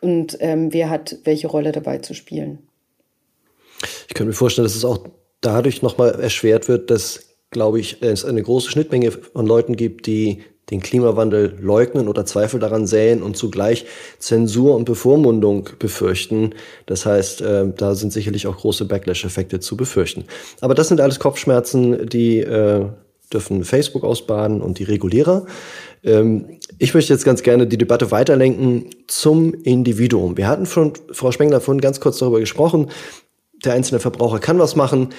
und 0.00 0.36
ähm, 0.40 0.72
wer 0.72 0.90
hat 0.90 1.16
welche 1.24 1.48
Rolle 1.48 1.72
dabei 1.72 1.98
zu 1.98 2.14
spielen. 2.14 2.58
Ich 4.08 4.14
kann 4.14 4.26
mir 4.26 4.32
vorstellen, 4.32 4.66
dass 4.66 4.76
es 4.76 4.84
auch 4.84 5.06
dadurch 5.40 5.82
nochmal 5.82 6.20
erschwert 6.20 6.68
wird, 6.68 6.90
dass, 6.90 7.36
glaube 7.50 7.80
ich, 7.80 8.02
es 8.02 8.24
eine 8.24 8.42
große 8.42 8.70
Schnittmenge 8.70 9.10
von 9.10 9.46
Leuten 9.46 9.76
gibt, 9.76 10.06
die 10.06 10.42
den 10.70 10.80
Klimawandel 10.80 11.56
leugnen 11.60 12.08
oder 12.08 12.24
Zweifel 12.24 12.58
daran 12.58 12.86
säen 12.86 13.22
und 13.22 13.36
zugleich 13.36 13.86
Zensur 14.18 14.74
und 14.74 14.84
Bevormundung 14.84 15.68
befürchten. 15.78 16.54
Das 16.86 17.04
heißt, 17.04 17.42
äh, 17.42 17.66
da 17.76 17.94
sind 17.94 18.12
sicherlich 18.12 18.46
auch 18.46 18.56
große 18.56 18.86
Backlash-Effekte 18.86 19.60
zu 19.60 19.76
befürchten. 19.76 20.24
Aber 20.60 20.74
das 20.74 20.88
sind 20.88 21.00
alles 21.00 21.18
Kopfschmerzen, 21.18 22.08
die 22.08 22.38
äh, 22.40 22.86
dürfen 23.32 23.64
Facebook 23.64 24.04
ausbaden 24.04 24.62
und 24.62 24.78
die 24.78 24.84
Regulierer. 24.84 25.46
Ähm, 26.02 26.58
ich 26.78 26.94
möchte 26.94 27.12
jetzt 27.12 27.24
ganz 27.24 27.42
gerne 27.42 27.66
die 27.66 27.78
Debatte 27.78 28.10
weiterlenken 28.10 28.86
zum 29.06 29.54
Individuum. 29.54 30.36
Wir 30.36 30.48
hatten 30.48 30.66
von 30.66 30.92
Frau 31.12 31.30
Spengler 31.32 31.60
vorhin 31.60 31.80
ganz 31.80 32.00
kurz 32.00 32.18
darüber 32.18 32.40
gesprochen. 32.40 32.90
Der 33.64 33.72
einzelne 33.72 34.00
Verbraucher 34.00 34.38
kann 34.38 34.58
was 34.58 34.76
machen. 34.76 35.10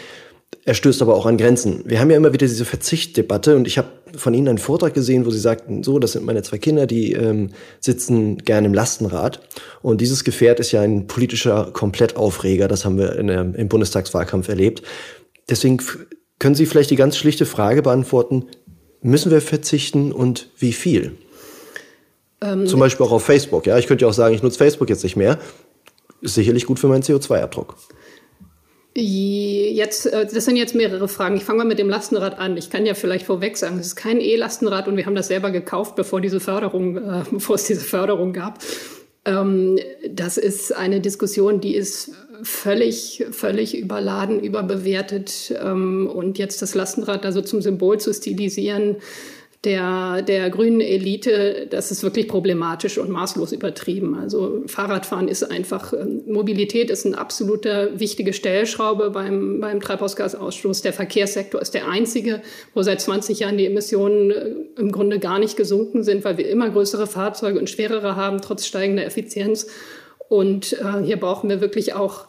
Er 0.68 0.74
stößt 0.74 1.04
aber 1.04 1.16
auch 1.16 1.28
an 1.28 1.38
Grenzen. 1.38 1.84
Wir 1.86 2.00
haben 2.00 2.10
ja 2.10 2.18
immer 2.18 2.34
wieder 2.34 2.48
diese 2.48 2.66
Verzichtdebatte 2.66 3.56
und 3.56 3.68
ich 3.68 3.78
habe 3.78 3.90
von 4.16 4.34
Ihnen 4.34 4.48
einen 4.48 4.58
Vortrag 4.58 4.96
gesehen, 4.96 5.26
wo 5.26 5.30
Sie 5.30 5.40
sagten, 5.40 5.84
so, 5.84 6.00
das 6.00 6.14
sind 6.14 6.26
meine 6.26 6.42
zwei 6.42 6.58
Kinder, 6.58 6.88
die 6.88 7.14
ähm, 7.14 7.52
sitzen 7.80 8.40
gerne 8.40 8.68
im 8.68 8.74
Lastenrad. 8.74 9.42
Und 9.84 10.02
dieses 10.02 10.24
Gefährt 10.24 10.60
ist 10.60 10.72
ja 10.72 10.82
ein 10.82 11.06
politischer 11.06 11.70
Komplettaufreger, 11.72 12.68
das 12.68 12.84
haben 12.84 12.98
wir 12.98 13.16
in, 13.16 13.30
ähm, 13.30 13.54
im 13.54 13.70
Bundestagswahlkampf 13.70 14.48
erlebt. 14.48 14.82
Deswegen 15.50 15.80
können 16.40 16.56
Sie 16.56 16.66
vielleicht 16.66 16.90
die 16.90 16.96
ganz 16.96 17.16
schlichte 17.16 17.46
Frage 17.46 17.84
beantworten, 17.84 18.46
müssen 19.02 19.32
wir 19.32 19.42
verzichten 19.42 20.12
und 20.12 20.50
wie 20.58 20.74
viel? 20.74 21.12
Ähm, 22.42 22.66
Zum 22.66 22.80
Beispiel 22.80 23.06
auch 23.06 23.12
auf 23.12 23.24
Facebook. 23.24 23.68
Ja, 23.68 23.78
ich 23.78 23.86
könnte 23.86 24.06
ja 24.06 24.10
auch 24.10 24.14
sagen, 24.14 24.34
ich 24.34 24.42
nutze 24.42 24.58
Facebook 24.58 24.90
jetzt 24.90 25.04
nicht 25.04 25.16
mehr. 25.16 25.38
Ist 26.22 26.36
sicherlich 26.36 26.66
gut 26.66 26.80
für 26.80 26.88
meinen 26.88 27.04
CO2-Abdruck. 27.04 27.76
Jetzt, 28.98 30.06
äh, 30.06 30.26
das 30.26 30.46
sind 30.46 30.56
jetzt 30.56 30.74
mehrere 30.74 31.10
Fragen. 31.10 31.36
Ich 31.36 31.44
fange 31.44 31.60
mal 31.60 31.66
mit 31.66 31.80
dem 31.80 31.90
Lastenrad 31.90 32.40
an. 32.40 32.56
Ich 32.56 32.70
kann 32.70 32.86
ja 32.86 32.94
vielleicht 32.94 33.26
vorweg 33.26 33.58
sagen, 33.58 33.78
es 33.78 33.88
ist 33.88 33.96
kein 33.98 34.22
E-Lastenrad 34.22 34.88
und 34.88 34.96
wir 34.96 35.06
haben 35.06 35.16
das 35.16 35.28
selber 35.28 35.52
gekauft, 35.52 35.96
bevor 35.96 36.22
diese 36.22 36.40
Förderung, 36.40 36.98
äh, 36.98 37.24
bevor 37.32 37.56
es 37.56 37.66
diese 37.66 37.82
Förderung 37.82 38.32
gab. 38.32 38.60
Ähm, 39.26 39.78
das 40.10 40.38
ist 40.38 40.74
eine 40.74 41.02
Diskussion, 41.02 41.60
die 41.60 41.76
ist 41.76 42.12
völlig, 42.44 43.26
völlig 43.32 43.78
überladen, 43.78 44.40
überbewertet. 44.40 45.54
Ähm, 45.62 46.08
und 46.08 46.38
jetzt 46.38 46.62
das 46.62 46.74
Lastenrad 46.74 47.26
da 47.26 47.34
so 47.34 47.42
zum 47.42 47.62
Symbol 47.62 48.00
zu 48.00 48.14
stilisieren, 48.14 48.98
der, 49.66 50.22
der 50.22 50.50
grünen 50.50 50.80
Elite, 50.80 51.68
das 51.70 51.92
ist 51.92 52.04
wirklich 52.04 52.28
problematisch 52.28 52.98
und 52.98 53.10
maßlos 53.10 53.52
übertrieben. 53.52 54.16
Also 54.16 54.64
Fahrradfahren 54.68 55.28
ist 55.28 55.44
einfach, 55.44 55.92
ähm, 55.94 56.22
Mobilität 56.28 56.90
ist 56.90 57.06
eine 57.06 57.18
absolute 57.18 57.92
wichtige 57.96 58.34
Stellschraube 58.34 59.10
beim, 59.10 59.60
beim 59.60 59.82
Treibhausgasausstoß. 59.82 60.84
Der 60.84 60.94
Verkehrssektor 60.94 61.62
ist 61.62 61.74
der 61.74 61.90
einzige, 61.90 62.42
wo 62.74 62.84
seit 62.84 63.02
20 63.02 63.40
Jahren 63.40 63.58
die 63.58 63.66
Emissionen 63.66 64.32
äh, 64.32 64.56
im 64.78 64.92
Grunde 64.92 65.20
gar 65.20 65.40
nicht 65.40 65.58
gesunken 65.58 66.04
sind, 66.04 66.24
weil 66.24 66.38
wir 66.38 66.48
immer 66.48 66.70
größere 66.70 67.08
Fahrzeuge 67.08 67.60
und 67.60 67.70
schwerere 67.70 68.16
haben, 68.16 68.42
trotz 68.42 68.66
steigender 68.66 69.06
Effizienz. 69.06 69.68
Und 70.30 70.74
äh, 70.74 71.04
hier 71.04 71.18
brauchen 71.18 71.50
wir 71.50 71.60
wirklich 71.60 71.94
auch 71.94 72.28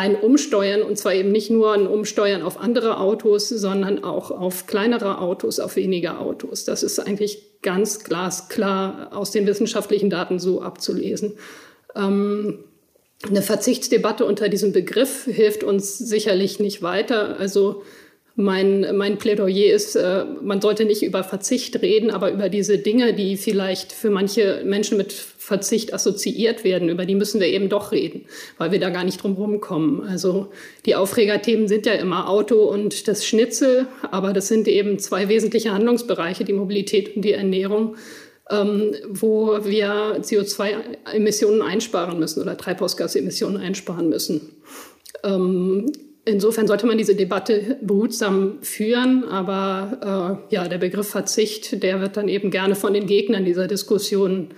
ein 0.00 0.16
Umsteuern 0.16 0.80
und 0.80 0.96
zwar 0.96 1.12
eben 1.12 1.30
nicht 1.30 1.50
nur 1.50 1.74
ein 1.74 1.86
Umsteuern 1.86 2.40
auf 2.40 2.58
andere 2.58 2.98
Autos, 3.00 3.50
sondern 3.50 4.02
auch 4.02 4.30
auf 4.30 4.66
kleinere 4.66 5.18
Autos, 5.18 5.60
auf 5.60 5.76
weniger 5.76 6.22
Autos. 6.22 6.64
Das 6.64 6.82
ist 6.82 6.98
eigentlich 6.98 7.60
ganz 7.60 8.02
glasklar 8.02 9.10
aus 9.14 9.30
den 9.30 9.46
wissenschaftlichen 9.46 10.08
Daten 10.08 10.38
so 10.38 10.62
abzulesen. 10.62 11.34
Ähm, 11.94 12.64
eine 13.28 13.42
Verzichtsdebatte 13.42 14.24
unter 14.24 14.48
diesem 14.48 14.72
Begriff 14.72 15.24
hilft 15.26 15.64
uns 15.64 15.98
sicherlich 15.98 16.60
nicht 16.60 16.80
weiter. 16.80 17.38
Also 17.38 17.82
mein, 18.40 18.96
mein 18.96 19.18
Plädoyer 19.18 19.72
ist, 19.72 19.96
äh, 19.96 20.24
man 20.42 20.60
sollte 20.60 20.84
nicht 20.84 21.02
über 21.02 21.22
Verzicht 21.22 21.80
reden, 21.82 22.10
aber 22.10 22.32
über 22.32 22.48
diese 22.48 22.78
Dinge, 22.78 23.14
die 23.14 23.36
vielleicht 23.36 23.92
für 23.92 24.10
manche 24.10 24.62
Menschen 24.64 24.96
mit 24.96 25.12
Verzicht 25.12 25.92
assoziiert 25.92 26.64
werden, 26.64 26.88
über 26.88 27.04
die 27.04 27.14
müssen 27.14 27.40
wir 27.40 27.48
eben 27.48 27.68
doch 27.68 27.92
reden, 27.92 28.24
weil 28.56 28.72
wir 28.72 28.80
da 28.80 28.90
gar 28.90 29.04
nicht 29.04 29.22
drum 29.22 29.34
rumkommen. 29.34 30.02
Also 30.08 30.48
die 30.86 30.94
Aufregerthemen 30.94 31.68
sind 31.68 31.86
ja 31.86 31.92
immer 31.92 32.28
Auto 32.28 32.64
und 32.64 33.08
das 33.08 33.26
Schnitzel, 33.26 33.86
aber 34.10 34.32
das 34.32 34.48
sind 34.48 34.68
eben 34.68 34.98
zwei 34.98 35.28
wesentliche 35.28 35.72
Handlungsbereiche, 35.72 36.44
die 36.44 36.52
Mobilität 36.52 37.16
und 37.16 37.22
die 37.22 37.32
Ernährung, 37.32 37.96
ähm, 38.50 38.94
wo 39.08 39.64
wir 39.64 40.22
CO2-Emissionen 40.22 41.62
einsparen 41.62 42.18
müssen 42.18 42.42
oder 42.42 42.56
Treibhausgasemissionen 42.56 43.60
einsparen 43.60 44.08
müssen. 44.08 44.56
Ähm, 45.22 45.92
Insofern 46.30 46.66
sollte 46.68 46.86
man 46.86 46.96
diese 46.96 47.14
Debatte 47.14 47.76
behutsam 47.82 48.58
führen, 48.62 49.24
aber 49.24 50.40
äh, 50.50 50.54
ja, 50.54 50.68
der 50.68 50.78
Begriff 50.78 51.08
Verzicht, 51.08 51.82
der 51.82 52.00
wird 52.00 52.16
dann 52.16 52.28
eben 52.28 52.50
gerne 52.50 52.76
von 52.76 52.94
den 52.94 53.06
Gegnern 53.06 53.44
dieser 53.44 53.66
Diskussion 53.66 54.50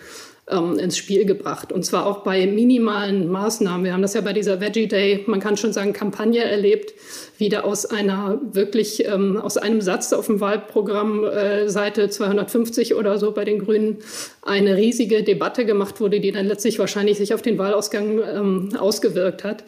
ähm, 0.51 0.79
ins 0.79 0.99
Spiel 0.99 1.25
gebracht. 1.25 1.73
Und 1.73 1.85
zwar 1.85 2.05
auch 2.07 2.25
bei 2.25 2.47
minimalen 2.47 3.29
Maßnahmen. 3.29 3.85
Wir 3.85 3.95
haben 3.95 4.03
das 4.03 4.15
ja 4.15 4.21
bei 4.21 4.33
dieser 4.33 4.61
Veggie 4.61 4.87
Day, 4.87 5.25
man 5.27 5.41
kann 5.41 5.57
schon 5.57 5.73
sagen, 5.73 5.93
Kampagne 5.93 6.43
erlebt, 6.43 6.95
wie 7.39 7.49
da 7.49 7.61
aus 7.61 7.87
einer 7.87 8.41
wirklich, 8.53 9.07
ähm, 9.07 9.39
aus 9.39 9.57
einem 9.57 9.81
Satz 9.81 10.13
auf 10.13 10.27
dem 10.27 10.41
Wahlprogramm, 10.41 11.25
äh, 11.25 11.69
Seite 11.69 12.11
250 12.11 12.95
oder 12.97 13.19
so 13.19 13.33
bei 13.33 13.45
den 13.45 13.61
Grünen, 13.61 13.99
eine 14.43 14.77
riesige 14.77 15.23
Debatte 15.23 15.65
gemacht 15.65 16.01
wurde, 16.01 16.21
die 16.21 16.33
dann 16.33 16.47
letztlich 16.47 16.79
wahrscheinlich 16.79 17.19
sich 17.19 17.33
auf 17.33 17.43
den 17.43 17.57
Wahlausgang 17.57 18.21
ähm, 18.21 18.77
ausgewirkt 18.79 19.45
hat. 19.45 19.65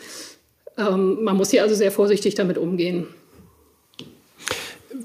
Ähm, 0.77 1.23
man 1.23 1.37
muss 1.37 1.51
hier 1.51 1.63
also 1.63 1.75
sehr 1.75 1.93
vorsichtig 1.93 2.35
damit 2.35 2.59
umgehen. 2.59 3.07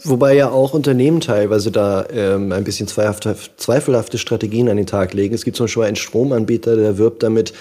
Wobei 0.03 0.35
ja 0.35 0.49
auch 0.49 0.73
Unternehmen 0.73 1.19
teilweise 1.19 1.71
da 1.71 2.05
ähm, 2.11 2.51
ein 2.51 2.63
bisschen 2.63 2.87
zweifelhafte, 2.87 3.35
zweifelhafte 3.57 4.17
Strategien 4.17 4.69
an 4.69 4.77
den 4.77 4.85
Tag 4.85 5.13
legen. 5.13 5.35
Es 5.35 5.43
gibt 5.43 5.57
zum 5.57 5.65
Beispiel 5.65 5.83
einen 5.83 5.95
Stromanbieter, 5.95 6.75
der 6.75 6.97
wirbt 6.97 7.23
damit, 7.23 7.53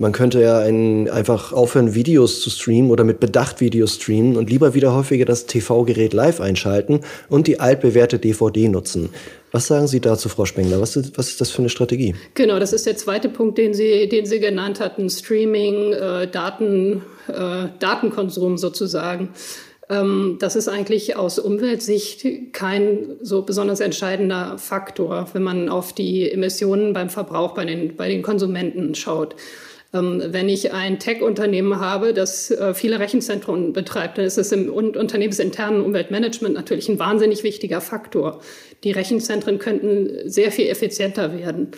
man 0.00 0.12
könnte 0.12 0.40
ja 0.40 0.58
ein, 0.60 1.10
einfach 1.10 1.52
aufhören, 1.52 1.94
Videos 1.94 2.40
zu 2.40 2.48
streamen 2.48 2.90
oder 2.90 3.04
mit 3.04 3.20
Bedacht 3.20 3.60
Videos 3.60 3.96
streamen 3.96 4.36
und 4.38 4.48
lieber 4.48 4.72
wieder 4.72 4.94
häufiger 4.94 5.26
das 5.26 5.44
TV-Gerät 5.44 6.14
live 6.14 6.40
einschalten 6.40 7.00
und 7.28 7.46
die 7.46 7.60
altbewährte 7.60 8.18
DVD 8.18 8.68
nutzen. 8.68 9.10
Was 9.52 9.66
sagen 9.66 9.88
Sie 9.88 10.00
dazu, 10.00 10.30
Frau 10.30 10.46
Spengler? 10.46 10.80
Was 10.80 10.96
ist, 10.96 11.18
was 11.18 11.28
ist 11.28 11.42
das 11.42 11.50
für 11.50 11.58
eine 11.58 11.68
Strategie? 11.68 12.14
Genau, 12.32 12.58
das 12.58 12.72
ist 12.72 12.86
der 12.86 12.96
zweite 12.96 13.28
Punkt, 13.28 13.58
den 13.58 13.74
Sie, 13.74 14.08
den 14.08 14.24
Sie 14.24 14.40
genannt 14.40 14.80
hatten. 14.80 15.10
Streaming, 15.10 15.92
äh, 15.92 16.26
Daten, 16.28 17.02
äh, 17.28 17.68
Datenkonsum 17.78 18.56
sozusagen. 18.56 19.28
Ähm, 19.90 20.38
das 20.40 20.56
ist 20.56 20.68
eigentlich 20.68 21.16
aus 21.16 21.38
Umweltsicht 21.38 22.54
kein 22.54 23.16
so 23.20 23.42
besonders 23.42 23.80
entscheidender 23.80 24.56
Faktor, 24.56 25.28
wenn 25.34 25.42
man 25.42 25.68
auf 25.68 25.92
die 25.92 26.30
Emissionen 26.30 26.94
beim 26.94 27.10
Verbrauch 27.10 27.52
bei 27.52 27.66
den, 27.66 27.96
bei 27.96 28.08
den 28.08 28.22
Konsumenten 28.22 28.94
schaut. 28.94 29.34
Ähm, 29.92 30.22
wenn 30.28 30.48
ich 30.48 30.72
ein 30.72 30.98
Tech-Unternehmen 30.98 31.80
habe, 31.80 32.14
das 32.14 32.50
äh, 32.50 32.74
viele 32.74 33.00
Rechenzentren 33.00 33.72
betreibt, 33.72 34.18
dann 34.18 34.24
ist 34.24 34.38
es 34.38 34.52
im 34.52 34.70
unternehmensinternen 34.72 35.82
Umweltmanagement 35.82 36.54
natürlich 36.54 36.88
ein 36.88 36.98
wahnsinnig 36.98 37.42
wichtiger 37.42 37.80
Faktor. 37.80 38.40
Die 38.84 38.92
Rechenzentren 38.92 39.58
könnten 39.58 40.28
sehr 40.28 40.52
viel 40.52 40.68
effizienter 40.68 41.36
werden. 41.36 41.72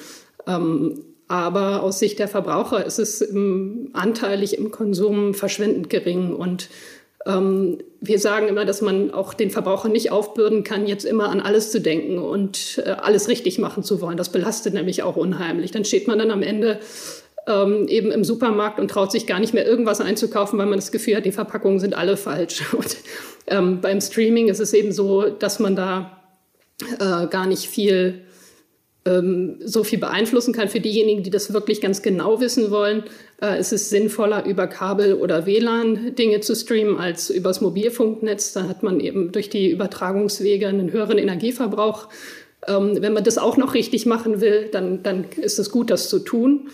Ähm, 0.47 1.05
aber 1.29 1.83
aus 1.83 1.99
Sicht 1.99 2.19
der 2.19 2.29
Verbraucher 2.29 2.85
ist 2.85 2.99
es 2.99 3.27
anteilig 3.95 4.59
im 4.59 4.71
Konsum 4.71 5.33
verschwindend 5.35 5.89
gering 5.89 6.35
und 6.35 6.69
Ähm, 7.25 7.79
wir 8.01 8.19
sagen 8.19 8.49
immer, 8.49 8.65
dass 8.65 8.81
man 8.83 9.13
auch 9.13 9.33
den 9.33 9.51
Verbraucher 9.51 9.89
nicht 9.89 10.11
aufbürden 10.11 10.65
kann, 10.65 10.89
jetzt 10.89 11.05
immer 11.05 11.29
an 11.29 11.41
alles 11.41 11.71
zu 11.71 11.81
denken 11.81 12.19
und 12.19 12.83
äh, 12.85 12.91
alles 12.91 13.29
richtig 13.29 13.61
machen 13.61 13.85
zu 13.85 14.01
wollen. 14.01 14.17
Das 14.17 14.33
belastet 14.33 14.75
nämlich 14.75 15.05
auch 15.05 15.15
unheimlich. 15.17 15.71
Dann 15.71 15.85
steht 15.85 16.09
man 16.09 16.19
dann 16.19 16.33
am 16.33 16.43
Ende 16.43 16.81
ähm, 17.47 17.89
eben 17.89 18.11
im 18.11 18.25
Supermarkt 18.25 18.79
und 18.79 18.89
traut 18.89 19.11
sich 19.11 19.27
gar 19.27 19.41
nicht 19.41 19.55
mehr 19.55 19.67
irgendwas 19.67 20.01
einzukaufen, 20.01 20.59
weil 20.59 20.67
man 20.67 20.79
das 20.79 20.93
Gefühl 20.93 21.17
hat, 21.17 21.25
die 21.25 21.33
Verpackungen 21.33 21.81
sind 21.81 21.95
alle 21.95 22.17
falsch. 22.17 22.63
Und 22.73 22.97
ähm, 23.49 23.81
beim 23.81 24.01
Streaming 24.01 24.49
ist 24.49 24.61
es 24.61 24.73
eben 24.73 24.93
so, 24.93 25.29
dass 25.29 25.59
man 25.59 25.75
da 25.75 26.23
äh, 27.01 27.27
gar 27.27 27.47
nicht 27.47 27.67
viel 27.67 28.23
ähm, 29.05 29.57
so 29.65 29.83
viel 29.83 29.99
beeinflussen 29.99 30.55
kann. 30.55 30.69
Für 30.69 30.81
diejenigen, 30.81 31.23
die 31.23 31.31
das 31.31 31.53
wirklich 31.53 31.81
ganz 31.81 32.03
genau 32.03 32.41
wissen 32.41 32.71
wollen, 32.71 33.05
äh, 33.43 33.59
ist 33.59 33.73
es 33.73 33.91
sinnvoller, 33.91 34.45
über 34.47 34.69
Kabel 34.69 35.15
oder 35.15 35.47
WLAN 35.47 36.15
Dinge 36.15 36.41
zu 36.41 36.55
streamen 36.55 36.99
als 36.99 37.31
übers 37.31 37.61
Mobilfunknetz. 37.61 38.53
Da 38.53 38.69
hat 38.69 38.83
man 38.83 39.01
eben 39.01 39.33
durch 39.33 39.51
die 39.51 39.71
Übertragungswege 39.71 40.69
einen 40.69 40.93
höheren 40.93 41.19
Energieverbrauch. 41.19 42.09
Ähm, 42.69 42.99
wenn 43.01 43.13
man 43.13 43.25
das 43.25 43.39
auch 43.39 43.57
noch 43.57 43.75
richtig 43.75 44.07
machen 44.07 44.41
will, 44.41 44.69
dann, 44.71 45.03
dann 45.03 45.25
ist 45.37 45.59
es 45.59 45.71
gut, 45.71 45.91
das 45.91 46.09
zu 46.09 46.21
tun. 46.21 46.69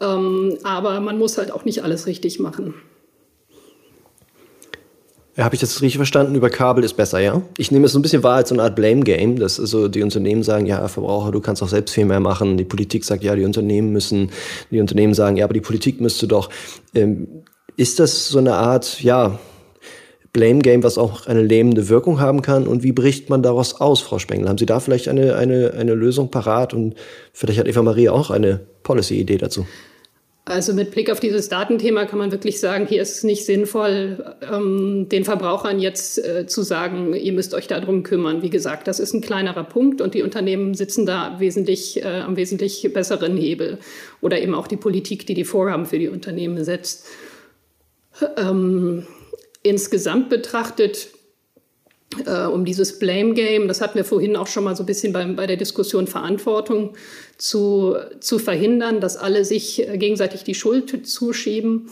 Ähm, 0.00 0.58
aber 0.62 1.00
man 1.00 1.18
muss 1.18 1.38
halt 1.38 1.52
auch 1.52 1.64
nicht 1.64 1.82
alles 1.82 2.06
richtig 2.06 2.40
machen. 2.40 2.74
Habe 5.38 5.54
ich 5.54 5.60
das 5.60 5.80
richtig 5.80 5.96
verstanden? 5.96 6.34
Über 6.34 6.50
Kabel 6.50 6.84
ist 6.84 6.94
besser, 6.94 7.20
ja? 7.20 7.40
Ich 7.56 7.70
nehme 7.70 7.86
es 7.86 7.92
so 7.92 7.98
ein 7.98 8.02
bisschen 8.02 8.22
wahr 8.22 8.36
als 8.36 8.48
so 8.50 8.54
eine 8.54 8.62
Art 8.62 8.76
Blame-Game, 8.76 9.38
dass 9.38 9.60
also 9.60 9.88
die 9.88 10.02
Unternehmen 10.02 10.42
sagen, 10.42 10.66
ja, 10.66 10.86
Verbraucher, 10.88 11.30
du 11.30 11.40
kannst 11.40 11.62
auch 11.62 11.68
selbst 11.68 11.94
viel 11.94 12.04
mehr 12.04 12.20
machen. 12.20 12.56
Die 12.56 12.64
Politik 12.64 13.04
sagt, 13.04 13.22
ja, 13.22 13.34
die 13.34 13.44
Unternehmen 13.44 13.92
müssen. 13.92 14.30
Die 14.70 14.80
Unternehmen 14.80 15.14
sagen, 15.14 15.36
ja, 15.36 15.44
aber 15.44 15.54
die 15.54 15.60
Politik 15.60 16.00
müsste 16.00 16.26
doch. 16.26 16.50
Ähm, 16.94 17.44
ist 17.76 18.00
das 18.00 18.28
so 18.28 18.38
eine 18.38 18.54
Art, 18.54 19.00
ja, 19.02 19.38
Blame-Game, 20.32 20.82
was 20.82 20.98
auch 20.98 21.26
eine 21.26 21.42
lähmende 21.42 21.88
Wirkung 21.88 22.20
haben 22.20 22.42
kann? 22.42 22.66
Und 22.66 22.82
wie 22.82 22.92
bricht 22.92 23.30
man 23.30 23.42
daraus 23.42 23.80
aus, 23.80 24.00
Frau 24.00 24.18
Spengel? 24.18 24.48
Haben 24.48 24.58
Sie 24.58 24.66
da 24.66 24.78
vielleicht 24.78 25.08
eine, 25.08 25.36
eine, 25.36 25.74
eine 25.74 25.94
Lösung 25.94 26.30
parat? 26.30 26.74
Und 26.74 26.94
vielleicht 27.32 27.58
hat 27.58 27.68
Eva 27.68 27.82
Maria 27.82 28.12
auch 28.12 28.30
eine 28.30 28.60
Policy-Idee 28.82 29.38
dazu. 29.38 29.64
Also 30.50 30.74
mit 30.74 30.90
Blick 30.90 31.12
auf 31.12 31.20
dieses 31.20 31.48
Datenthema 31.48 32.06
kann 32.06 32.18
man 32.18 32.32
wirklich 32.32 32.58
sagen, 32.58 32.84
hier 32.88 33.00
ist 33.00 33.18
es 33.18 33.22
nicht 33.22 33.46
sinnvoll, 33.46 34.34
ähm, 34.42 35.08
den 35.08 35.24
Verbrauchern 35.24 35.78
jetzt 35.78 36.18
äh, 36.18 36.44
zu 36.48 36.62
sagen, 36.62 37.14
ihr 37.14 37.32
müsst 37.32 37.54
euch 37.54 37.68
darum 37.68 38.02
kümmern. 38.02 38.42
Wie 38.42 38.50
gesagt, 38.50 38.88
das 38.88 38.98
ist 38.98 39.14
ein 39.14 39.20
kleinerer 39.20 39.62
Punkt 39.62 40.00
und 40.00 40.14
die 40.14 40.24
Unternehmen 40.24 40.74
sitzen 40.74 41.06
da 41.06 41.38
wesentlich, 41.38 42.02
äh, 42.02 42.22
am 42.22 42.34
wesentlich 42.34 42.90
besseren 42.92 43.36
Hebel. 43.36 43.78
Oder 44.22 44.42
eben 44.42 44.56
auch 44.56 44.66
die 44.66 44.76
Politik, 44.76 45.24
die 45.24 45.34
die 45.34 45.44
Vorgaben 45.44 45.86
für 45.86 46.00
die 46.00 46.08
Unternehmen 46.08 46.64
setzt. 46.64 47.06
Ähm, 48.36 49.06
insgesamt 49.62 50.30
betrachtet 50.30 51.10
äh, 52.26 52.46
um 52.46 52.64
dieses 52.64 52.98
Blame 52.98 53.34
Game, 53.34 53.68
das 53.68 53.80
hatten 53.80 53.94
wir 53.94 54.04
vorhin 54.04 54.34
auch 54.34 54.48
schon 54.48 54.64
mal 54.64 54.74
so 54.74 54.82
ein 54.82 54.86
bisschen 54.86 55.12
bei, 55.12 55.24
bei 55.26 55.46
der 55.46 55.56
Diskussion 55.56 56.08
Verantwortung 56.08 56.94
zu, 57.40 57.96
zu 58.20 58.38
verhindern, 58.38 59.00
dass 59.00 59.16
alle 59.16 59.44
sich 59.44 59.88
äh, 59.88 59.98
gegenseitig 59.98 60.44
die 60.44 60.54
Schuld 60.54 61.06
zuschieben. 61.06 61.88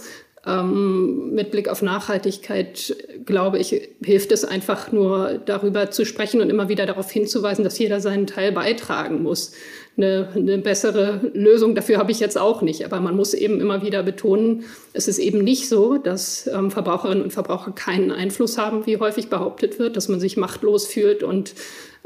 Ähm, 0.46 1.34
mit 1.34 1.50
Blick 1.50 1.68
auf 1.68 1.82
Nachhaltigkeit, 1.82 2.96
glaube 3.24 3.58
ich, 3.58 3.90
hilft 4.04 4.30
es 4.30 4.44
einfach 4.44 4.92
nur 4.92 5.40
darüber 5.44 5.90
zu 5.90 6.04
sprechen 6.04 6.40
und 6.40 6.50
immer 6.50 6.68
wieder 6.68 6.86
darauf 6.86 7.10
hinzuweisen, 7.10 7.64
dass 7.64 7.78
jeder 7.78 8.00
seinen 8.00 8.26
Teil 8.26 8.52
beitragen 8.52 9.22
muss 9.22 9.52
eine, 9.98 10.28
eine 10.34 10.58
bessere 10.58 11.20
Lösung 11.34 11.74
dafür 11.74 11.98
habe 11.98 12.12
ich 12.12 12.20
jetzt 12.20 12.38
auch 12.38 12.62
nicht. 12.62 12.84
Aber 12.84 13.00
man 13.00 13.16
muss 13.16 13.34
eben 13.34 13.60
immer 13.60 13.82
wieder 13.82 14.02
betonen, 14.02 14.64
es 14.98 15.06
ist 15.06 15.18
eben 15.20 15.38
nicht 15.44 15.68
so, 15.68 15.96
dass 15.96 16.48
ähm, 16.52 16.72
Verbraucherinnen 16.72 17.22
und 17.22 17.32
Verbraucher 17.32 17.70
keinen 17.70 18.10
Einfluss 18.10 18.58
haben, 18.58 18.84
wie 18.84 18.98
häufig 18.98 19.28
behauptet 19.28 19.78
wird, 19.78 19.96
dass 19.96 20.08
man 20.08 20.18
sich 20.18 20.36
machtlos 20.36 20.88
fühlt 20.88 21.22
und 21.22 21.54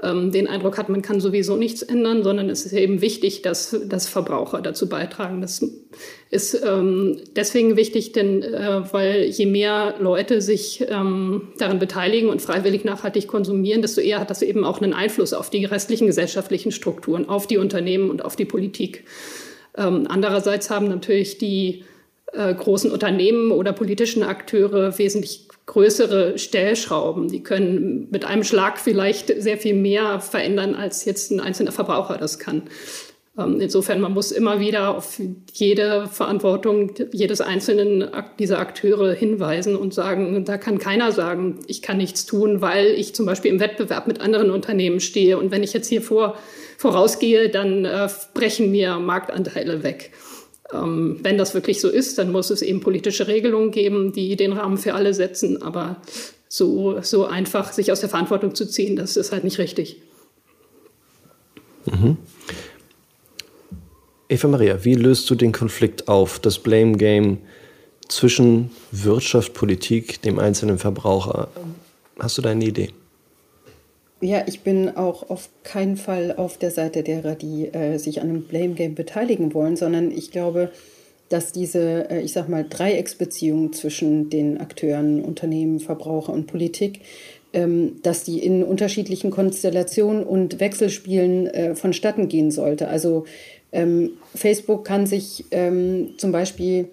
ähm, 0.03 0.30
den 0.30 0.47
Eindruck 0.47 0.76
hat, 0.76 0.90
man 0.90 1.01
kann 1.01 1.18
sowieso 1.18 1.57
nichts 1.57 1.80
ändern, 1.80 2.22
sondern 2.22 2.51
es 2.51 2.66
ist 2.66 2.74
eben 2.74 3.01
wichtig, 3.01 3.40
dass, 3.40 3.74
dass 3.86 4.09
Verbraucher 4.09 4.61
dazu 4.61 4.90
beitragen. 4.90 5.40
Das 5.40 5.64
ist 6.28 6.62
ähm, 6.62 7.18
deswegen 7.34 7.76
wichtig, 7.76 8.12
denn 8.12 8.43
äh, 8.43 8.82
weil 8.93 9.22
je 9.24 9.47
mehr 9.47 9.95
Leute 9.99 10.43
sich 10.43 10.84
ähm, 10.86 11.49
daran 11.59 11.78
beteiligen 11.78 12.28
und 12.28 12.43
freiwillig 12.43 12.84
nachhaltig 12.84 13.26
konsumieren, 13.26 13.80
desto 13.80 14.03
eher 14.03 14.20
hat 14.20 14.28
das 14.28 14.43
eben 14.43 14.64
auch 14.64 14.82
einen 14.82 14.93
Einfluss 14.93 15.32
auf 15.32 15.49
die 15.49 15.64
restlichen 15.64 16.09
gesellschaftlichen 16.09 16.72
Strukturen, 16.72 17.26
auf 17.26 17.47
die 17.47 17.57
Unternehmen 17.57 18.11
und 18.11 18.22
auf 18.22 18.36
die 18.36 18.45
Politik. 18.45 19.05
Ähm, 19.78 20.07
andererseits 20.11 20.68
haben 20.68 20.88
natürlich 20.88 21.38
die 21.38 21.84
äh, 22.33 22.55
großen 22.55 22.91
Unternehmen 22.91 23.51
oder 23.51 23.72
politischen 23.72 24.22
Akteure 24.22 24.99
wesentlich 24.99 25.49
größere 25.66 26.39
Stellschrauben. 26.39 27.28
Die 27.28 27.43
können 27.43 28.09
mit 28.11 28.24
einem 28.24 28.45
Schlag 28.45 28.78
vielleicht 28.78 29.33
sehr 29.43 29.59
viel 29.59 29.74
mehr 29.74 30.20
verändern, 30.20 30.74
als 30.74 31.05
jetzt 31.05 31.30
ein 31.30 31.41
einzelner 31.41 31.72
Verbraucher 31.72 32.18
das 32.18 32.39
kann. 32.39 32.62
Ähm, 33.39 33.61
insofern, 33.61 34.01
man 34.01 34.12
muss 34.12 34.30
immer 34.30 34.61
wieder 34.61 34.97
auf 34.97 35.20
jede 35.53 36.07
Verantwortung 36.07 36.93
jedes 37.12 37.41
einzelnen 37.41 38.11
dieser 38.39 38.59
Akteure 38.59 39.12
hinweisen 39.12 39.76
und 39.76 39.95
sagen, 39.95 40.45
da 40.45 40.59
kann 40.59 40.78
keiner 40.78 41.12
sagen, 41.12 41.61
ich 41.66 41.80
kann 41.80 41.97
nichts 41.97 42.26
tun, 42.26 42.61
weil 42.61 42.87
ich 42.89 43.14
zum 43.14 43.24
Beispiel 43.24 43.51
im 43.51 43.61
Wettbewerb 43.61 44.07
mit 44.07 44.20
anderen 44.20 44.51
Unternehmen 44.51 45.01
stehe. 45.01 45.39
Und 45.39 45.51
wenn 45.51 45.62
ich 45.62 45.72
jetzt 45.72 45.89
hier 45.89 46.03
vor, 46.03 46.37
vorausgehe, 46.76 47.49
dann 47.49 47.85
äh, 47.85 48.09
brechen 48.35 48.70
mir 48.70 48.99
Marktanteile 48.99 49.83
weg. 49.83 50.12
Ähm, 50.73 51.18
wenn 51.23 51.39
das 51.39 51.55
wirklich 51.55 51.81
so 51.81 51.89
ist, 51.89 52.18
dann 52.18 52.33
muss 52.33 52.51
es 52.51 52.62
eben 52.62 52.81
politische 52.81 53.27
Regelungen 53.27 53.70
geben, 53.70 54.12
die 54.12 54.37
den 54.37 54.53
Rahmen 54.53 54.79
für 54.79 54.95
alle 54.95 55.14
setzen. 55.14 55.62
Aber 55.62 56.01
so, 56.49 57.01
so 57.03 57.27
einfach 57.27 57.73
sich 57.73 57.93
aus 57.93 58.01
der 58.01 58.09
Verantwortung 58.09 58.55
zu 58.55 58.66
ziehen, 58.66 58.97
das 58.97 59.16
ist 59.16 59.33
halt 59.33 59.45
nicht 59.45 59.59
richtig. 59.59 60.01
Mhm. 61.87 62.16
Eva 64.29 64.49
Maria, 64.49 64.85
wie 64.85 64.95
löst 64.95 65.29
du 65.29 65.35
den 65.35 65.53
Konflikt 65.53 66.09
auf, 66.09 66.39
das 66.39 66.59
Blame 66.59 66.97
Game 66.97 67.39
zwischen 68.09 68.70
Wirtschaft, 68.91 69.53
Politik, 69.53 70.23
dem 70.23 70.39
einzelnen 70.39 70.79
Verbraucher? 70.79 71.49
Hast 72.18 72.39
du 72.39 72.43
da 72.43 72.51
eine 72.51 72.64
Idee? 72.64 72.91
Ja, 74.23 74.45
ich 74.47 74.61
bin 74.61 74.89
auch 74.97 75.31
auf 75.31 75.49
keinen 75.64 75.97
Fall 75.97 76.33
auf 76.37 76.57
der 76.57 76.70
Seite 76.70 77.03
derer, 77.03 77.35
die 77.35 77.75
äh, 77.75 77.99
sich 77.99 78.20
an 78.20 78.29
einem 78.29 78.43
Blame 78.45 78.75
Game 78.75 78.95
beteiligen 78.95 79.53
wollen, 79.53 79.75
sondern 79.75 80.12
ich 80.12 80.31
glaube, 80.31 80.70
dass 81.29 81.51
diese, 81.51 82.09
äh, 82.09 82.20
ich 82.20 82.33
sag 82.33 82.49
mal, 82.49 82.64
Dreiecksbeziehung 82.64 83.73
zwischen 83.73 84.31
den 84.31 84.61
Akteuren, 84.61 85.25
Unternehmen, 85.25 85.81
Verbraucher 85.81 86.33
und 86.33 86.47
Politik, 86.47 87.01
ähm, 87.53 87.97
dass 88.05 88.23
die 88.23 88.39
in 88.39 88.62
unterschiedlichen 88.62 89.33
Konstellationen 89.33 90.23
und 90.23 90.61
Wechselspielen 90.61 91.49
äh, 91.49 91.75
vonstatten 91.75 92.29
gehen 92.29 92.53
sollte. 92.53 92.87
Also 92.87 93.25
ähm, 93.73 94.11
Facebook 94.37 94.85
kann 94.85 95.07
sich 95.07 95.47
ähm, 95.51 96.11
zum 96.16 96.31
Beispiel 96.31 96.91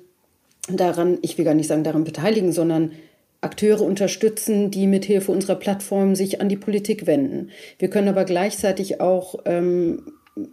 daran, 0.67 1.19
ich 1.21 1.37
will 1.37 1.45
gar 1.45 1.53
nicht 1.53 1.67
sagen 1.67 1.83
daran 1.83 2.05
beteiligen, 2.05 2.51
sondern 2.53 2.93
Akteure 3.41 3.81
unterstützen, 3.81 4.69
die 4.69 4.87
mit 4.87 5.05
Hilfe 5.05 5.31
unserer 5.31 5.55
Plattform 5.55 6.15
sich 6.15 6.41
an 6.41 6.49
die 6.49 6.57
Politik 6.57 7.07
wenden. 7.07 7.51
Wir 7.77 7.89
können 7.89 8.09
aber 8.09 8.25
gleichzeitig 8.25 8.99
auch 8.99 9.35
ähm, 9.45 10.01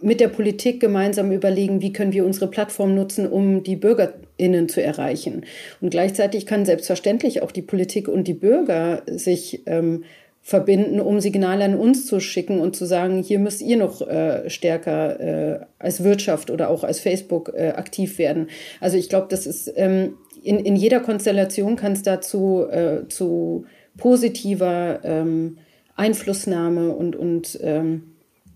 mit 0.01 0.19
der 0.19 0.27
Politik 0.29 0.79
gemeinsam 0.79 1.31
überlegen, 1.31 1.81
wie 1.81 1.93
können 1.93 2.13
wir 2.13 2.25
unsere 2.25 2.47
Plattform 2.47 2.95
nutzen, 2.95 3.27
um 3.27 3.63
die 3.63 3.75
BürgerInnen 3.75 4.69
zu 4.69 4.81
erreichen. 4.81 5.45
Und 5.81 5.89
gleichzeitig 5.89 6.45
kann 6.45 6.65
selbstverständlich 6.65 7.41
auch 7.41 7.51
die 7.51 7.61
Politik 7.61 8.07
und 8.07 8.27
die 8.27 8.33
Bürger 8.33 9.03
sich 9.07 9.63
ähm, 9.65 10.03
verbinden, 10.41 11.01
um 11.01 11.19
Signale 11.19 11.65
an 11.65 11.75
uns 11.75 12.05
zu 12.05 12.21
schicken 12.21 12.61
und 12.61 12.73
zu 12.73 12.85
sagen, 12.85 13.21
hier 13.21 13.37
müsst 13.37 13.61
ihr 13.61 13.75
noch 13.75 14.01
äh, 14.01 14.49
stärker 14.49 15.19
äh, 15.19 15.59
als 15.77 16.05
Wirtschaft 16.05 16.49
oder 16.51 16.69
auch 16.69 16.85
als 16.85 17.01
Facebook 17.01 17.51
äh, 17.53 17.73
aktiv 17.75 18.17
werden. 18.17 18.47
Also 18.79 18.97
ich 18.97 19.09
glaube, 19.09 19.27
das 19.29 19.45
ist 19.45 19.73
ähm, 19.75 20.13
in, 20.47 20.59
in 20.59 20.75
jeder 20.77 21.01
Konstellation 21.01 21.75
kann 21.75 21.91
es 21.91 22.03
dazu 22.03 22.65
äh, 22.69 23.07
zu 23.09 23.65
positiver 23.97 25.01
ähm, 25.03 25.57
Einflussnahme 25.95 26.91
und, 26.91 27.15
und 27.17 27.59
ähm, 27.61 28.13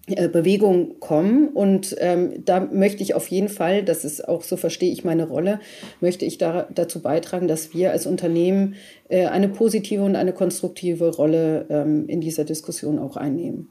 äh, 0.08 0.30
Bewegung 0.30 1.00
kommen. 1.00 1.50
Und 1.50 1.96
ähm, 2.00 2.46
da 2.46 2.62
möchte 2.62 3.04
ich 3.04 3.14
auf 3.14 3.28
jeden 3.28 3.50
Fall, 3.50 3.84
das 3.84 4.06
ist 4.06 4.26
auch 4.28 4.42
so 4.44 4.56
verstehe 4.56 4.92
ich 4.92 5.04
meine 5.04 5.28
Rolle, 5.28 5.60
möchte 6.00 6.24
ich 6.24 6.38
da, 6.38 6.68
dazu 6.74 7.02
beitragen, 7.02 7.50
dass 7.50 7.74
wir 7.74 7.92
als 7.92 8.06
Unternehmen 8.06 8.76
äh, 9.10 9.26
eine 9.26 9.50
positive 9.50 10.04
und 10.04 10.16
eine 10.16 10.32
konstruktive 10.32 11.14
Rolle 11.14 11.66
ähm, 11.70 12.08
in 12.08 12.22
dieser 12.22 12.46
Diskussion 12.46 13.00
auch 13.00 13.18
einnehmen. 13.18 13.68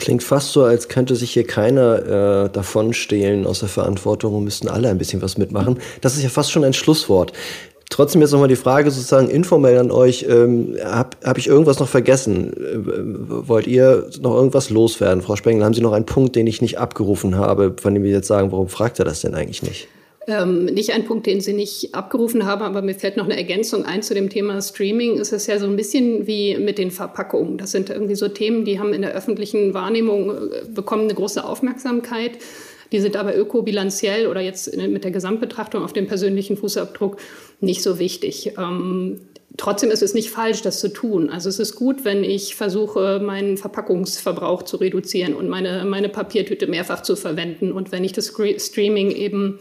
Klingt 0.00 0.22
fast 0.22 0.52
so, 0.52 0.64
als 0.64 0.88
könnte 0.88 1.14
sich 1.14 1.30
hier 1.30 1.46
keiner 1.46 2.46
äh, 2.46 2.48
davon 2.48 2.94
stehlen 2.94 3.46
aus 3.46 3.60
der 3.60 3.68
Verantwortung 3.68 4.34
und 4.34 4.44
müssten 4.44 4.66
alle 4.66 4.88
ein 4.88 4.96
bisschen 4.96 5.20
was 5.20 5.36
mitmachen. 5.36 5.78
Das 6.00 6.16
ist 6.16 6.22
ja 6.22 6.30
fast 6.30 6.50
schon 6.50 6.64
ein 6.64 6.72
Schlusswort. 6.72 7.34
Trotzdem 7.90 8.22
jetzt 8.22 8.30
nochmal 8.30 8.48
die 8.48 8.56
Frage 8.56 8.90
sozusagen 8.90 9.28
informell 9.28 9.76
an 9.76 9.90
euch. 9.90 10.24
Ähm, 10.26 10.74
Habe 10.82 11.18
hab 11.22 11.36
ich 11.36 11.48
irgendwas 11.48 11.80
noch 11.80 11.88
vergessen? 11.88 12.54
Äh, 12.54 13.46
wollt 13.46 13.66
ihr 13.66 14.08
noch 14.22 14.34
irgendwas 14.34 14.70
loswerden? 14.70 15.20
Frau 15.20 15.36
Spengler, 15.36 15.66
haben 15.66 15.74
Sie 15.74 15.82
noch 15.82 15.92
einen 15.92 16.06
Punkt, 16.06 16.34
den 16.34 16.46
ich 16.46 16.62
nicht 16.62 16.78
abgerufen 16.78 17.36
habe, 17.36 17.74
von 17.78 17.92
dem 17.92 18.02
wir 18.02 18.10
jetzt 18.10 18.28
sagen, 18.28 18.52
warum 18.52 18.68
fragt 18.68 19.00
er 19.00 19.04
das 19.04 19.20
denn 19.20 19.34
eigentlich 19.34 19.62
nicht? 19.62 19.86
Ähm, 20.30 20.66
nicht 20.66 20.92
ein 20.92 21.04
Punkt, 21.04 21.26
den 21.26 21.40
Sie 21.40 21.52
nicht 21.52 21.94
abgerufen 21.94 22.46
haben, 22.46 22.62
aber 22.62 22.82
mir 22.82 22.94
fällt 22.94 23.16
noch 23.16 23.24
eine 23.24 23.36
Ergänzung 23.36 23.84
ein 23.84 24.02
zu 24.02 24.14
dem 24.14 24.30
Thema 24.30 24.62
Streaming. 24.62 25.18
Es 25.18 25.32
ist 25.32 25.48
ja 25.48 25.58
so 25.58 25.66
ein 25.66 25.74
bisschen 25.74 26.26
wie 26.26 26.56
mit 26.56 26.78
den 26.78 26.92
Verpackungen. 26.92 27.58
Das 27.58 27.72
sind 27.72 27.90
irgendwie 27.90 28.14
so 28.14 28.28
Themen, 28.28 28.64
die 28.64 28.78
haben 28.78 28.92
in 28.92 29.02
der 29.02 29.12
öffentlichen 29.12 29.74
Wahrnehmung 29.74 30.30
äh, 30.30 30.64
bekommen 30.72 31.04
eine 31.04 31.14
große 31.14 31.44
Aufmerksamkeit. 31.44 32.38
Die 32.92 33.00
sind 33.00 33.16
aber 33.16 33.36
ökobilanziell 33.36 34.26
oder 34.26 34.40
jetzt 34.40 34.76
mit 34.76 35.04
der 35.04 35.10
Gesamtbetrachtung 35.10 35.82
auf 35.82 35.92
den 35.92 36.06
persönlichen 36.06 36.56
Fußabdruck 36.56 37.18
nicht 37.60 37.82
so 37.82 37.98
wichtig. 37.98 38.54
Ähm, 38.58 39.20
Trotzdem 39.56 39.90
ist 39.90 40.02
es 40.02 40.14
nicht 40.14 40.30
falsch, 40.30 40.62
das 40.62 40.78
zu 40.78 40.88
tun. 40.88 41.28
Also 41.28 41.48
es 41.48 41.58
ist 41.58 41.74
gut, 41.74 42.04
wenn 42.04 42.22
ich 42.22 42.54
versuche, 42.54 43.20
meinen 43.22 43.56
Verpackungsverbrauch 43.56 44.62
zu 44.62 44.76
reduzieren 44.76 45.34
und 45.34 45.48
meine, 45.48 45.84
meine 45.84 46.08
Papiertüte 46.08 46.68
mehrfach 46.68 47.02
zu 47.02 47.16
verwenden. 47.16 47.72
Und 47.72 47.90
wenn 47.90 48.04
ich 48.04 48.12
das 48.12 48.32
Streaming 48.58 49.10
eben, 49.10 49.58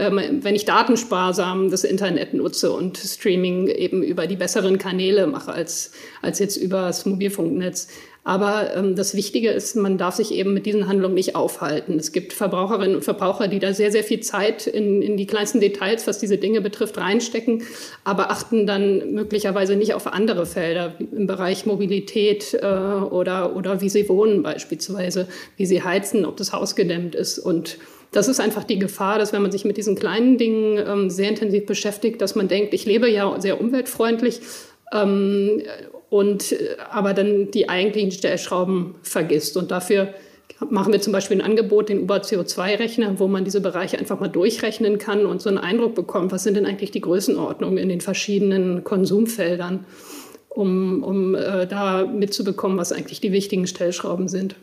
wenn 0.00 0.54
ich 0.54 0.64
datensparsam 0.64 1.70
das 1.70 1.84
Internet 1.84 2.32
nutze 2.32 2.72
und 2.72 2.96
Streaming 2.96 3.68
eben 3.68 4.02
über 4.02 4.26
die 4.26 4.36
besseren 4.36 4.78
Kanäle 4.78 5.26
mache 5.26 5.52
als, 5.52 5.92
als 6.22 6.38
jetzt 6.38 6.56
über 6.56 6.86
das 6.86 7.04
Mobilfunknetz, 7.04 7.88
aber 8.22 8.76
ähm, 8.76 8.96
das 8.96 9.14
Wichtige 9.14 9.50
ist, 9.50 9.76
man 9.76 9.96
darf 9.96 10.16
sich 10.16 10.32
eben 10.32 10.52
mit 10.52 10.66
diesen 10.66 10.88
Handlungen 10.88 11.14
nicht 11.14 11.36
aufhalten. 11.36 11.98
Es 11.98 12.12
gibt 12.12 12.32
Verbraucherinnen 12.34 12.96
und 12.96 13.02
Verbraucher, 13.02 13.48
die 13.48 13.58
da 13.58 13.72
sehr, 13.72 13.90
sehr 13.90 14.04
viel 14.04 14.20
Zeit 14.20 14.66
in, 14.66 15.00
in 15.00 15.16
die 15.16 15.26
kleinsten 15.26 15.60
Details, 15.60 16.06
was 16.06 16.18
diese 16.18 16.36
Dinge 16.36 16.60
betrifft, 16.60 16.98
reinstecken, 16.98 17.62
aber 18.04 18.30
achten 18.30 18.66
dann 18.66 19.14
möglicherweise 19.14 19.74
nicht 19.76 19.94
auf 19.94 20.06
andere 20.06 20.44
Felder 20.44 20.94
im 20.98 21.26
Bereich 21.26 21.64
Mobilität 21.64 22.52
äh, 22.54 22.66
oder, 22.66 23.56
oder 23.56 23.80
wie 23.80 23.88
sie 23.88 24.08
wohnen 24.08 24.42
beispielsweise, 24.42 25.26
wie 25.56 25.66
sie 25.66 25.82
heizen, 25.82 26.26
ob 26.26 26.36
das 26.36 26.52
Haus 26.52 26.76
gedämmt 26.76 27.14
ist 27.14 27.38
und 27.38 27.78
das 28.12 28.26
ist 28.26 28.40
einfach 28.40 28.64
die 28.64 28.80
Gefahr, 28.80 29.18
dass 29.20 29.32
wenn 29.32 29.40
man 29.40 29.52
sich 29.52 29.64
mit 29.64 29.76
diesen 29.76 29.94
kleinen 29.94 30.36
Dingen 30.36 30.84
ähm, 30.84 31.10
sehr 31.10 31.28
intensiv 31.28 31.66
beschäftigt, 31.66 32.20
dass 32.20 32.34
man 32.34 32.48
denkt, 32.48 32.74
ich 32.74 32.84
lebe 32.84 33.08
ja 33.08 33.40
sehr 33.40 33.60
umweltfreundlich 33.60 34.40
ähm, 34.92 35.62
und 36.10 36.52
äh, 36.52 36.76
aber 36.90 37.14
dann 37.14 37.50
die 37.50 37.68
eigentlichen 37.68 38.10
Stellschrauben 38.10 38.96
vergisst. 39.02 39.56
Und 39.56 39.70
dafür 39.70 40.12
machen 40.68 40.92
wir 40.92 41.00
zum 41.00 41.12
Beispiel 41.12 41.38
ein 41.38 41.44
Angebot, 41.44 41.88
den 41.88 42.02
Uber 42.02 42.16
CO2-Rechner, 42.16 43.18
wo 43.18 43.28
man 43.28 43.44
diese 43.44 43.62
Bereiche 43.62 43.98
einfach 43.98 44.20
mal 44.20 44.28
durchrechnen 44.28 44.98
kann 44.98 45.24
und 45.24 45.40
so 45.40 45.48
einen 45.48 45.58
Eindruck 45.58 45.94
bekommt, 45.94 46.32
was 46.32 46.42
sind 46.42 46.56
denn 46.56 46.66
eigentlich 46.66 46.90
die 46.90 47.00
Größenordnungen 47.00 47.78
in 47.78 47.88
den 47.88 48.00
verschiedenen 48.02 48.84
Konsumfeldern, 48.84 49.86
um, 50.50 51.02
um 51.02 51.34
äh, 51.34 51.66
da 51.66 52.04
mitzubekommen, 52.04 52.76
was 52.76 52.92
eigentlich 52.92 53.20
die 53.20 53.32
wichtigen 53.32 53.66
Stellschrauben 53.66 54.28
sind. 54.28 54.56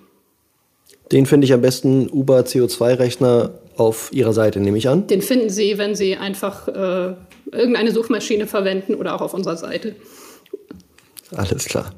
Den 1.11 1.25
finde 1.25 1.45
ich 1.45 1.53
am 1.53 1.61
besten 1.61 2.09
Uber 2.09 2.41
CO2-Rechner 2.41 3.51
auf 3.77 4.09
Ihrer 4.11 4.33
Seite, 4.33 4.59
nehme 4.59 4.77
ich 4.77 4.89
an. 4.89 5.07
Den 5.07 5.21
finden 5.21 5.49
Sie, 5.49 5.77
wenn 5.77 5.95
Sie 5.95 6.17
einfach 6.17 6.67
äh, 6.67 7.13
irgendeine 7.51 7.91
Suchmaschine 7.91 8.45
verwenden 8.45 8.95
oder 8.95 9.15
auch 9.15 9.21
auf 9.21 9.33
unserer 9.33 9.55
Seite. 9.55 9.95
Alles 11.35 11.65
klar. 11.65 11.91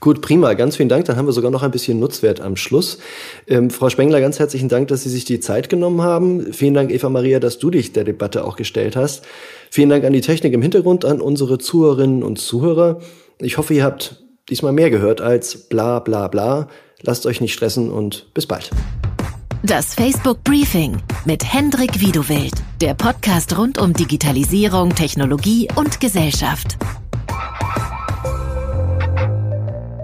Gut, 0.00 0.20
prima. 0.20 0.52
Ganz 0.54 0.76
vielen 0.76 0.88
Dank. 0.88 1.06
Dann 1.06 1.16
haben 1.16 1.26
wir 1.26 1.32
sogar 1.32 1.50
noch 1.50 1.62
ein 1.62 1.70
bisschen 1.70 1.98
Nutzwert 1.98 2.40
am 2.40 2.56
Schluss. 2.56 2.98
Ähm, 3.46 3.70
Frau 3.70 3.88
Spengler, 3.88 4.20
ganz 4.20 4.38
herzlichen 4.38 4.68
Dank, 4.68 4.88
dass 4.88 5.04
Sie 5.04 5.08
sich 5.08 5.24
die 5.24 5.40
Zeit 5.40 5.68
genommen 5.68 6.02
haben. 6.02 6.52
Vielen 6.52 6.74
Dank, 6.74 6.90
Eva 6.90 7.08
Maria, 7.08 7.40
dass 7.40 7.58
du 7.58 7.70
dich 7.70 7.92
der 7.92 8.04
Debatte 8.04 8.44
auch 8.44 8.56
gestellt 8.56 8.94
hast. 8.94 9.24
Vielen 9.70 9.88
Dank 9.88 10.04
an 10.04 10.12
die 10.12 10.20
Technik 10.20 10.52
im 10.52 10.62
Hintergrund, 10.62 11.04
an 11.04 11.20
unsere 11.20 11.58
Zuhörerinnen 11.58 12.22
und 12.22 12.38
Zuhörer. 12.38 13.00
Ich 13.40 13.56
hoffe, 13.56 13.72
ihr 13.72 13.84
habt 13.84 14.22
diesmal 14.50 14.72
mehr 14.72 14.90
gehört 14.90 15.20
als 15.20 15.56
bla 15.56 16.00
bla 16.00 16.28
bla. 16.28 16.68
Lasst 17.02 17.26
euch 17.26 17.40
nicht 17.40 17.54
stressen 17.54 17.90
und 17.90 18.26
bis 18.34 18.46
bald. 18.46 18.70
Das 19.62 19.94
Facebook 19.94 20.44
Briefing 20.44 20.98
mit 21.24 21.44
Hendrik 21.44 22.00
Wiedewild, 22.00 22.54
der 22.80 22.94
Podcast 22.94 23.56
rund 23.58 23.78
um 23.78 23.92
Digitalisierung, 23.92 24.94
Technologie 24.94 25.68
und 25.74 26.00
Gesellschaft. 26.00 26.78